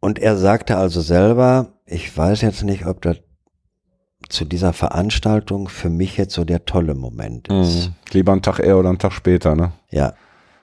[0.01, 3.19] Und er sagte also selber, ich weiß jetzt nicht, ob das
[4.29, 7.89] zu dieser Veranstaltung für mich jetzt so der tolle Moment ist.
[7.89, 9.73] mh, lieber einen Tag eher oder einen Tag später, ne?
[9.91, 10.15] Ja.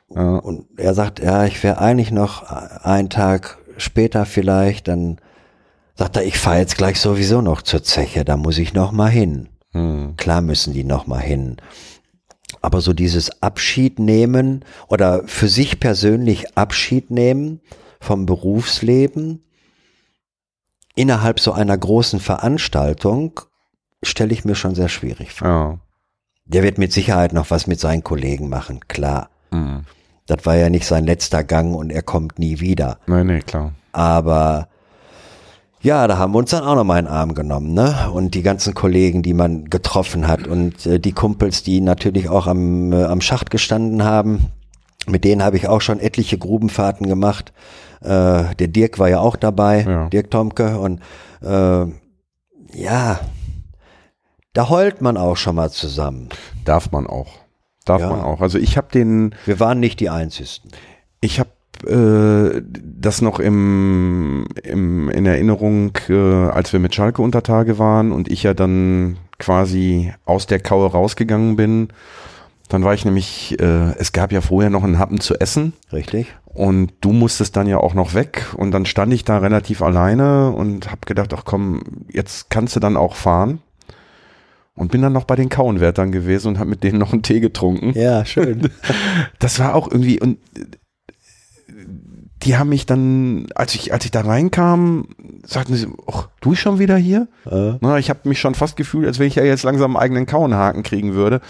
[0.09, 0.37] Ja.
[0.37, 5.17] Und er sagt, ja, ich wäre eigentlich noch einen Tag später vielleicht, dann
[5.95, 9.09] sagt er, ich fahre jetzt gleich sowieso noch zur Zeche, da muss ich noch mal
[9.09, 9.49] hin.
[9.71, 10.13] Hm.
[10.15, 11.57] Klar müssen die noch mal hin.
[12.67, 17.61] Aber so dieses Abschied nehmen oder für sich persönlich Abschied nehmen
[18.01, 19.45] vom Berufsleben
[20.93, 23.39] innerhalb so einer großen Veranstaltung
[24.03, 25.47] stelle ich mir schon sehr schwierig vor.
[25.47, 25.79] Ja.
[26.43, 29.29] Der wird mit Sicherheit noch was mit seinen Kollegen machen, klar.
[29.51, 29.85] Hm.
[30.25, 32.99] Das war ja nicht sein letzter Gang und er kommt nie wieder.
[33.07, 33.75] Nee, nee, klar.
[33.93, 34.67] Aber
[35.87, 38.11] ja, da haben wir uns dann auch noch mal in den Arm genommen, ne?
[38.13, 42.45] Und die ganzen Kollegen, die man getroffen hat und äh, die Kumpels, die natürlich auch
[42.47, 44.47] am, äh, am Schacht gestanden haben,
[45.07, 47.53] mit denen habe ich auch schon etliche Grubenfahrten gemacht.
[48.01, 50.09] Äh, der Dirk war ja auch dabei, Ja.
[50.09, 50.77] Dirk Tomke.
[50.79, 50.99] Und
[51.41, 51.85] äh,
[52.73, 53.19] ja,
[54.53, 56.29] Da heult man auch schon mal zusammen.
[56.65, 57.27] Darf man auch.
[57.85, 58.09] Darf Ja.
[58.09, 58.41] man auch.
[58.41, 60.69] Also ich habe den, Wir waren nicht die Einzigen.
[61.21, 61.49] ich habe
[61.85, 68.11] äh, das noch im, im in Erinnerung, äh, als wir mit Schalke unter Tage waren
[68.11, 71.89] und ich ja dann quasi aus der Kaue rausgegangen bin.
[72.69, 76.35] Dann war ich nämlich, äh, es gab ja vorher noch einen Happen zu essen Richtig?
[76.45, 80.51] und du musstest dann ja auch noch weg und dann stand ich da relativ alleine
[80.51, 81.81] und habe gedacht, ach komm,
[82.11, 83.59] jetzt kannst du dann auch fahren.
[84.75, 87.39] Und bin dann noch bei den Kauenwärtern gewesen und habe mit denen noch einen Tee
[87.39, 87.93] getrunken.
[87.99, 88.69] Ja, schön.
[89.39, 90.37] Das war auch irgendwie und
[92.43, 95.07] die haben mich dann, als ich als ich da reinkam,
[95.45, 97.27] sagten sie, ach, du schon wieder hier?
[97.49, 100.03] Äh, Na, ich habe mich schon fast gefühlt, als wenn ich ja jetzt langsam einen
[100.03, 101.41] eigenen Kauenhaken kriegen würde.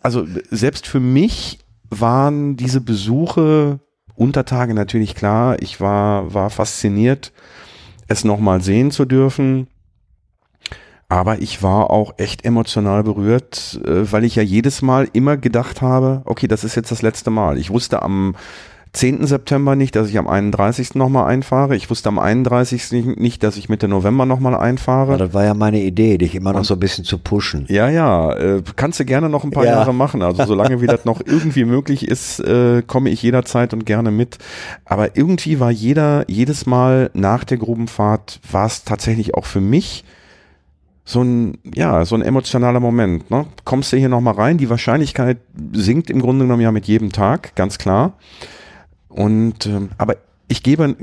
[0.00, 1.58] Also selbst für mich
[1.88, 3.80] waren diese Besuche
[4.14, 5.60] Untertage natürlich klar.
[5.60, 7.32] Ich war war fasziniert,
[8.08, 9.68] es nochmal sehen zu dürfen.
[11.08, 15.80] Aber ich war auch echt emotional berührt, äh, weil ich ja jedes Mal immer gedacht
[15.80, 17.58] habe, okay, das ist jetzt das letzte Mal.
[17.58, 18.34] Ich wusste am
[18.96, 19.26] 10.
[19.26, 20.94] September nicht, dass ich am 31.
[20.94, 21.76] nochmal einfahre.
[21.76, 23.16] Ich wusste am 31.
[23.18, 25.12] nicht, dass ich Mitte November nochmal einfahre.
[25.14, 27.66] aber das war ja meine Idee, dich immer noch so ein bisschen zu pushen.
[27.68, 29.72] Ja, ja, äh, kannst du gerne noch ein paar Ja.
[29.72, 30.22] Jahre machen.
[30.22, 34.38] Also solange wie das noch irgendwie möglich ist, äh, komme ich jederzeit und gerne mit.
[34.86, 40.04] Aber irgendwie war jeder, jedes Mal nach der Grubenfahrt war es tatsächlich auch für mich
[41.04, 43.30] so ein, ja, so ein emotionaler Moment.
[43.30, 43.44] Ne?
[43.64, 44.56] Kommst du hier nochmal rein?
[44.56, 45.36] Die Wahrscheinlichkeit
[45.72, 48.14] sinkt im Grunde genommen ja mit jedem Tag, ganz klar.
[49.16, 50.16] Und ähm, aber
[50.48, 50.94] ich gebe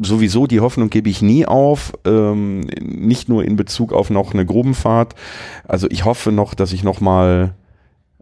[0.00, 4.46] sowieso die Hoffnung gebe ich nie auf, ähm, nicht nur in Bezug auf noch eine
[4.46, 5.14] Grubenfahrt.
[5.68, 7.54] Also ich hoffe noch, dass ich noch mal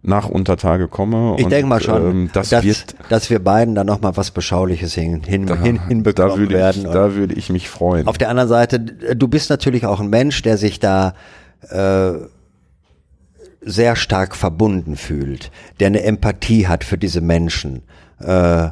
[0.03, 1.37] nach Untertage komme.
[1.39, 4.17] Ich und, denke mal schon, ähm, das dass, wird, dass wir beiden dann noch mal
[4.17, 6.85] was Beschauliches hin, hin, da, hin, da hinbekommen würde werden.
[6.85, 8.07] ich, da würde ich mich freuen.
[8.07, 11.15] Auf der anderen Seite, du bist natürlich auch ein Mensch, der sich da
[11.69, 12.13] äh,
[13.61, 15.51] sehr stark verbunden fühlt,
[15.81, 17.83] der eine Empathie hat für diese Menschen.
[18.21, 18.71] Äh,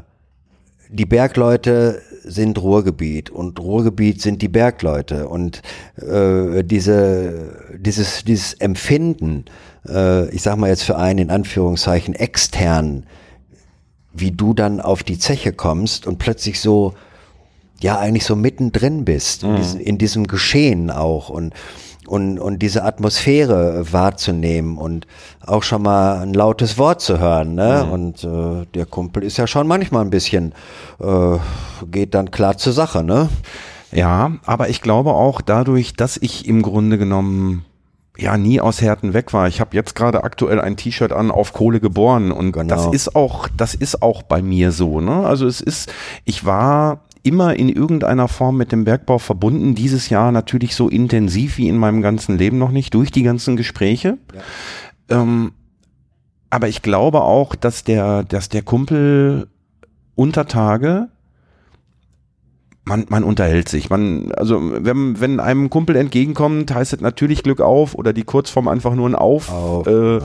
[0.88, 5.28] die Bergleute sind Ruhrgebiet und Ruhrgebiet sind die Bergleute.
[5.28, 5.62] Und
[5.96, 9.44] äh, diese dieses dieses Empfinden,
[9.88, 13.06] äh, ich sag mal jetzt für einen in Anführungszeichen extern,
[14.12, 16.94] wie du dann auf die Zeche kommst und plötzlich so
[17.80, 21.28] ja eigentlich so mittendrin bist in, diesem, in diesem Geschehen auch.
[21.28, 21.54] Und
[22.08, 25.06] und und diese Atmosphäre wahrzunehmen und
[25.44, 29.46] auch schon mal ein lautes Wort zu hören ne und äh, der Kumpel ist ja
[29.46, 30.52] schon manchmal ein bisschen
[31.00, 31.38] äh,
[31.90, 33.28] geht dann klar zur Sache ne
[33.92, 37.64] Ja, aber ich glaube auch dadurch, dass ich im Grunde genommen
[38.18, 39.46] ja nie aus Härten weg war.
[39.46, 42.74] Ich habe jetzt gerade aktuell ein T-Shirt an auf Kohle geboren und Genau.
[42.74, 45.26] das ist auch das ist auch bei mir so, ne?
[45.26, 45.92] Also es ist
[46.24, 51.58] ich war immer in irgendeiner Form mit dem Bergbau verbunden, dieses Jahr natürlich so intensiv
[51.58, 54.18] wie in meinem ganzen Leben noch nicht durch die ganzen Gespräche.
[55.08, 55.52] Ähm,
[56.50, 59.48] aber ich glaube auch, dass der dass der Kumpel
[60.14, 61.08] unter Tage
[62.86, 63.90] man, man unterhält sich.
[63.90, 68.68] Man, also wenn, wenn einem Kumpel entgegenkommt, heißt es natürlich Glück auf oder die Kurzform
[68.68, 69.50] einfach nur ein Auf.
[69.50, 70.20] Auf, äh,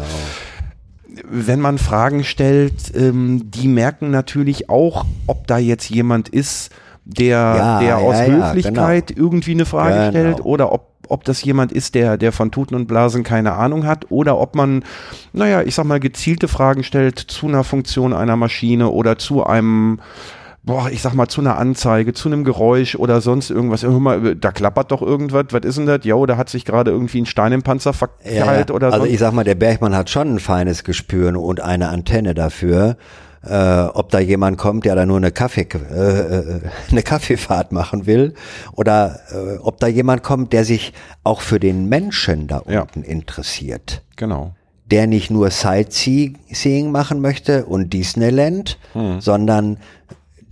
[1.27, 6.69] Wenn man Fragen stellt, ähm, die merken natürlich auch, ob da jetzt jemand ist,
[7.05, 10.09] der, Ja, der ja, aus ja, Höflichkeit irgendwie eine Frage Genau.
[10.09, 13.85] stellt oder ob ob das jemand ist, der, der von Tuten und Blasen keine Ahnung
[13.85, 14.85] hat, oder ob man,
[15.33, 19.99] naja, ich sag mal, gezielte Fragen stellt zu einer Funktion einer Maschine oder zu einem,
[20.63, 23.83] boah, ich sag mal, zu einer Anzeige, zu einem Geräusch oder sonst irgendwas.
[23.83, 25.99] Hör mal, da klappert doch irgendwas, was ist denn das?
[26.03, 29.11] Jo, da hat sich gerade irgendwie ein Stein im Panzer verkeilt oder also so.
[29.11, 32.95] ich sag mal, der Bergmann hat schon ein feines Gespür und eine Antenne dafür,
[33.43, 36.61] äh, ob da jemand kommt, der da nur eine Kaffee, äh, äh,
[36.91, 38.33] eine Kaffeefahrt machen will,
[38.73, 40.93] oder äh, ob da jemand kommt, der sich
[41.23, 42.81] auch für den Menschen da Ja.
[42.81, 44.03] unten interessiert.
[44.15, 44.53] Genau.
[44.85, 49.21] Der nicht nur Sightseeing machen möchte und Disneyland, Hm.
[49.21, 49.77] sondern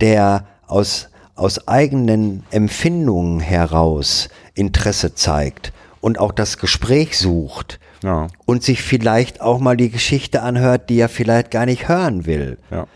[0.00, 8.62] der aus, aus eigenen Empfindungen heraus Interesse zeigt und auch das Gespräch sucht Ja, und
[8.62, 12.58] sich vielleicht auch mal die Geschichte anhört, die er vielleicht gar nicht hören will.
[12.70, 12.86] ja.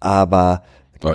[0.00, 0.62] Aber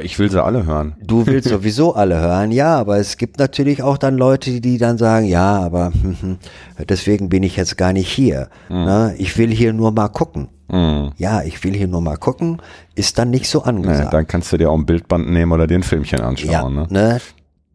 [0.02, 0.96] Ich will sie alle hören.
[1.02, 4.98] du willst sowieso alle hören, ja, aber es gibt natürlich auch dann Leute, die dann
[4.98, 5.92] sagen, ja, aber
[6.90, 8.50] deswegen bin ich jetzt gar nicht hier.
[8.70, 9.14] Ne?
[9.18, 10.50] Ich will hier nur mal gucken.
[10.70, 11.12] Mhm.
[11.18, 12.62] Ja, ich will hier nur mal gucken,
[12.96, 14.14] ist dann nicht so Nee, angesagt.
[14.14, 16.52] dann kannst du dir auch ein Bildband nehmen oder den Filmchen anschauen.
[16.52, 16.88] ja, ne?
[16.90, 17.22] ne?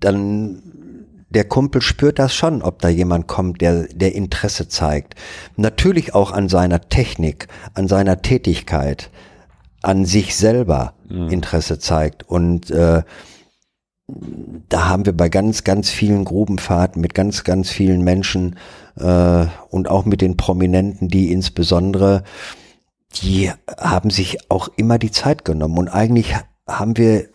[0.01, 0.63] Dann
[1.35, 5.15] der Kumpel spürt das schon, ob da jemand kommt, der, der Interesse zeigt.
[5.57, 9.11] Natürlich auch an seiner Technik, an seiner Tätigkeit,
[9.83, 12.29] an sich selber Interesse zeigt.
[12.29, 13.03] Und äh,
[14.69, 18.57] da haben wir bei ganz, ganz vielen Grubenfahrten mit ganz, ganz vielen Menschen
[18.97, 22.25] äh, und auch mit den Prominenten, die insbesondere,
[23.23, 26.35] die haben sich auch immer die Zeit genommen und eigentlich
[26.67, 27.29] haben wir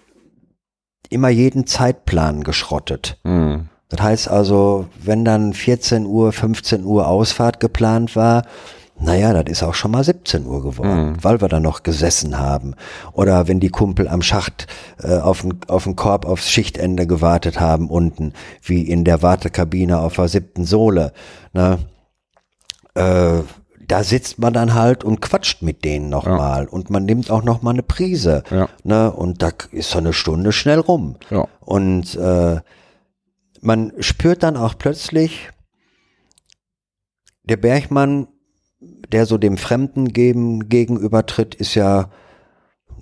[1.09, 3.19] immer jeden Zeitplan geschrottet.
[3.23, 3.69] Mhm.
[3.89, 8.43] Das heißt also, wenn dann 14 Uhr, 15 Uhr Ausfahrt geplant war,
[8.99, 11.23] naja, das ist auch schon mal 17 Uhr geworden, mhm.
[11.23, 12.73] weil wir da noch gesessen haben.
[13.13, 14.67] Oder wenn die Kumpel am Schacht
[15.03, 18.33] äh, auf, den, auf den Korb aufs Schichtende gewartet haben unten,
[18.63, 21.13] wie in der Wartekabine auf der siebten Sohle.
[21.53, 21.77] Ne?
[22.95, 23.43] Äh,
[23.87, 26.69] da sitzt man dann halt und quatscht mit denen nochmal ja.
[26.69, 28.43] und man nimmt auch nochmal eine Prise.
[28.49, 28.67] Ja.
[28.83, 29.11] Ne?
[29.11, 31.15] Und da ist so eine Stunde schnell rum.
[31.29, 31.45] Ja.
[31.61, 32.57] Und äh,
[33.61, 35.49] man spürt dann auch plötzlich,
[37.43, 38.27] der Bergmann
[39.11, 42.09] der so dem Fremden geben, gegenübertritt, ist ja,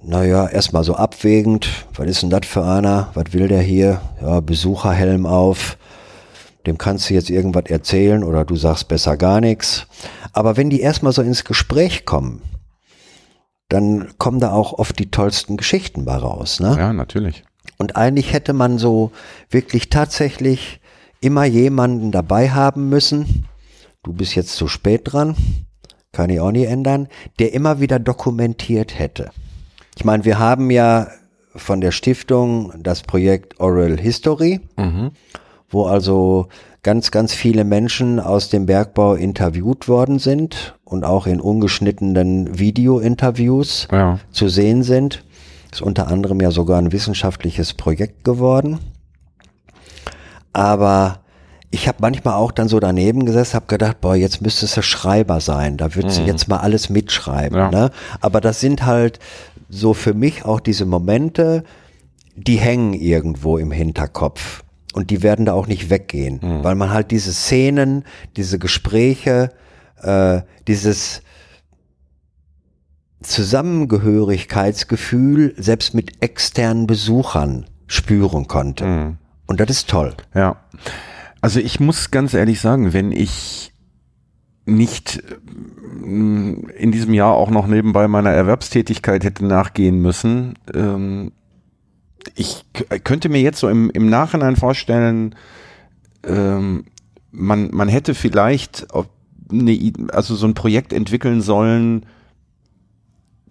[0.04, 1.68] naja, erstmal so abwägend.
[1.96, 3.10] Was ist denn das für einer?
[3.14, 4.02] Was will der hier?
[4.22, 5.78] Ja, Besucherhelm auf.
[6.66, 9.88] Dem kannst du jetzt irgendwas erzählen oder du sagst besser gar nichts.
[10.34, 12.42] Aber wenn die erstmal so ins Gespräch kommen,
[13.70, 16.60] dann kommen da auch oft die tollsten Geschichten bei raus.
[16.60, 16.76] Ne?
[16.78, 17.44] Ja, natürlich.
[17.78, 19.12] Und eigentlich hätte man so
[19.50, 20.80] wirklich tatsächlich
[21.22, 23.46] immer jemanden dabei haben müssen.
[24.04, 25.36] Du bist jetzt zu spät dran
[26.16, 29.32] kann ich auch nie ändern, der immer wieder dokumentiert hätte.
[29.98, 31.08] Ich meine, wir haben ja
[31.56, 35.12] von der Stiftung das Projekt Oral History, mhm.
[35.70, 36.48] wo also
[36.84, 43.90] ganz, ganz viele Menschen aus dem Bergbau interviewt worden sind und auch in ungeschnittenen Video-Interviews
[43.92, 44.20] ja.
[44.32, 45.24] zu sehen sind.
[45.76, 48.80] Ist unter anderem ja sogar ein wissenschaftliches Projekt geworden.
[50.54, 51.20] Aber
[51.70, 55.42] ich habe manchmal auch dann so daneben gesessen, habe gedacht, boah, jetzt müsstest du Schreiber
[55.42, 56.24] sein, da würdest mhm.
[56.24, 57.58] du jetzt mal alles mitschreiben.
[57.58, 57.72] Ja.
[57.72, 57.92] Ne?
[58.22, 59.20] Aber das sind halt
[59.68, 61.66] so für mich auch diese Momente,
[62.38, 66.64] die hängen irgendwo im Hinterkopf und die werden da auch nicht weggehen, mhm.
[66.64, 68.06] weil man halt diese Szenen,
[68.38, 69.50] diese Gespräche,
[70.02, 70.40] äh,
[70.70, 71.22] dieses
[73.26, 78.86] Zusammengehörigkeitsgefühl selbst mit externen Besuchern spüren konnte.
[78.86, 79.18] Mhm.
[79.48, 80.16] Und das ist toll.
[80.34, 80.56] Ja.
[81.42, 83.74] Also ich muss ganz ehrlich sagen, wenn ich
[84.66, 85.22] nicht
[86.04, 91.32] mm, in diesem Jahr auch noch nebenbei meiner Erwerbstätigkeit hätte nachgehen müssen, ähm,
[92.36, 92.66] ich
[93.04, 95.36] könnte mir jetzt so im, im Nachhinein vorstellen,
[96.24, 96.86] ähm,
[97.32, 98.88] man, man hätte vielleicht
[99.52, 102.08] eine, also so ein Projekt entwickeln sollen,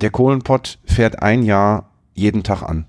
[0.01, 2.87] der Kohlenpott fährt ein Jahr jeden Tag an.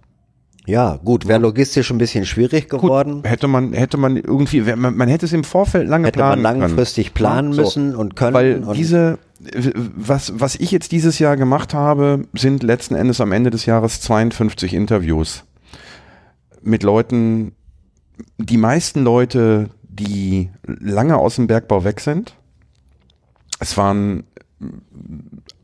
[0.67, 3.17] Ja, gut, wäre logistisch ein bisschen schwierig geworden.
[3.21, 6.41] Gut, hätte man, hätte man irgendwie, man, man hätte es im Vorfeld lange hätte planen
[6.41, 7.13] man langfristig können.
[7.13, 7.99] planen ja, müssen so.
[7.99, 8.33] und können.
[8.33, 9.19] Weil diese,
[9.95, 14.01] was, was ich jetzt dieses Jahr gemacht habe, sind letzten Endes am Ende des Jahres
[14.01, 15.43] 52 Interviews
[16.63, 17.51] mit Leuten,
[18.37, 22.35] die meisten Leute, die lange aus dem Bergbau weg sind.
[23.59, 24.23] Es waren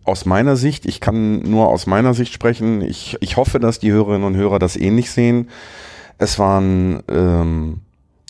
[0.03, 3.91] aus meiner Sicht, ich kann nur aus meiner Sicht sprechen, ich, ich hoffe, dass die
[3.91, 5.49] Hörerinnen und Hörer das ähnlich sehen.
[6.17, 7.81] Es waren ähm,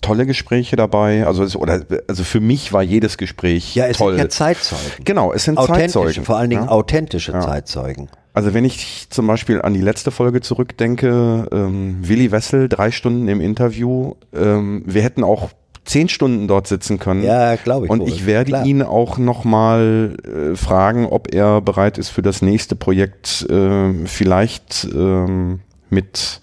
[0.02, 1.26] tolle Gespräche dabei.
[1.26, 4.14] Also es, oder also für mich war jedes Gespräch ja, es toll.
[4.14, 5.06] sind ja Zeitzeugen.
[5.06, 6.26] Genau, es sind Zeitzeugen.
[6.26, 6.69] Vor allen Dingen ja?
[6.69, 7.41] authentische ja.
[7.41, 8.10] Zeitzeugen.
[8.34, 13.27] Also wenn ich zum Beispiel an die letzte Folge zurückdenke, ähm, Willi Wessel, drei Stunden
[13.27, 15.49] im Interview, ähm, wir hätten auch
[15.86, 17.24] zehn Stunden dort sitzen können.
[17.24, 17.91] Ja, glaube ich.
[17.91, 18.08] Und wohl.
[18.10, 18.66] ich werde Klar.
[18.66, 24.88] ihn auch nochmal äh, fragen, ob er bereit ist für das nächste Projekt äh, vielleicht
[24.94, 26.41] ähm, mit,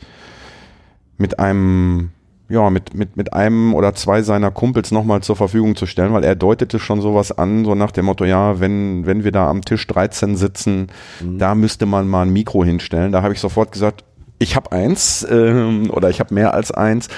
[1.17, 2.11] mit einem
[2.51, 6.25] ja, mit, mit, mit einem oder zwei seiner Kumpels nochmal zur Verfügung zu stellen, weil
[6.25, 9.63] er deutete schon sowas an, so nach dem Motto, ja, wenn, wenn wir da am
[9.63, 10.89] Tisch 13 sitzen,
[11.21, 11.39] mhm.
[11.39, 13.13] da müsste man mal ein Mikro hinstellen.
[13.13, 14.05] Da habe ich sofort gesagt,
[14.39, 17.09] ich habe eins ähm, oder ich habe mehr als eins.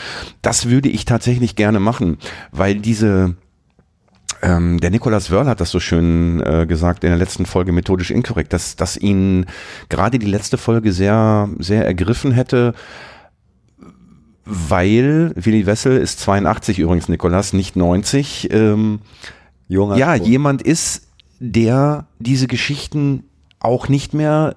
[0.42, 2.18] Das würde ich tatsächlich gerne machen,
[2.52, 3.36] weil diese
[4.42, 8.10] ähm, der Nikolaus Wörl hat das so schön äh, gesagt in der letzten Folge methodisch
[8.10, 9.46] inkorrekt, dass, dass ihn
[9.88, 12.74] gerade die letzte Folge sehr, sehr ergriffen hätte,
[14.44, 18.48] weil Willi Wessel ist 82 übrigens, Nikolas, nicht 90.
[18.50, 19.00] Ähm,
[19.68, 20.26] Junger ja, Spruch.
[20.26, 23.24] jemand ist, der diese Geschichten
[23.60, 24.56] auch nicht mehr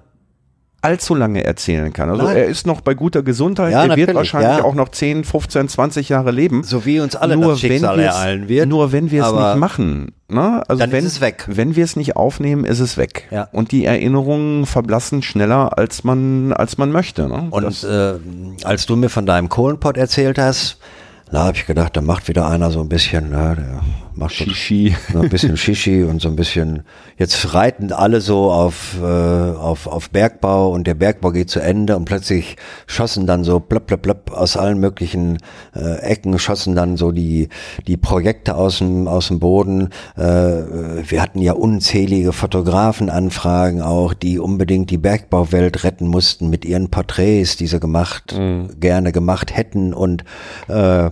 [0.84, 2.10] allzu lange erzählen kann.
[2.10, 2.36] Also Nein.
[2.36, 4.64] er ist noch bei guter Gesundheit, ja, er wird wahrscheinlich ja.
[4.64, 6.62] auch noch 10, 15, 20 Jahre leben.
[6.62, 8.68] So wie uns alle nur das Schicksal ereilen wird.
[8.68, 10.12] Nur wenn wir es nicht machen.
[10.28, 10.62] Ne?
[10.68, 11.44] Also dann wenn, ist es weg.
[11.48, 13.28] Wenn wir es nicht aufnehmen, ist es weg.
[13.30, 13.48] Ja.
[13.52, 17.28] Und die Erinnerungen verblassen schneller, als man, als man möchte.
[17.28, 17.48] Ne?
[17.50, 18.14] Und äh,
[18.64, 20.78] als du mir von deinem Kohlenpott erzählt hast,
[21.30, 23.80] da habe ich gedacht, da macht wieder einer so ein bisschen, na, der
[24.16, 24.94] macht so- Shishi.
[25.12, 26.82] so ein bisschen Shishi und so ein bisschen,
[27.18, 31.96] jetzt reiten alle so auf, äh, auf, auf Bergbau und der Bergbau geht zu Ende
[31.96, 35.38] und plötzlich schossen dann so plöpp, plöpp, plöpp aus allen möglichen
[35.74, 37.48] äh, Ecken, schossen dann so die,
[37.86, 39.90] die Projekte aus dem, aus dem Boden.
[40.16, 46.90] Äh, wir hatten ja unzählige Fotografenanfragen auch, die unbedingt die Bergbauwelt retten mussten mit ihren
[46.90, 48.34] Porträts, die sie gemacht,
[48.80, 50.24] gerne gemacht hätten und
[50.68, 51.10] äh,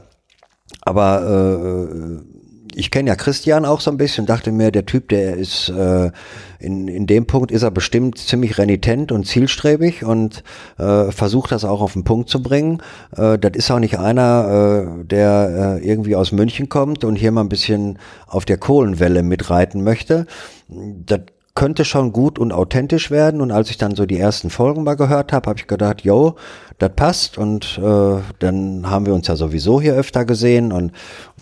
[0.85, 2.32] aber äh,
[2.77, 6.11] ich kenne ja Christian auch so ein bisschen, dachte mir, der Typ, der ist äh,
[6.59, 10.45] in, in dem Punkt ist er bestimmt ziemlich renitent und zielstrebig und
[10.79, 12.83] äh, versucht das auch auf den Punkt zu bringen.
[13.17, 17.33] Äh, das ist auch nicht einer, äh, der äh, irgendwie aus München kommt und hier
[17.33, 20.27] mal ein bisschen auf der Kohlenwelle mitreiten möchte.
[20.69, 21.21] Das
[21.55, 23.41] könnte schon gut und authentisch werden.
[23.43, 26.37] Und als ich dann so die ersten Folgen mal gehört habe, habe ich gedacht, yo,
[26.79, 27.37] das passt.
[27.37, 30.93] Und äh, dann haben wir uns ja sowieso hier öfter gesehen und,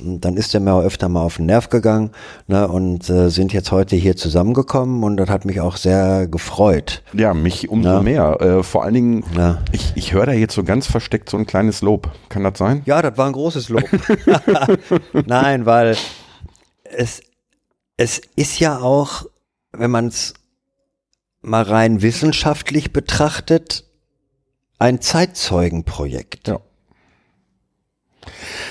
[0.01, 2.11] und dann ist er mir auch öfter mal auf den Nerv gegangen
[2.49, 7.03] ne, und äh, sind jetzt heute hier zusammengekommen und das hat mich auch sehr gefreut.
[7.13, 8.03] Ja, mich umso Ja.
[8.03, 8.41] mehr.
[8.41, 9.59] Äh, vor allen Dingen, Ja.
[9.71, 12.11] ich, ich höre da jetzt so ganz versteckt so ein kleines Lob.
[12.29, 12.83] Kann das sein?
[12.85, 13.85] Ja, das war ein großes Lob.
[15.27, 15.97] Nein, weil
[16.83, 17.23] es,
[17.97, 19.25] es ist ja auch,
[19.81, 20.35] wenn man es
[21.41, 23.85] mal rein wissenschaftlich betrachtet,
[24.79, 26.49] ein Zeitzeugenprojekt.
[26.49, 26.61] Ja.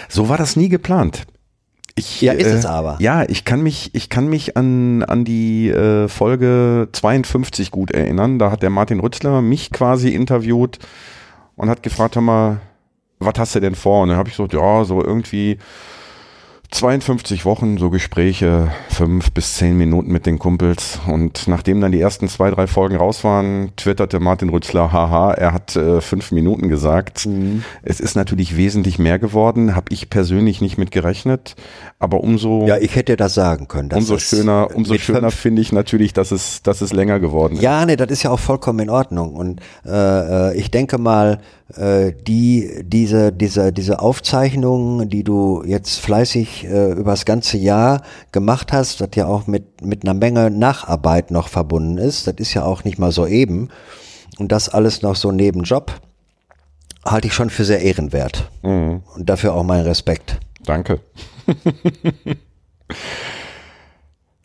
[0.07, 1.26] So war das nie geplant.
[1.95, 2.98] Ich, Ja, ist es aber.
[2.99, 8.40] Ja, ich kann mich, ich kann mich an, an die äh, Folge 52 gut erinnern.
[8.40, 10.77] Da hat der Martin Rützler mich quasi interviewt
[11.56, 12.61] und hat gefragt, hör mal,
[13.18, 14.03] was hast du denn vor?
[14.03, 15.57] Und dann habe ich so, ja, so irgendwie
[16.72, 21.00] 52 Wochen, so Gespräche, fünf bis zehn Minuten mit den Kumpels.
[21.08, 25.52] Und nachdem dann die ersten zwei, drei Folgen raus waren, twitterte Martin Rützler, haha, er
[25.54, 27.28] hat äh, fünf Minuten gesagt.
[27.82, 31.56] Es ist natürlich wesentlich mehr geworden, habe ich persönlich nicht mit gerechnet,
[31.98, 33.91] aber umso, Ja, ich hätte das sagen können.
[33.91, 37.64] umso schöner, umso schöner finde ich natürlich, dass es, dass es länger geworden ist.
[37.64, 39.34] Ja, nee, das ist ja auch vollkommen in Ordnung.
[39.34, 39.90] Und äh,
[40.52, 41.40] äh, ich denke mal,
[41.70, 48.02] die, diese, diese, diese Aufzeichnungen, die du jetzt fleißig äh, über das ganze Jahr
[48.32, 52.54] gemacht hast, das ja auch mit, mit einer Menge Nacharbeit noch verbunden ist, das ist
[52.54, 53.70] ja auch nicht mal so eben.
[54.40, 55.94] Und das alles noch so neben Job,
[57.06, 58.50] halte ich schon für sehr ehrenwert.
[58.64, 59.04] Mhm.
[59.16, 60.40] Und dafür auch mein Respekt.
[60.66, 61.00] Danke.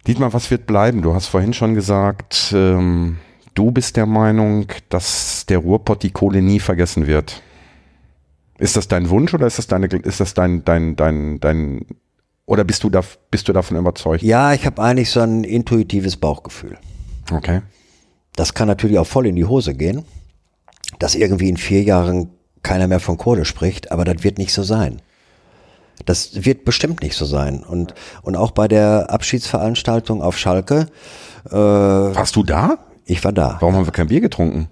[0.07, 1.01] Dietmar, was wird bleiben?
[1.01, 3.17] Du hast vorhin schon gesagt, ähm,
[3.55, 7.43] du bist der Meinung, dass der Ruhrpott die Kohle nie vergessen wird.
[8.59, 11.87] Ist das dein Wunsch oder ist das deine, ist das dein, dein, dein, dein,
[12.47, 13.01] oder bist du da,
[13.31, 14.23] bist du davon überzeugt?
[14.23, 16.79] Ja, ich habe eigentlich so ein intuitives Bauchgefühl.
[17.33, 17.63] Okay.
[18.37, 20.05] Das kann natürlich auch voll in die Hose gehen,
[20.99, 22.31] dass irgendwie in vier Jahren
[22.63, 25.03] keiner mehr von Kohle spricht, aber das wird nicht so sein.
[26.07, 27.63] Das wird bestimmt nicht so sein.
[27.63, 30.89] Und, und auch bei der Abschiedsveranstaltung auf Schalke,
[31.47, 32.79] äh, Warst du da?
[33.07, 34.69] Ich war da, Warum haben wir kein Bier getrunken?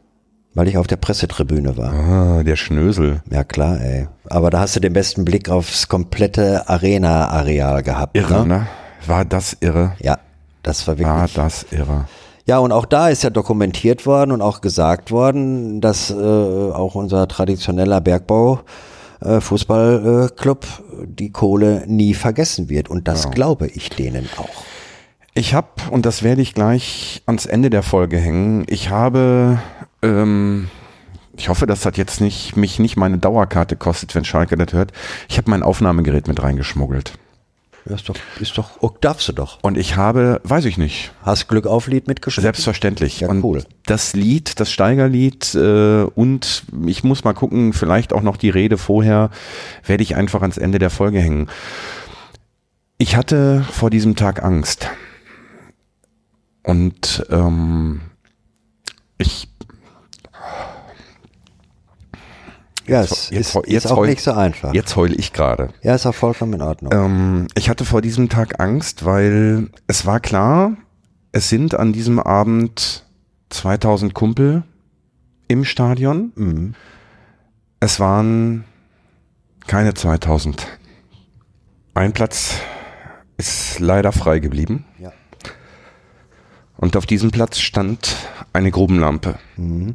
[0.55, 1.93] weil ich auf der Pressetribüne war.
[1.95, 3.23] Ah, der Schnösel.
[3.31, 4.07] Ja klar, ey.
[4.29, 8.15] Aber da hast du den besten Blick aufs komplette Arena-Areal gehabt.
[8.15, 8.47] Irre, Ne?
[8.59, 8.67] ne?
[9.07, 9.95] War das irre?
[9.99, 10.19] Ja,
[10.63, 11.09] das war wirklich.
[11.09, 12.05] War das irre?
[12.45, 16.97] Ja, und auch da ist ja dokumentiert worden und auch gesagt worden, dass äh, auch
[16.97, 18.61] unser traditioneller Bergbau
[19.23, 20.67] äh, Fußballclub
[21.07, 22.91] die Kohle nie vergessen wird.
[22.91, 24.65] Und das glaube ich denen auch.
[25.35, 29.59] Ich habe, und das werde ich gleich ans Ende der Folge hängen, ich habe,
[30.03, 30.69] ähm,
[31.37, 34.93] ich hoffe, das jetzt nicht, mich nicht meine Dauerkarte kostet, wenn Schalke das hört.
[35.29, 37.15] Ich habe mein Aufnahmegerät mit reingeschmuggelt.
[37.89, 39.59] Ja, ist doch, ist doch, oh, darfst du doch.
[39.63, 42.45] Und ich habe, weiß ich nicht, Hast Glück auf Lied mitgeschrieben?
[42.45, 43.21] selbstverständlich.
[43.21, 43.65] Ja, und cool.
[43.87, 48.77] das Lied, das Steigerlied äh, und ich muss mal gucken, vielleicht auch noch die Rede
[48.79, 49.31] vorher,
[49.85, 51.49] werde ich einfach ans Ende der Folge hängen.
[52.99, 54.89] Ich hatte vor diesem Tag Angst.
[56.63, 58.01] Und ähm,
[59.19, 59.49] ich
[62.87, 64.75] Ja, es jetzt ist, jetzt ist auch nicht so einfach.
[64.75, 65.69] Jetzt heule ich gerade.
[65.83, 66.93] Ja, ist auch vollkommen in Ordnung.
[66.93, 70.77] Ähm, ich hatte vor diesem Tag Angst, weil es war klar,
[71.33, 73.05] es sind an diesem Abend
[73.51, 74.63] 2000 Kumpel
[75.49, 76.33] im Stadion.
[76.35, 76.75] Mhm.
[77.81, 78.65] Es waren
[79.67, 80.67] keine 2000.
[81.95, 82.57] Ein Platz
[83.37, 84.85] ist leider frei geblieben.
[84.99, 85.13] Ja.
[86.83, 88.17] Und auf diesem Platz stand
[88.53, 89.39] eine Grubenlampe.
[89.57, 89.95] Mhm.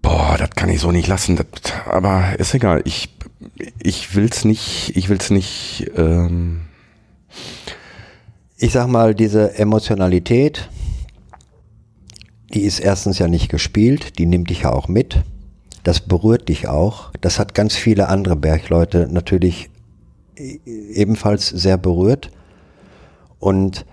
[0.00, 1.34] Boah, das kann ich so nicht lassen.
[1.34, 1.46] Das,
[1.86, 2.82] aber ist egal.
[2.84, 3.08] Ich,
[3.80, 6.60] ich will's nicht, ich will's nicht, ähm,
[8.58, 10.68] Ich sag mal, diese Emotionalität,
[12.54, 15.24] die ist erstens ja nicht gespielt, die nimmt dich ja auch mit.
[15.82, 17.10] das berührt dich auch.
[17.20, 19.68] Das hat ganz viele andere Bergleute natürlich
[20.66, 22.30] ebenfalls sehr berührt.
[23.38, 23.84] Und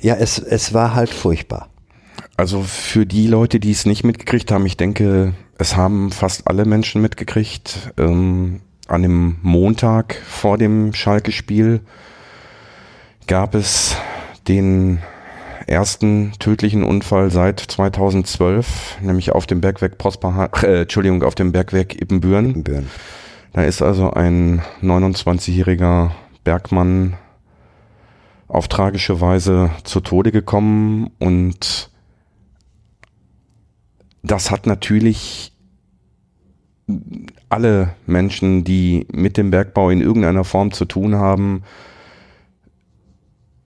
[0.00, 1.68] ja, es, es war halt furchtbar.
[2.36, 6.64] Also für die Leute, die es nicht mitgekriegt haben, ich denke, es haben fast alle
[6.64, 7.92] Menschen mitgekriegt.
[7.96, 11.80] Ähm, an dem Montag vor dem Schalke-Spiel
[13.26, 13.96] gab es
[14.46, 15.00] den
[15.66, 22.00] ersten tödlichen Unfall seit 2012, nämlich auf dem Bergwerk Prosper, äh, Entschuldigung, auf dem Bergwerk
[22.00, 22.50] Ippenbüren.
[22.50, 22.88] Ippenbüren.
[23.56, 26.10] Da ist also ein 29-jähriger
[26.44, 27.14] Bergmann
[28.48, 31.90] auf tragische Weise zu Tode gekommen und
[34.22, 35.54] das hat natürlich
[37.48, 41.62] alle Menschen, die mit dem Bergbau in irgendeiner Form zu tun haben,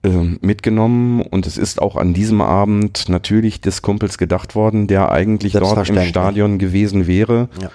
[0.05, 5.11] ähm, mitgenommen und es ist auch an diesem Abend natürlich des Kumpels gedacht worden, der
[5.11, 7.49] eigentlich dort im Stadion gewesen wäre.
[7.61, 7.69] Ja.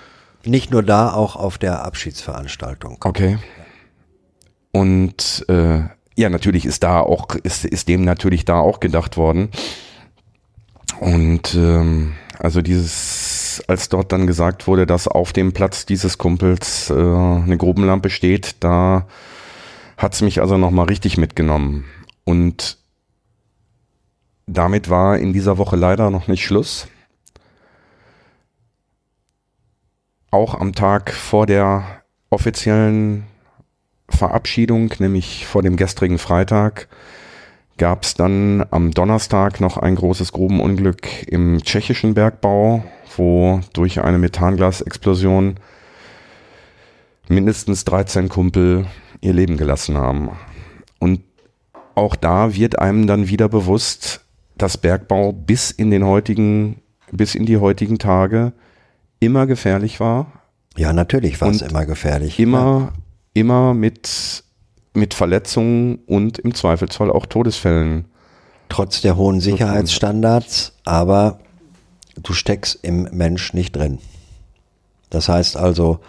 [0.46, 2.98] Nicht nur da, auch auf der Abschiedsveranstaltung.
[3.04, 3.38] Okay.
[4.72, 5.80] Und äh,
[6.16, 9.50] ja, natürlich ist da auch, ist, ist dem natürlich da auch gedacht worden.
[11.00, 16.90] Und ähm, also dieses, als dort dann gesagt wurde, dass auf dem Platz dieses Kumpels
[16.90, 19.06] äh, eine Grubenlampe steht, da
[19.96, 21.84] hat's mich also nochmal richtig mitgenommen.
[22.24, 22.78] Und
[24.46, 26.88] damit war in dieser Woche leider noch nicht Schluss.
[30.36, 33.24] Auch am Tag vor der offiziellen
[34.10, 36.88] Verabschiedung, nämlich vor dem gestrigen Freitag,
[37.78, 42.84] gab es dann am Donnerstag noch ein großes Grubenunglück im tschechischen Bergbau,
[43.16, 45.54] wo durch eine Methanglasexplosion
[47.28, 48.84] mindestens 13 Kumpel
[49.22, 50.32] ihr Leben gelassen haben.
[50.98, 51.22] Und
[51.94, 54.26] auch da wird einem dann wieder bewusst,
[54.58, 58.52] dass Bergbau bis in den heutigen, bis in die heutigen Tage
[59.20, 60.32] immer gefährlich war.
[60.76, 62.38] Ja, natürlich war es immer gefährlich.
[62.38, 62.92] Immer, ja.
[63.34, 64.44] immer mit,
[64.92, 68.06] mit Verletzungen und im Zweifelsfall auch Todesfällen.
[68.68, 71.38] Trotz der hohen Sicherheitsstandards, aber
[72.20, 74.00] du steckst im Mensch nicht drin.
[75.08, 76.00] Das heißt also,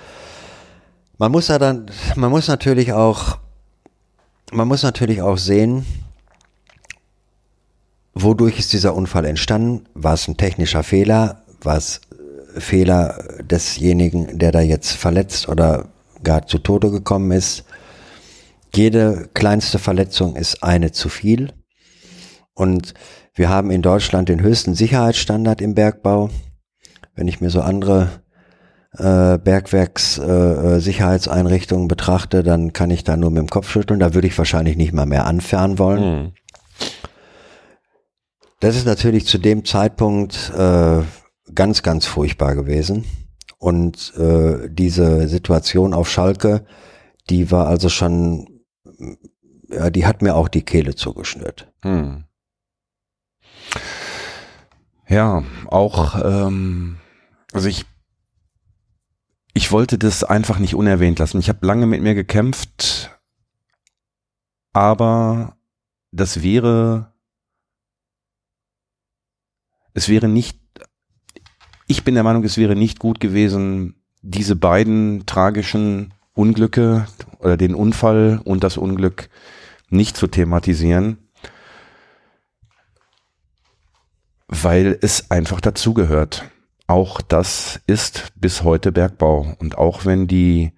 [1.17, 3.37] man muss ja dann, man muss natürlich auch
[4.51, 5.85] man muss natürlich auch sehen,
[8.13, 9.85] wodurch ist dieser Unfall entstanden?
[9.93, 11.43] War es ein technischer Fehler?
[11.65, 12.06] Äh,
[12.59, 15.89] Fehler desjenigen, der da jetzt verletzt oder
[16.23, 17.65] gar zu Tode gekommen ist?
[18.75, 21.53] Jede kleinste Verletzung ist eine zu viel.
[22.53, 22.93] Und
[23.33, 26.29] wir haben in Deutschland den höchsten Sicherheitsstandard im Bergbau.
[27.15, 28.21] Wenn ich mir so andere
[28.97, 33.99] äh, Bergwerkssicherheitseinrichtungen äh, betrachte, dann kann ich da nur mit dem Kopf schütteln.
[33.99, 36.23] Da würde ich wahrscheinlich nicht mal mehr anfahren wollen.
[36.23, 36.31] Mhm.
[38.59, 41.01] Das ist natürlich zu dem Zeitpunkt äh,
[41.53, 43.05] ganz, ganz furchtbar gewesen.
[43.57, 46.65] Und äh, diese Situation auf Schalke,
[47.29, 48.61] die war also schon,
[49.69, 51.71] ja, die hat mir auch die Kehle zugeschnürt.
[51.81, 52.25] Hm.
[55.07, 56.97] Ja, auch, ähm,
[57.53, 57.85] also ich
[59.57, 61.39] ich wollte das einfach nicht unerwähnt lassen.
[61.39, 63.09] Ich habe lange mit mir gekämpft,
[64.71, 65.57] aber
[66.11, 67.11] das wäre,
[69.95, 70.61] es wäre nicht,
[71.87, 77.07] ich bin der Meinung, es wäre nicht gut gewesen, diese beiden tragischen Unglücke
[77.39, 79.29] oder den Unfall und das Unglück
[79.89, 81.17] nicht zu thematisieren,
[84.47, 86.43] weil es einfach dazugehört
[86.87, 89.55] auch das ist bis heute Bergbau.
[89.59, 90.71] Und auch wenn die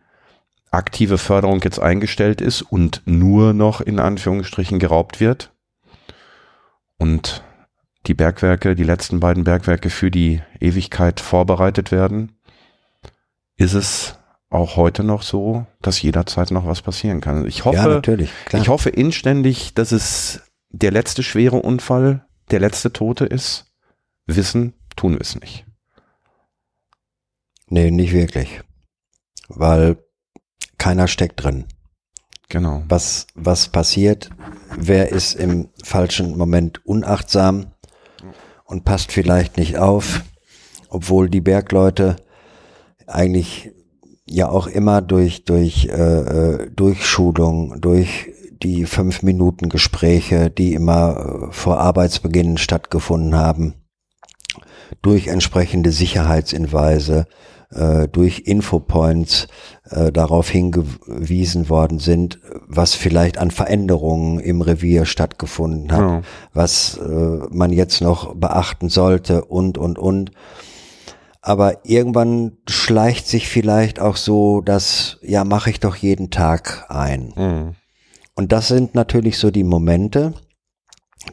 [0.72, 5.54] aktive Förderung jetzt eingestellt ist und nur noch in Anführungsstrichen geraubt wird
[6.98, 7.44] und
[8.08, 12.32] die Bergwerke, die letzten beiden Bergwerke für die Ewigkeit vorbereitet werden,
[13.58, 14.18] ist es
[14.50, 17.46] auch heute noch so, dass jederzeit noch was passieren kann.
[17.46, 23.26] Ich hoffe, ja, ich hoffe inständig, dass es der letzte schwere Unfall, der letzte Tote
[23.26, 23.66] ist.
[24.26, 25.66] Wissen tun wir es nicht.
[27.68, 28.62] Nee, nicht wirklich.
[29.48, 29.98] Weil
[30.78, 31.66] keiner steckt drin.
[32.48, 32.84] Genau.
[32.88, 34.32] Was, was passiert?
[34.76, 37.74] Wer ist im falschen Moment unachtsam
[38.70, 40.24] und passt vielleicht nicht auf,
[40.90, 42.18] obwohl die Bergleute
[43.08, 43.72] eigentlich
[44.28, 46.20] ja auch immer durch, durch, äh,
[46.62, 48.30] äh durch Schulung, durch
[48.62, 53.74] die fünf Minuten Gespräche, die immer äh, vor Arbeitsbeginn stattgefunden haben,
[55.02, 57.26] durch entsprechende Sicherheitsinweise,
[57.72, 59.48] äh, durch Infopoints
[59.90, 66.22] äh, darauf hingewiesen worden sind, was vielleicht an Veränderungen im Revier stattgefunden hat, ja.
[66.54, 70.32] was äh, man jetzt noch beachten sollte und, und, und.
[71.42, 77.34] aber irgendwann schleicht sich vielleicht auch so das, ja, mache ich doch jeden Tag ein.
[77.36, 77.76] Mhm.
[78.36, 80.34] Und das sind natürlich so die Momente,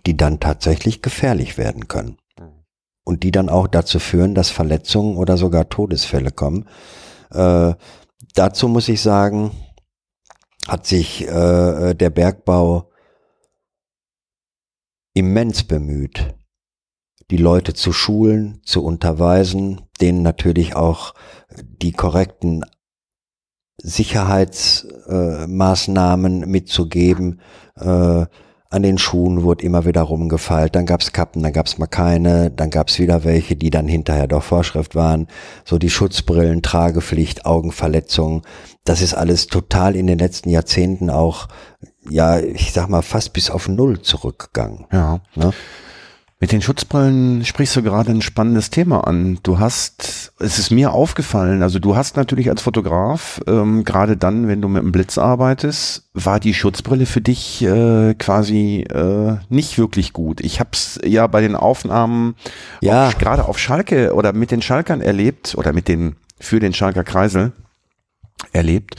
[0.06, 2.18] die dann tatsächlich gefährlich werden können.
[3.06, 6.68] Und die dann auch dazu führen, dass Verletzungen oder sogar Todesfälle kommen.
[7.30, 7.74] Äh,
[8.34, 9.52] dazu muss ich sagen,
[10.66, 12.90] hat sich äh, der Bergbau
[15.14, 16.34] immens bemüht,
[17.30, 21.14] die Leute zu schulen, zu unterweisen, denen natürlich auch
[21.56, 22.64] die korrekten
[23.78, 27.40] Sicherheitsmaßnahmen äh, mitzugeben.
[27.76, 28.26] Äh,
[28.70, 32.70] an den Schuhen wurde immer wieder rumgefeilt, dann gab's Kappen, dann gab's mal keine, dann
[32.70, 35.28] gab's wieder welche, die dann hinterher doch Vorschrift waren.
[35.64, 38.42] So die Schutzbrillen, Tragepflicht, Augenverletzungen,
[38.84, 41.48] das ist alles total in den letzten Jahrzehnten auch,
[42.08, 44.86] ja, ich sag mal, fast bis auf Null zurückgegangen.
[44.92, 45.20] Ja.
[45.34, 45.52] Ne?
[46.38, 49.38] Mit den Schutzbrillen sprichst du gerade ein spannendes Thema an.
[49.42, 54.46] Du hast, es ist mir aufgefallen, also du hast natürlich als Fotograf, ähm, gerade dann,
[54.46, 59.78] wenn du mit dem Blitz arbeitest, war die Schutzbrille für dich äh, quasi äh, nicht
[59.78, 60.42] wirklich gut.
[60.42, 62.34] Ich hab's ja bei den Aufnahmen
[62.82, 63.08] Ja.
[63.08, 67.02] auf, gerade auf Schalke oder mit den Schalkern erlebt oder mit den für den Schalker
[67.02, 67.52] Kreisel
[68.52, 68.96] erlebt,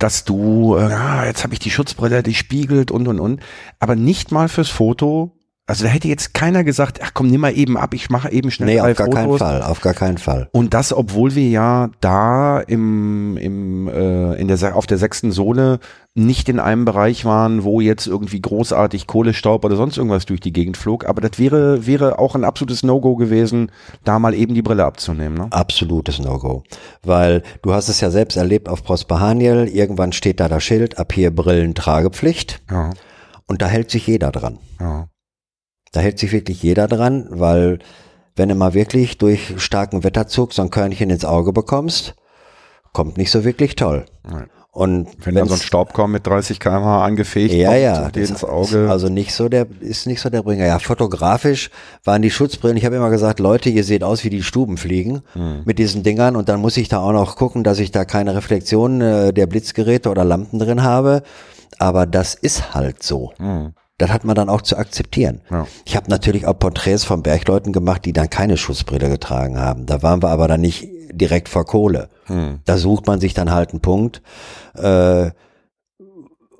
[0.00, 3.40] dass du, ah, jetzt habe ich die Schutzbrille, die spiegelt und und und,
[3.78, 5.30] aber nicht mal fürs Foto.
[5.68, 8.52] Also da hätte jetzt keiner gesagt, ach komm, nimm mal eben ab, ich mache eben
[8.52, 9.16] schnell Nee, drei auf gar Fotos.
[9.16, 10.48] keinen Fall, auf gar keinen Fall.
[10.52, 15.80] Und das, obwohl wir ja da im, im, äh, in der, auf der sechsten Sohle
[16.14, 20.52] nicht in einem Bereich waren, wo jetzt irgendwie großartig Kohlestaub oder sonst irgendwas durch die
[20.52, 21.04] Gegend flog.
[21.04, 23.72] Aber das wäre, wäre auch ein absolutes No-Go gewesen,
[24.04, 25.36] da mal eben die Brille abzunehmen.
[25.36, 25.48] Ne?
[25.50, 26.62] Absolutes No-Go.
[27.02, 30.96] Weil du hast es ja selbst erlebt auf Prosper Haniel, irgendwann steht da das Schild,
[30.98, 32.90] ab hier Brillentragepflicht Ja,
[33.46, 34.58] und da hält sich jeder dran.
[34.80, 35.08] ja.
[35.92, 37.78] Da hält sich wirklich jeder dran, weil
[38.34, 42.14] wenn du mal wirklich durch starken Wetterzug so ein Körnchen ins Auge bekommst,
[42.92, 44.04] kommt nicht so wirklich toll.
[44.28, 44.48] Nein.
[44.76, 48.44] Und Wenn da so ein Staubkorn mit 30 km/h angefegt ja, kommt ja, das ins
[48.44, 48.90] Auge.
[48.90, 50.66] Also nicht so der, ist nicht so der Bringer.
[50.66, 51.70] Ja, fotografisch
[52.04, 52.76] waren die Schutzbrillen.
[52.76, 55.62] Ich habe immer gesagt, Leute, ihr seht aus wie die Stubenfliegen Hm.
[55.64, 58.34] mit diesen Dingern und dann muss ich da auch noch gucken, dass ich da keine
[58.34, 61.22] Reflexion äh, der Blitzgeräte oder Lampen drin habe.
[61.78, 63.32] Aber das ist halt so.
[63.38, 63.72] Hm.
[63.98, 65.40] Das hat man dann auch zu akzeptieren.
[65.50, 65.66] Ja.
[65.86, 69.86] Ich habe natürlich auch Porträts von Bergleuten gemacht, die dann keine Schutzbrille getragen haben.
[69.86, 72.10] Da waren wir aber dann nicht direkt vor Kohle.
[72.26, 72.60] Hm.
[72.64, 74.22] Da sucht man sich dann halt einen Punkt,
[74.74, 75.30] äh,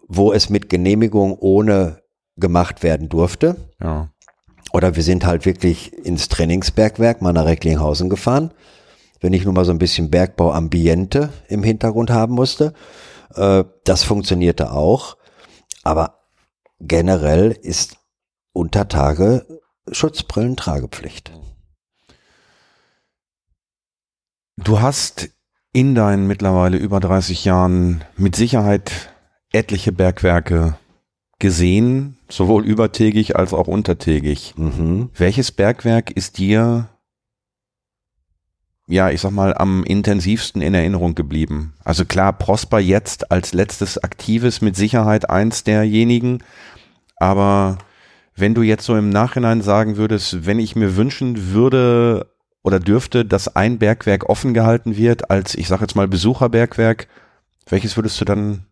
[0.09, 2.01] wo es mit Genehmigung ohne
[2.37, 3.57] gemacht werden durfte.
[3.83, 4.11] Ja.
[4.73, 8.53] Oder wir sind halt wirklich ins Trainingsbergwerk mal nach Recklinghausen gefahren.
[9.21, 12.73] Wenn ich nur mal so ein bisschen Bergbauambiente im Hintergrund haben musste.
[13.35, 15.17] Äh, das funktionierte auch.
[15.83, 16.17] Aber
[16.81, 17.99] generell ist
[18.53, 19.47] unter Tage
[19.91, 21.33] Schutzbrillentragepflicht.
[24.57, 25.29] Du hast
[25.73, 29.13] in deinen mittlerweile über 30 Jahren mit Sicherheit
[29.53, 30.79] etliche Bergwerke
[31.39, 34.55] gesehen, sowohl übertägig als auch untertägig.
[34.57, 35.11] Mhm.
[35.15, 36.89] Welches Bergwerk ist dir,
[38.89, 41.75] ja, ich sag mal, am intensivsten in Erinnerung geblieben?
[41.85, 46.43] Also klar, Prosper jetzt als letztes aktives mit Sicherheit eins derjenigen,
[47.17, 47.79] aber
[48.37, 52.31] wenn du jetzt so im Nachhinein sagen würdest, wenn ich mir wünschen würde
[52.63, 57.09] oder dürfte, dass ein Bergwerk offen gehalten wird, als ich sag jetzt mal Besucherbergwerk,
[57.69, 58.67] welches würdest du dann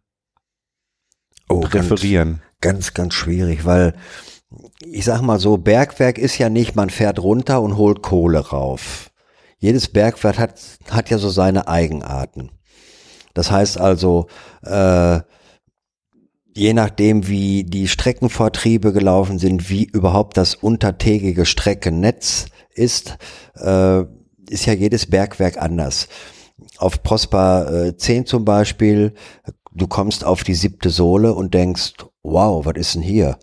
[1.48, 2.42] Oh, ganz, präferieren?
[2.60, 3.94] ganz, ganz schwierig, weil
[4.80, 9.10] ich sag mal so, Bergwerk ist ja nicht, man fährt runter und holt Kohle rauf.
[9.64, 10.60] Jedes Bergwerk hat,
[10.90, 12.50] hat ja so seine Eigenarten.
[13.32, 14.26] Das heißt also,
[14.62, 15.20] äh,
[16.54, 23.16] je nachdem, wie die Streckenvortriebe gelaufen sind, wie überhaupt das untertägige Streckennetz ist,
[23.54, 24.02] äh,
[24.50, 26.08] ist ja jedes Bergwerk anders.
[26.76, 29.14] Auf Prosper äh, 10 zum Beispiel,
[29.72, 33.38] du kommst auf die siebte Sohle und denkst, wow, was ist denn hier?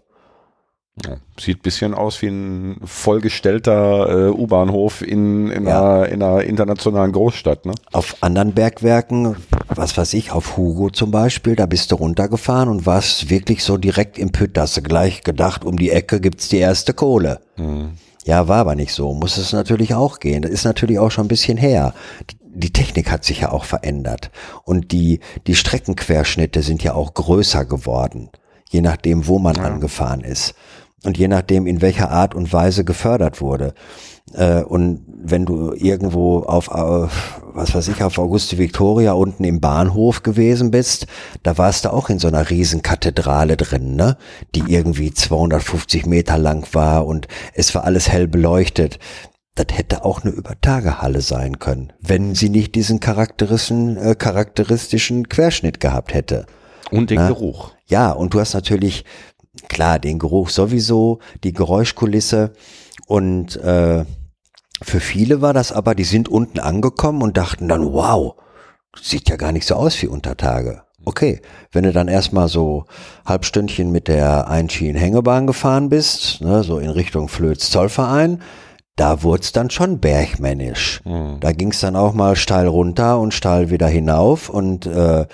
[1.06, 6.02] Ja, sieht bisschen aus wie ein vollgestellter äh, U-Bahnhof in, in, Ja.
[6.02, 7.66] einer, in einer internationalen Großstadt.
[7.66, 7.74] Ne?
[7.94, 9.38] Auf anderen Bergwerken,
[9.70, 13.78] was weiß ich, auf Hugo zum Beispiel, da bist du runtergefahren und warst wirklich so
[13.78, 17.40] direkt im Pütt, da hast du gleich gedacht, um die Ecke gibt's die erste Kohle.
[18.26, 19.14] Ja, war aber nicht so.
[19.14, 20.42] Muss es natürlich auch gehen.
[20.42, 21.94] Das ist natürlich auch schon ein bisschen her.
[22.54, 24.30] Die Technik hat sich ja auch verändert.
[24.66, 28.30] Und die, die Streckenquerschnitte sind ja auch größer geworden.
[28.70, 30.54] Je nachdem, wo man angefahren ist.
[31.04, 33.74] Und je nachdem, in welcher Art und Weise gefördert wurde.
[34.34, 40.24] Äh, und wenn du irgendwo auf, was weiß ich, auf Auguste Victoria unten im Bahnhof
[40.24, 41.08] gewesen bist,
[41.44, 44.18] da warst du auch in so einer riesen Kathedrale drin, ne?
[44.56, 49.00] Die irgendwie 250 Meter lang war und es war alles hell beleuchtet.
[49.56, 55.80] das hätte auch eine Übertagehalle sein können, wenn sie nicht diesen charakteristischen, äh, charakteristischen Querschnitt
[55.80, 56.46] gehabt hätte.
[56.90, 57.28] Und den Na?
[57.28, 57.72] Geruch.
[57.86, 59.04] Ja, und du hast natürlich,
[59.68, 62.54] klar, den Geruch sowieso, die Geräuschkulisse
[63.08, 64.06] und äh,
[64.84, 68.36] für viele war das aber, die sind unten angekommen und dachten dann, wow,
[69.00, 70.84] sieht ja gar nicht so aus wie Untertage.
[71.04, 71.42] Okay,
[71.72, 72.86] wenn du dann erstmal so
[73.26, 78.42] halbstündchen mit der Einschienen-Hängebahn gefahren bist, ne, so in Richtung Flöz-Zollverein,
[78.96, 81.02] da wurde es dann schon bergmännisch.
[81.06, 81.40] Mhm.
[81.40, 85.26] Da ging es dann auch mal steil runter und steil wieder hinauf und äh,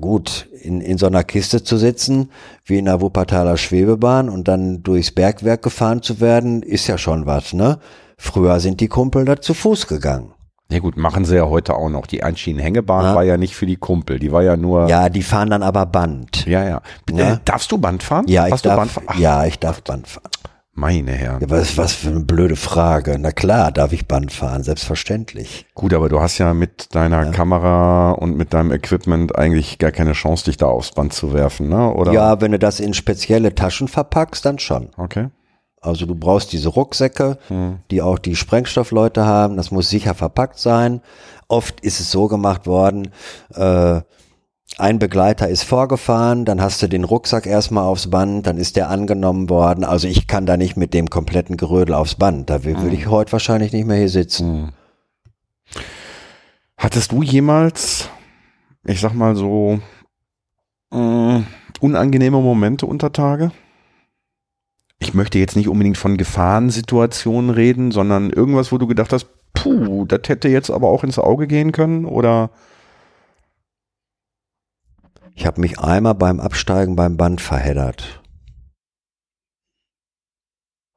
[0.00, 2.30] gut, in, in so einer Kiste zu sitzen,
[2.64, 7.26] wie in der Wuppertaler Schwebebahn und dann durchs Bergwerk gefahren zu werden, ist ja schon
[7.26, 7.78] was, ne?
[8.16, 10.34] Früher sind die Kumpel da zu Fuß gegangen.
[10.70, 12.06] Ja gut, machen sie ja heute auch noch.
[12.06, 13.14] Die Einschienenhängebahn ja.
[13.14, 14.88] war ja nicht für die Kumpel, die war ja nur.
[14.88, 16.46] Ja, die fahren dann aber Band.
[16.46, 16.82] Ja, ja.
[17.10, 17.32] ja?
[17.32, 18.26] Äh, darfst du Band fahren?
[18.28, 20.30] Ja, ich darf, ja, ich darf Band fahren.
[20.80, 21.42] Meine Herren.
[21.42, 23.18] Ja, was, was für eine blöde Frage.
[23.20, 25.66] Na klar, darf ich Band fahren, selbstverständlich.
[25.74, 27.30] Gut, aber du hast ja mit deiner ja.
[27.32, 31.68] Kamera und mit deinem Equipment eigentlich gar keine Chance, dich da aufs Band zu werfen,
[31.68, 31.92] ne?
[31.92, 32.12] Oder?
[32.12, 34.88] Ja, wenn du das in spezielle Taschen verpackst, dann schon.
[34.96, 35.28] Okay.
[35.82, 37.80] Also du brauchst diese Rucksäcke, hm.
[37.90, 39.58] die auch die Sprengstoffleute haben.
[39.58, 41.02] Das muss sicher verpackt sein.
[41.46, 43.10] Oft ist es so gemacht worden,
[43.54, 44.00] äh,
[44.80, 48.90] ein Begleiter ist vorgefahren, dann hast du den Rucksack erstmal aufs Band, dann ist der
[48.90, 49.84] angenommen worden.
[49.84, 52.50] Also ich kann da nicht mit dem kompletten Gerödel aufs Band.
[52.50, 54.72] Da würde ich heute wahrscheinlich nicht mehr hier sitzen.
[56.76, 58.08] Hattest du jemals,
[58.84, 59.80] ich sag mal so,
[60.92, 61.40] äh,
[61.80, 63.52] unangenehme Momente unter Tage?
[64.98, 70.04] Ich möchte jetzt nicht unbedingt von Gefahrensituationen reden, sondern irgendwas, wo du gedacht hast, puh,
[70.04, 72.50] das hätte jetzt aber auch ins Auge gehen können oder
[75.34, 78.20] ich habe mich einmal beim Absteigen beim Band verheddert.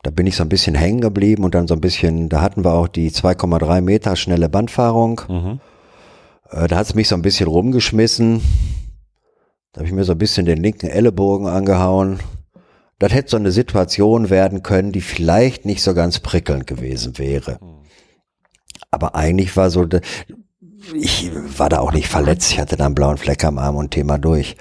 [0.03, 2.65] Da bin ich so ein bisschen hängen geblieben und dann so ein bisschen, da hatten
[2.65, 5.22] wir auch die 2,3 Meter schnelle Bandfahrung.
[5.30, 5.60] Mhm.
[6.49, 8.41] Äh, da hat es mich so ein bisschen rumgeschmissen.
[9.72, 12.19] Da habe ich mir so ein bisschen den linken Ellenbogen angehauen.
[12.99, 17.57] Das hätte so eine Situation werden können, die vielleicht nicht so ganz prickelnd gewesen wäre.
[17.61, 17.84] Mhm.
[18.91, 19.88] Aber eigentlich war so,
[20.93, 22.51] ich war da auch nicht verletzt.
[22.51, 24.55] Ich hatte da einen blauen Fleck am Arm und Thema durch.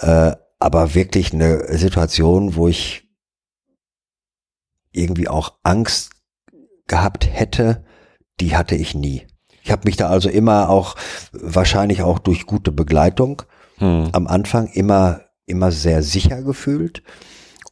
[0.00, 3.08] Äh, aber wirklich eine Situation, wo ich
[4.92, 6.10] irgendwie auch Angst
[6.86, 7.84] gehabt hätte,
[8.40, 9.26] die hatte ich nie.
[9.62, 10.96] Ich habe mich da also immer auch,
[11.32, 13.42] wahrscheinlich auch durch gute Begleitung,
[13.76, 14.10] hm.
[14.12, 17.02] am Anfang immer, immer sehr sicher gefühlt.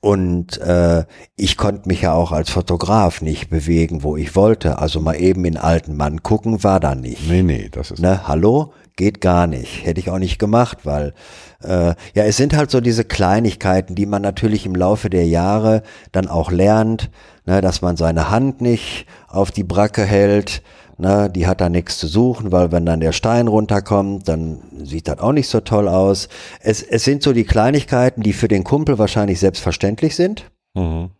[0.01, 1.05] Und äh,
[1.35, 4.79] ich konnte mich ja auch als Fotograf nicht bewegen, wo ich wollte.
[4.79, 7.29] Also mal eben in alten Mann gucken war da nicht.
[7.29, 8.01] Nee, nee, das ist.
[8.01, 8.73] Ne, hallo?
[8.95, 9.85] Geht gar nicht.
[9.85, 11.15] Hätte ich auch nicht gemacht, weil
[11.63, 15.83] äh, ja, es sind halt so diese Kleinigkeiten, die man natürlich im Laufe der Jahre
[16.13, 17.11] dann auch lernt,
[17.45, 20.63] ne, dass man seine Hand nicht auf die Bracke hält,
[21.01, 25.07] Ne, die hat da nichts zu suchen, weil wenn dann der Stein runterkommt, dann sieht
[25.07, 26.29] das auch nicht so toll aus.
[26.61, 30.51] Es, es sind so die Kleinigkeiten, die für den Kumpel wahrscheinlich selbstverständlich sind.
[30.75, 31.11] Mhm.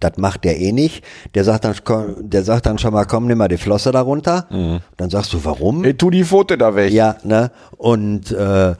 [0.00, 1.04] Das macht der eh nicht.
[1.34, 1.74] Der sagt dann,
[2.18, 4.46] der sagt dann schon mal, komm, nimm mal die Flosse da runter.
[4.48, 4.80] Mhm.
[4.96, 5.84] Dann sagst du, warum?
[5.84, 6.90] Hey, tu die Pfote da weg.
[6.90, 7.50] Ja, ne?
[7.76, 8.74] Und äh,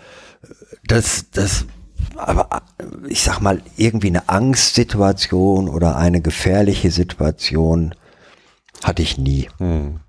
[0.87, 1.67] das, das,
[2.17, 2.49] aber
[3.09, 7.95] ich sag mal, irgendwie eine Angstsituation oder eine gefährliche Situation
[8.83, 9.51] hatte ich nie.
[9.59, 10.01] Mhm.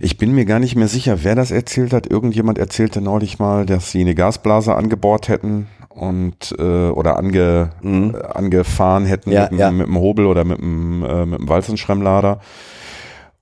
[0.00, 2.06] Ich bin mir gar nicht mehr sicher, wer das erzählt hat.
[2.06, 8.14] Irgendjemand erzählte neulich mal, dass sie eine Gasblase angebohrt hätten und äh, oder ange, mhm.
[8.14, 9.70] äh, angefahren hätten ja, mit, ja.
[9.70, 12.40] mit dem Hobel oder mit dem, äh, mit dem Walzenschremmlader.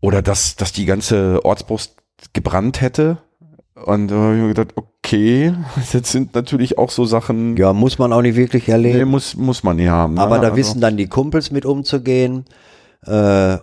[0.00, 1.96] Oder dass, dass die ganze Ortsbrust
[2.32, 3.18] gebrannt hätte.
[3.84, 5.52] Und da habe ich mir gedacht, okay,
[5.92, 7.56] das sind natürlich auch so Sachen.
[7.56, 8.98] Ja, muss man auch nicht wirklich erleben.
[8.98, 10.14] Nee, muss, muss man nie haben.
[10.14, 10.20] Ne?
[10.22, 10.56] Aber da also.
[10.56, 12.46] wissen dann die Kumpels mit umzugehen.
[13.04, 13.58] Äh,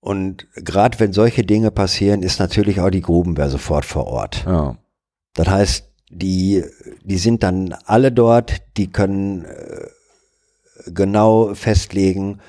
[0.00, 4.44] und gerade wenn solche Dinge passieren, ist natürlich auch die Grubenwehr sofort vor Ort.
[4.46, 4.76] Ja.
[5.34, 6.64] Das heißt, die,
[7.02, 9.88] die sind dann alle dort, die können äh,
[10.86, 12.40] genau festlegen,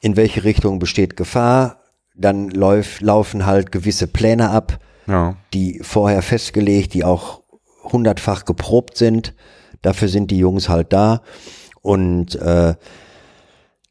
[0.00, 1.80] in welche Richtung besteht Gefahr.
[2.14, 5.36] Dann läuf, laufen halt gewisse Pläne ab, ja.
[5.52, 7.42] die vorher festgelegt, die auch
[7.82, 9.34] hundertfach geprobt sind.
[9.82, 11.22] Dafür sind die Jungs halt da.
[11.82, 12.74] Und äh,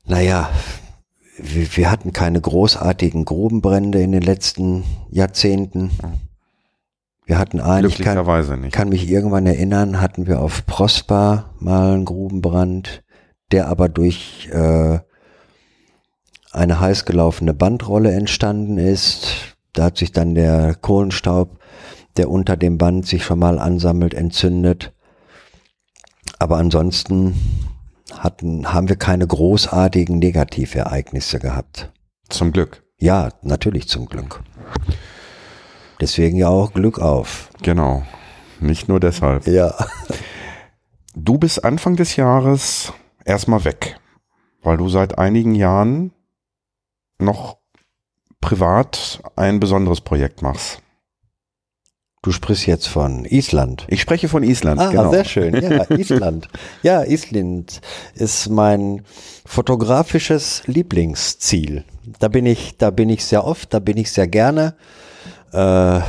[0.05, 0.49] naja,
[1.37, 5.91] wir, wir hatten keine großartigen Grubenbrände in den letzten Jahrzehnten.
[7.25, 12.05] Wir hatten einen, ich kann, kann mich irgendwann erinnern, hatten wir auf Prosper mal einen
[12.05, 13.03] Grubenbrand,
[13.51, 14.99] der aber durch äh,
[16.51, 19.57] eine heiß gelaufene Bandrolle entstanden ist.
[19.73, 21.59] Da hat sich dann der Kohlenstaub,
[22.15, 24.93] der unter dem Band sich schon mal ansammelt, entzündet.
[26.39, 27.35] Aber ansonsten
[28.19, 31.91] hatten, haben wir keine großartigen Negativereignisse gehabt.
[32.29, 32.83] Zum Glück.
[32.97, 34.41] Ja, natürlich zum Glück.
[35.99, 37.49] Deswegen ja auch Glück auf.
[37.61, 38.03] Genau.
[38.59, 39.47] Nicht nur deshalb.
[39.47, 39.73] Ja.
[41.15, 42.91] Du bist Anfang des Jahres
[43.23, 43.99] erstmal weg,
[44.61, 46.11] weil du seit einigen Jahren
[47.19, 47.57] noch
[48.41, 50.81] privat ein besonderes Projekt machst.
[52.25, 53.85] Du sprichst jetzt von Island.
[53.87, 55.11] Ich spreche von Island, Ah, genau.
[55.11, 55.53] sehr schön.
[55.61, 56.47] Ja, Island.
[56.81, 57.81] Ja, Island
[58.15, 59.03] ist mein
[59.45, 61.83] fotografisches Lieblingsziel.
[62.17, 64.73] Da bin ich, da bin ich sehr oft, da bin ich sehr gerne.
[65.51, 65.99] Äh,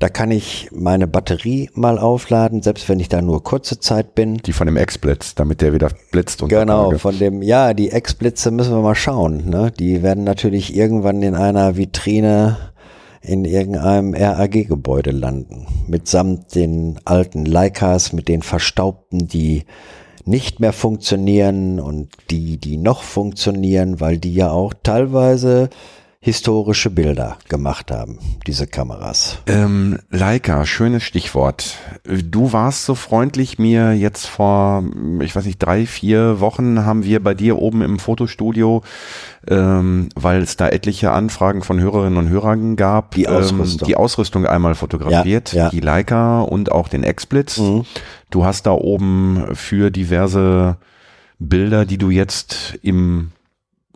[0.00, 4.38] da kann ich meine Batterie mal aufladen, selbst wenn ich da nur kurze Zeit bin.
[4.38, 8.50] Die von dem Ex-Blitz, damit der wieder blitzt unter Genau, von dem, ja, die Ex-Blitze
[8.50, 9.48] müssen wir mal schauen.
[9.48, 9.70] Ne?
[9.78, 12.56] Die werden natürlich irgendwann in einer Vitrine
[13.24, 15.66] in irgendeinem RAG-Gebäude landen.
[15.86, 19.64] Mitsamt den alten Leicas, mit den Verstaubten, die
[20.26, 25.70] nicht mehr funktionieren und die, die noch funktionieren, weil die ja auch teilweise
[26.24, 29.40] historische Bilder gemacht haben, diese Kameras.
[29.46, 31.76] Ähm, Leica, schönes Stichwort.
[32.02, 34.82] Du warst so freundlich, mir jetzt vor,
[35.20, 38.82] ich weiß nicht, drei, vier Wochen haben wir bei dir oben im Fotostudio,
[39.46, 43.80] ähm, weil es da etliche Anfragen von Hörerinnen und Hörern gab, Die Ausrüstung.
[43.82, 45.68] Ähm, die Ausrüstung einmal fotografiert, Ja, ja.
[45.68, 47.58] die Leica und auch den X-Blitz.
[47.58, 47.84] Mhm.
[48.30, 50.78] Du hast da oben für diverse
[51.38, 53.32] Bilder, die du jetzt im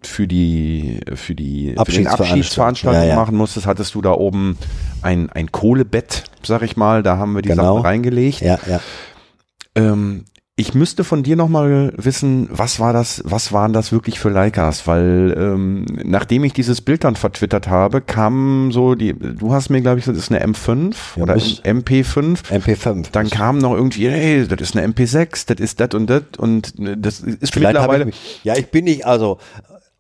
[0.03, 3.03] für die für die für Abschiedsveranstaltung.
[3.03, 3.17] Ja, ja.
[3.17, 4.57] machen musstest, hattest du da oben
[5.03, 7.75] ein, ein Kohlebett, sag ich mal, da haben wir die Genau.
[7.77, 8.41] Sachen reingelegt.
[8.41, 8.81] Ja, ja.
[9.75, 10.25] Ähm,
[10.61, 14.89] ich müsste von dir nochmal wissen, was war das, was waren das wirklich für Leicas?
[14.89, 19.81] Weil ähm, nachdem ich dieses Bild dann vertwittert habe, kam so die, du hast mir,
[19.83, 22.43] glaube ich, das ist eine M5 Ja, oder muss- MP5.
[22.51, 23.07] MP5.
[23.13, 26.73] Dann kam noch irgendwie, hey, das ist eine MP6, das ist das und das und
[26.77, 29.39] das ist Vielleicht mittlerweile ich mich, ja, ich bin nicht, also,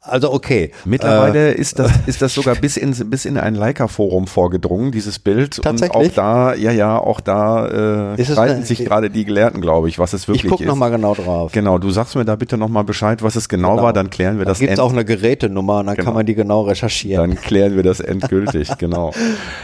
[0.08, 0.72] also okay.
[0.84, 5.58] Mittlerweile ist das ist das sogar bis in bis in ein Leica-Forum vorgedrungen, dieses Bild.
[5.58, 6.10] Und Tatsächlich?
[6.10, 9.98] auch da, ja, ja, auch da äh, Ist streiten sich gerade die Gelehrten, glaube ich,
[9.98, 10.68] was es ich wirklich gucke ist.
[10.68, 11.52] nochmal genau drauf.
[11.52, 13.82] Genau, du sagst mir da bitte nochmal Bescheid, was es genau, Genau.
[13.82, 16.04] war, dann klären wir Da das gibt es auch eine Gerätenummer und dann Genau.
[16.06, 17.30] kann man die genau recherchieren.
[17.30, 19.12] dann klären wir das endgültig, genau.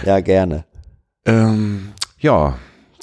[0.05, 0.65] ja, gerne.
[1.27, 2.55] Ähm, ja,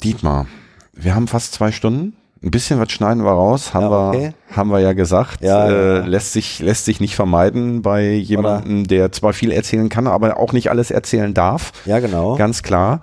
[0.02, 0.46] Dietmar,
[0.92, 2.14] wir haben fast zwei Stunden.
[2.42, 4.34] Ein bisschen was schneiden wir raus, haben, Ja, okay.
[4.48, 5.42] wir, haben wir ja gesagt.
[5.42, 6.06] Ja, äh, ja.
[6.06, 10.52] Lässt, sich, lässt sich nicht vermeiden bei jemandem, der zwar viel erzählen kann, aber auch
[10.52, 11.72] nicht alles erzählen darf.
[11.84, 12.36] Ja, genau.
[12.36, 13.00] Ganz klar.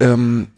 [0.00, 0.48] Ähm,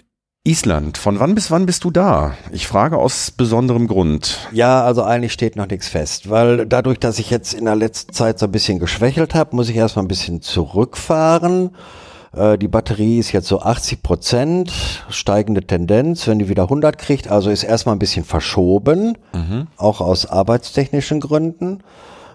[0.45, 2.35] Island, von wann bis wann bist du da?
[2.51, 4.49] Ich frage aus besonderem Grund.
[4.51, 8.13] Ja, also eigentlich steht noch nichts fest, weil dadurch, dass ich jetzt in der letzten
[8.13, 11.71] Zeit so ein bisschen geschwächelt habe, muss ich erstmal ein bisschen zurückfahren.
[12.35, 14.73] Äh, Die Batterie ist jetzt so 80 Prozent,
[15.09, 19.17] steigende Tendenz, wenn die wieder 100 kriegt, also ist erstmal ein bisschen verschoben,
[19.77, 21.81] auch aus arbeitstechnischen Gründen,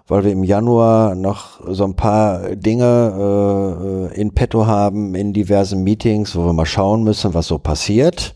[0.08, 5.84] weil wir im Januar noch so ein paar Dinge äh, in petto haben in diversen
[5.84, 8.36] Meetings, wo wir mal schauen müssen, was so passiert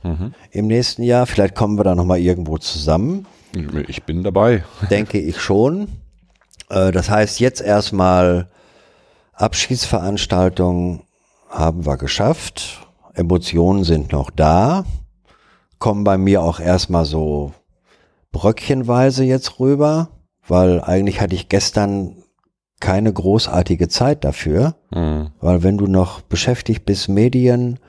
[0.51, 1.25] im nächsten Jahr.
[1.27, 3.25] Vielleicht kommen wir da noch mal irgendwo zusammen
[3.87, 4.63] Ich bin dabei.
[4.89, 5.87] denke ich schon.
[6.69, 8.47] Äh, Das heißt, jetzt erstmal
[9.33, 11.01] Abschiedsveranstaltung
[11.51, 12.87] haben wir geschafft.
[13.13, 14.85] Emotionen sind noch da.
[15.79, 17.51] Kommen bei mir auch erstmal so
[18.31, 20.09] bröckchenweise jetzt rüber,
[20.47, 22.15] weil eigentlich hatte ich gestern
[22.79, 25.31] keine großartige Zeit dafür, Mhm.
[25.39, 27.79] weil wenn du noch beschäftigt bist, Medien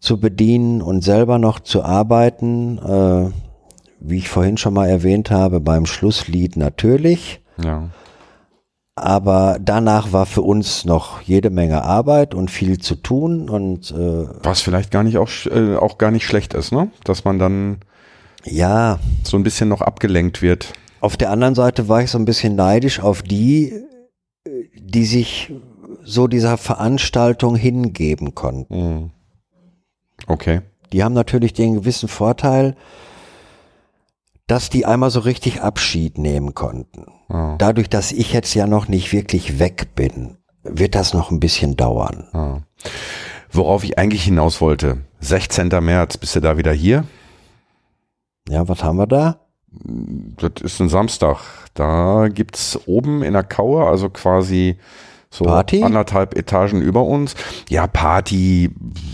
[0.00, 3.30] zu bedienen und selber noch zu arbeiten, äh,
[4.00, 7.40] wie ich vorhin schon mal erwähnt habe, beim Schlusslied natürlich.
[7.62, 7.90] Ja.
[9.04, 14.26] Aber danach war für uns noch jede Menge Arbeit und viel zu tun und äh,
[14.42, 16.90] Was vielleicht gar nicht auch, äh, auch gar nicht schlecht ist, ne?
[17.04, 17.78] Dass man dann
[18.44, 20.72] ja, so ein bisschen noch abgelenkt wird.
[21.00, 23.72] auf der anderen Seite war ich so ein bisschen neidisch auf die,
[24.74, 25.52] die sich
[26.04, 28.76] so dieser Veranstaltung hingeben konnten.
[28.76, 29.10] Mhm.
[30.26, 30.62] Okay.
[30.92, 32.74] Die haben natürlich den gewissen Vorteil,
[34.48, 37.06] dass die einmal so richtig Abschied nehmen konnten.
[37.28, 41.38] Ah, Dadurch, dass ich jetzt ja noch nicht wirklich weg bin, wird das noch ein
[41.40, 42.26] bisschen dauern.
[42.32, 42.58] ah.
[43.50, 44.98] Worauf ich eigentlich hinaus wollte.
[45.20, 45.68] 16.
[45.80, 47.04] März, bist du da wieder hier?
[48.48, 49.40] Ja, was haben wir da?
[49.70, 51.38] Das ist ein Samstag.
[51.74, 54.76] Da gibt's oben in der Kaue, also quasi
[55.30, 55.82] so Party?
[55.82, 57.34] anderthalb Etagen über uns.
[57.68, 58.70] Ja, Party.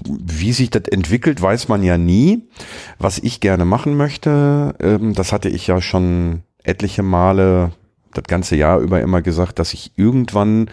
[0.06, 2.48] Wie sich das entwickelt, weiß man ja nie.
[2.98, 7.72] Was ich gerne machen möchte, ähm, das hatte ich ja schon etliche Male
[8.12, 10.70] das ganze Jahr über immer gesagt, dass ich irgendwann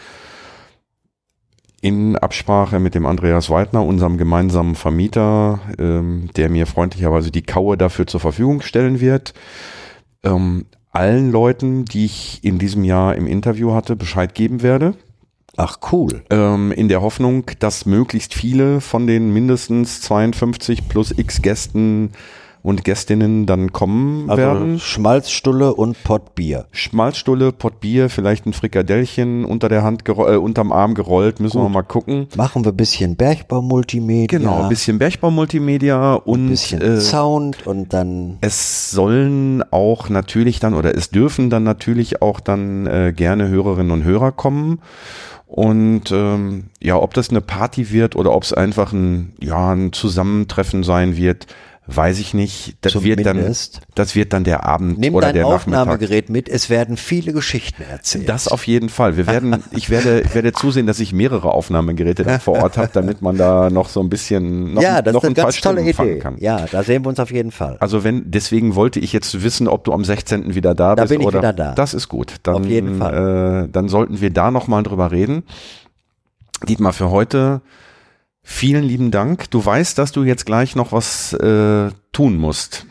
[1.81, 7.75] in Absprache mit dem Andreas Weidner, unserem gemeinsamen Vermieter, ähm, der mir freundlicherweise die Kaue
[7.75, 9.33] dafür zur Verfügung stellen wird,
[10.23, 14.93] ähm, allen Leuten, die ich in diesem Jahr im Interview hatte, Bescheid geben werde.
[15.57, 16.23] Ach cool.
[16.29, 22.11] Ähm, in der Hoffnung, dass möglichst viele von den mindestens 52 plus x Gästen
[22.63, 24.79] und Gästinnen dann kommen Also werden.
[24.79, 26.65] Schmalzstulle und Pottbier.
[26.71, 31.73] Schmalzstulle, Pottbier, vielleicht ein Frikadellchen unter der Hand, äh, unterm Arm gerollt, müssen wir Gut.
[31.73, 32.27] mal gucken.
[32.35, 34.37] Machen wir ein bisschen Bergbau-Multimedia.
[34.37, 40.59] Genau, ein bisschen Bergbau-Multimedia und ein bisschen äh, Sound und dann es sollen auch natürlich
[40.59, 44.79] dann oder es dürfen dann natürlich auch dann äh, gerne Hörerinnen und Hörer kommen.
[45.51, 49.91] Und ähm, ja, ob das eine Party wird oder ob es einfach ein, ja, ein
[49.91, 51.45] Zusammentreffen sein wird,
[51.95, 52.75] weiß ich nicht.
[52.81, 53.81] Das wird dann, Zumindest.
[53.95, 55.81] das wird dann der Abend nimm oder dein der Nachmittag.
[55.81, 56.49] Aufnahmegerät mit.
[56.49, 58.27] Es werden viele Geschichten erzählt.
[58.29, 59.17] Das auf jeden Fall.
[59.17, 62.89] Wir werden, ich werde, ich werde zusehen, dass ich mehrere Aufnahmegeräte da vor Ort habe,
[62.93, 65.43] damit man da noch so ein bisschen noch, ja, das noch ist ein eine paar
[65.45, 66.19] ganz tolle fangen Idee.
[66.19, 66.37] kann.
[66.39, 67.77] Ja, da sehen wir uns auf jeden Fall.
[67.79, 70.55] Also wenn, deswegen wollte ich jetzt wissen, ob du am 16.
[70.55, 71.11] wieder da Da bist.
[71.13, 71.73] bin ich oder, wieder da.
[71.73, 72.35] Das ist gut.
[72.43, 73.65] Dann, Auf jeden Fall.
[73.65, 75.43] Äh, dann sollten wir da nochmal drüber reden.
[76.67, 77.61] Dietmar, für heute
[78.51, 79.49] vielen lieben Dank.
[79.51, 82.85] Du weißt, dass du jetzt gleich noch was äh, tun musst.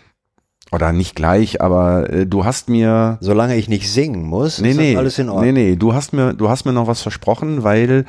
[0.73, 4.77] Oder nicht gleich, aber äh, du hast mir Solange ich nicht singen muss, Nee, ist
[4.77, 5.53] nee, alles in Ordnung.
[5.53, 8.05] nee, nee, du hast mir, du hast mir noch was versprochen, weil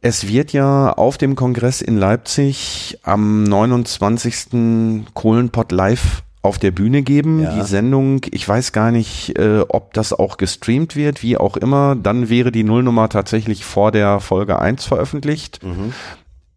[0.00, 5.04] es wird ja auf dem Kongress in Leipzig am 29.
[5.14, 7.40] Kohlenpott live auf der Bühne geben.
[7.40, 7.54] Ja.
[7.54, 11.94] Die Sendung, ich weiß gar nicht, äh, ob das auch gestreamt wird, wie auch immer.
[11.94, 15.62] Dann wäre die Nullnummer tatsächlich vor der Folge 1 veröffentlicht.
[15.62, 15.92] Mhm.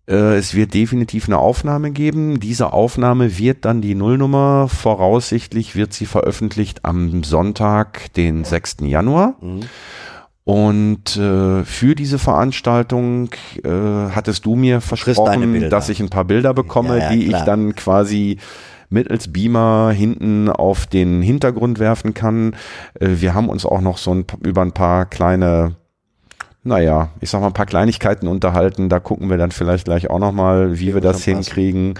[0.07, 2.40] Äh, es wird definitiv eine Aufnahme geben.
[2.40, 4.68] Diese Aufnahme wird dann die Nullnummer.
[4.68, 8.77] Voraussichtlich wird sie veröffentlicht am Sonntag, den 6.
[8.82, 9.36] Januar.
[9.41, 9.61] Mhm.
[10.44, 13.32] Und äh, für diese Veranstaltung
[13.64, 17.40] äh, hattest du mir versprochen, dass ich ein paar Bilder bekomme, Ja, ja, die klar.
[17.40, 18.38] ich dann quasi
[18.90, 22.56] mittels Beamer hinten auf den Hintergrund werfen kann.
[22.99, 25.77] Äh, wir haben uns auch noch so ein, über ein paar kleine
[26.66, 28.90] naja, ich sag mal ein paar Kleinigkeiten unterhalten.
[28.90, 31.94] Da gucken wir dann vielleicht gleich auch nochmal, wie wir das hinkriegen.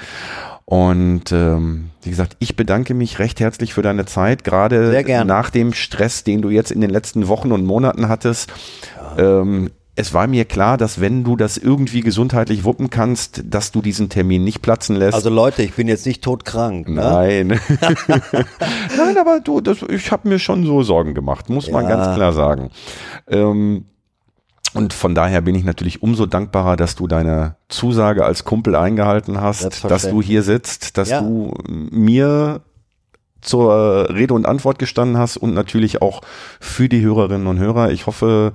[0.66, 5.74] Und ähm, wie gesagt, ich bedanke mich recht herzlich für deine Zeit, gerade nach dem
[5.74, 8.52] Stress, den du jetzt in den letzten Wochen und Monaten hattest.
[9.20, 13.82] Ähm, es war mir klar, dass wenn du das irgendwie gesundheitlich wuppen kannst, dass du
[13.84, 15.14] diesen Termin nicht platzen lässt.
[15.14, 16.90] Also Leute, ich bin jetzt nicht todkrank.
[16.90, 16.96] Ne?
[16.96, 17.48] Nein.
[18.98, 21.96] Nein, aber du, das, ich habe mir schon so Sorgen gemacht, muss man Ja.
[21.96, 22.72] ganz klar sagen.
[23.30, 23.86] Ähm,
[24.76, 29.40] und von daher bin ich natürlich umso dankbarer, dass du deine Zusage als Kumpel eingehalten
[29.42, 31.22] hast, dass du hier sitzt, dass Ja.
[31.22, 32.62] du mir
[33.42, 36.22] zur Rede und Antwort gestanden hast und natürlich auch
[36.60, 37.92] für die Hörerinnen und Hörer.
[37.92, 38.54] Ich hoffe,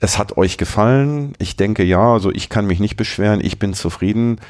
[0.00, 1.34] es hat euch gefallen.
[1.38, 4.40] Ich denke ja, also ich kann mich nicht beschweren, ich bin zufrieden.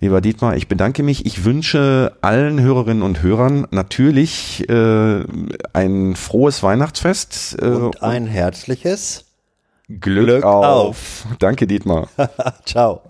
[0.00, 1.26] Lieber Dietmar, ich bedanke mich.
[1.26, 5.22] Ich wünsche allen Hörerinnen und Hörern natürlich äh,
[5.74, 9.26] ein frohes Weihnachtsfest äh, Und ein herzliches
[10.00, 10.64] Glück, Glück auf.
[10.64, 11.26] auf.
[11.38, 12.08] Danke, Dietmar.
[12.64, 13.02] Ciao.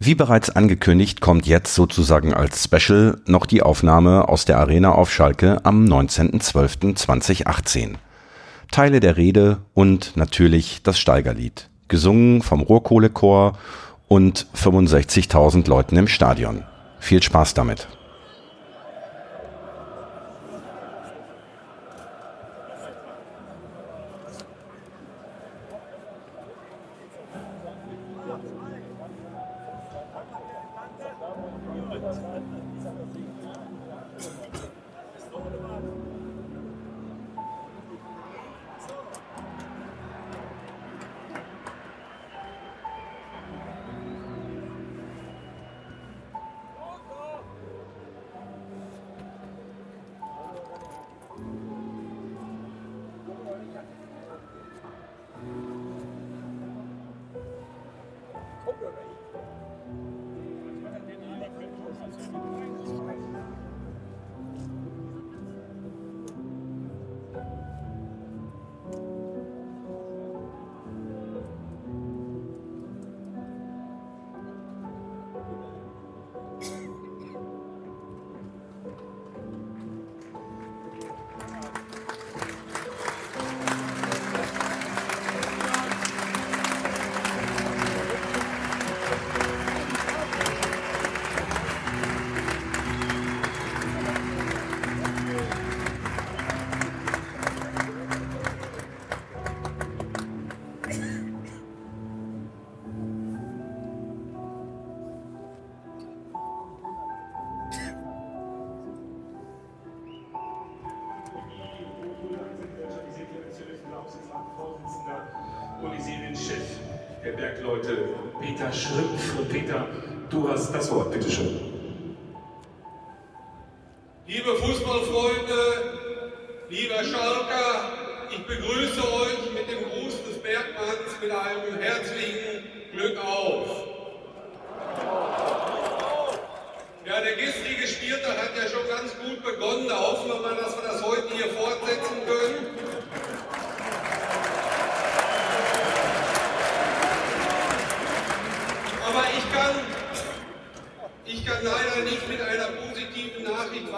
[0.00, 5.12] Wie bereits angekündigt, kommt jetzt sozusagen als Special noch die Aufnahme aus der Arena auf
[5.12, 7.94] Schalke am 19.12.2018.
[8.70, 13.58] Teile der Rede und natürlich das Steigerlied, gesungen vom Ruhrkohlechor
[14.06, 16.62] und 65.000 Leuten im Stadion.
[17.00, 17.88] Viel Spaß damit.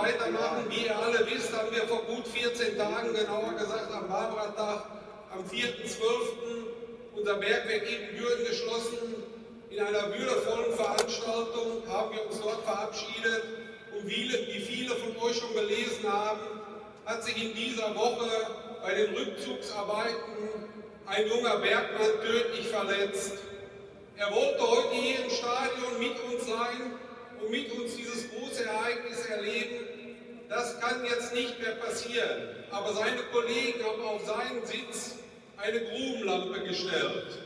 [0.02, 0.66] weitermachen.
[0.68, 4.84] Wie ihr alle wisst, haben wir vor gut 14 Tagen, genauer gesagt am Barbara-Tag,
[5.32, 6.00] am 4.12.
[7.16, 8.98] unser Bergwerk Ibbenbüren geschlossen.
[9.70, 13.44] In einer würdevollen Veranstaltung haben wir uns dort verabschiedet
[13.96, 16.40] und wie viele von euch schon gelesen haben,
[17.04, 18.28] hat sich in dieser Woche
[18.82, 20.66] bei den Rückzugsarbeiten
[21.06, 23.32] ein junger Bergmann tödlich verletzt.
[24.16, 26.92] Er wollte heute hier im Stadion mit uns sein
[27.40, 29.86] und mit uns dieses große Ereignis erleben,
[30.50, 32.48] das kann jetzt nicht mehr passieren.
[32.70, 35.14] Aber seine Kollegen haben auf seinen Sitz
[35.56, 37.38] eine Grubenlampe gestellt.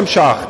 [0.00, 0.49] Hey, Kumpel,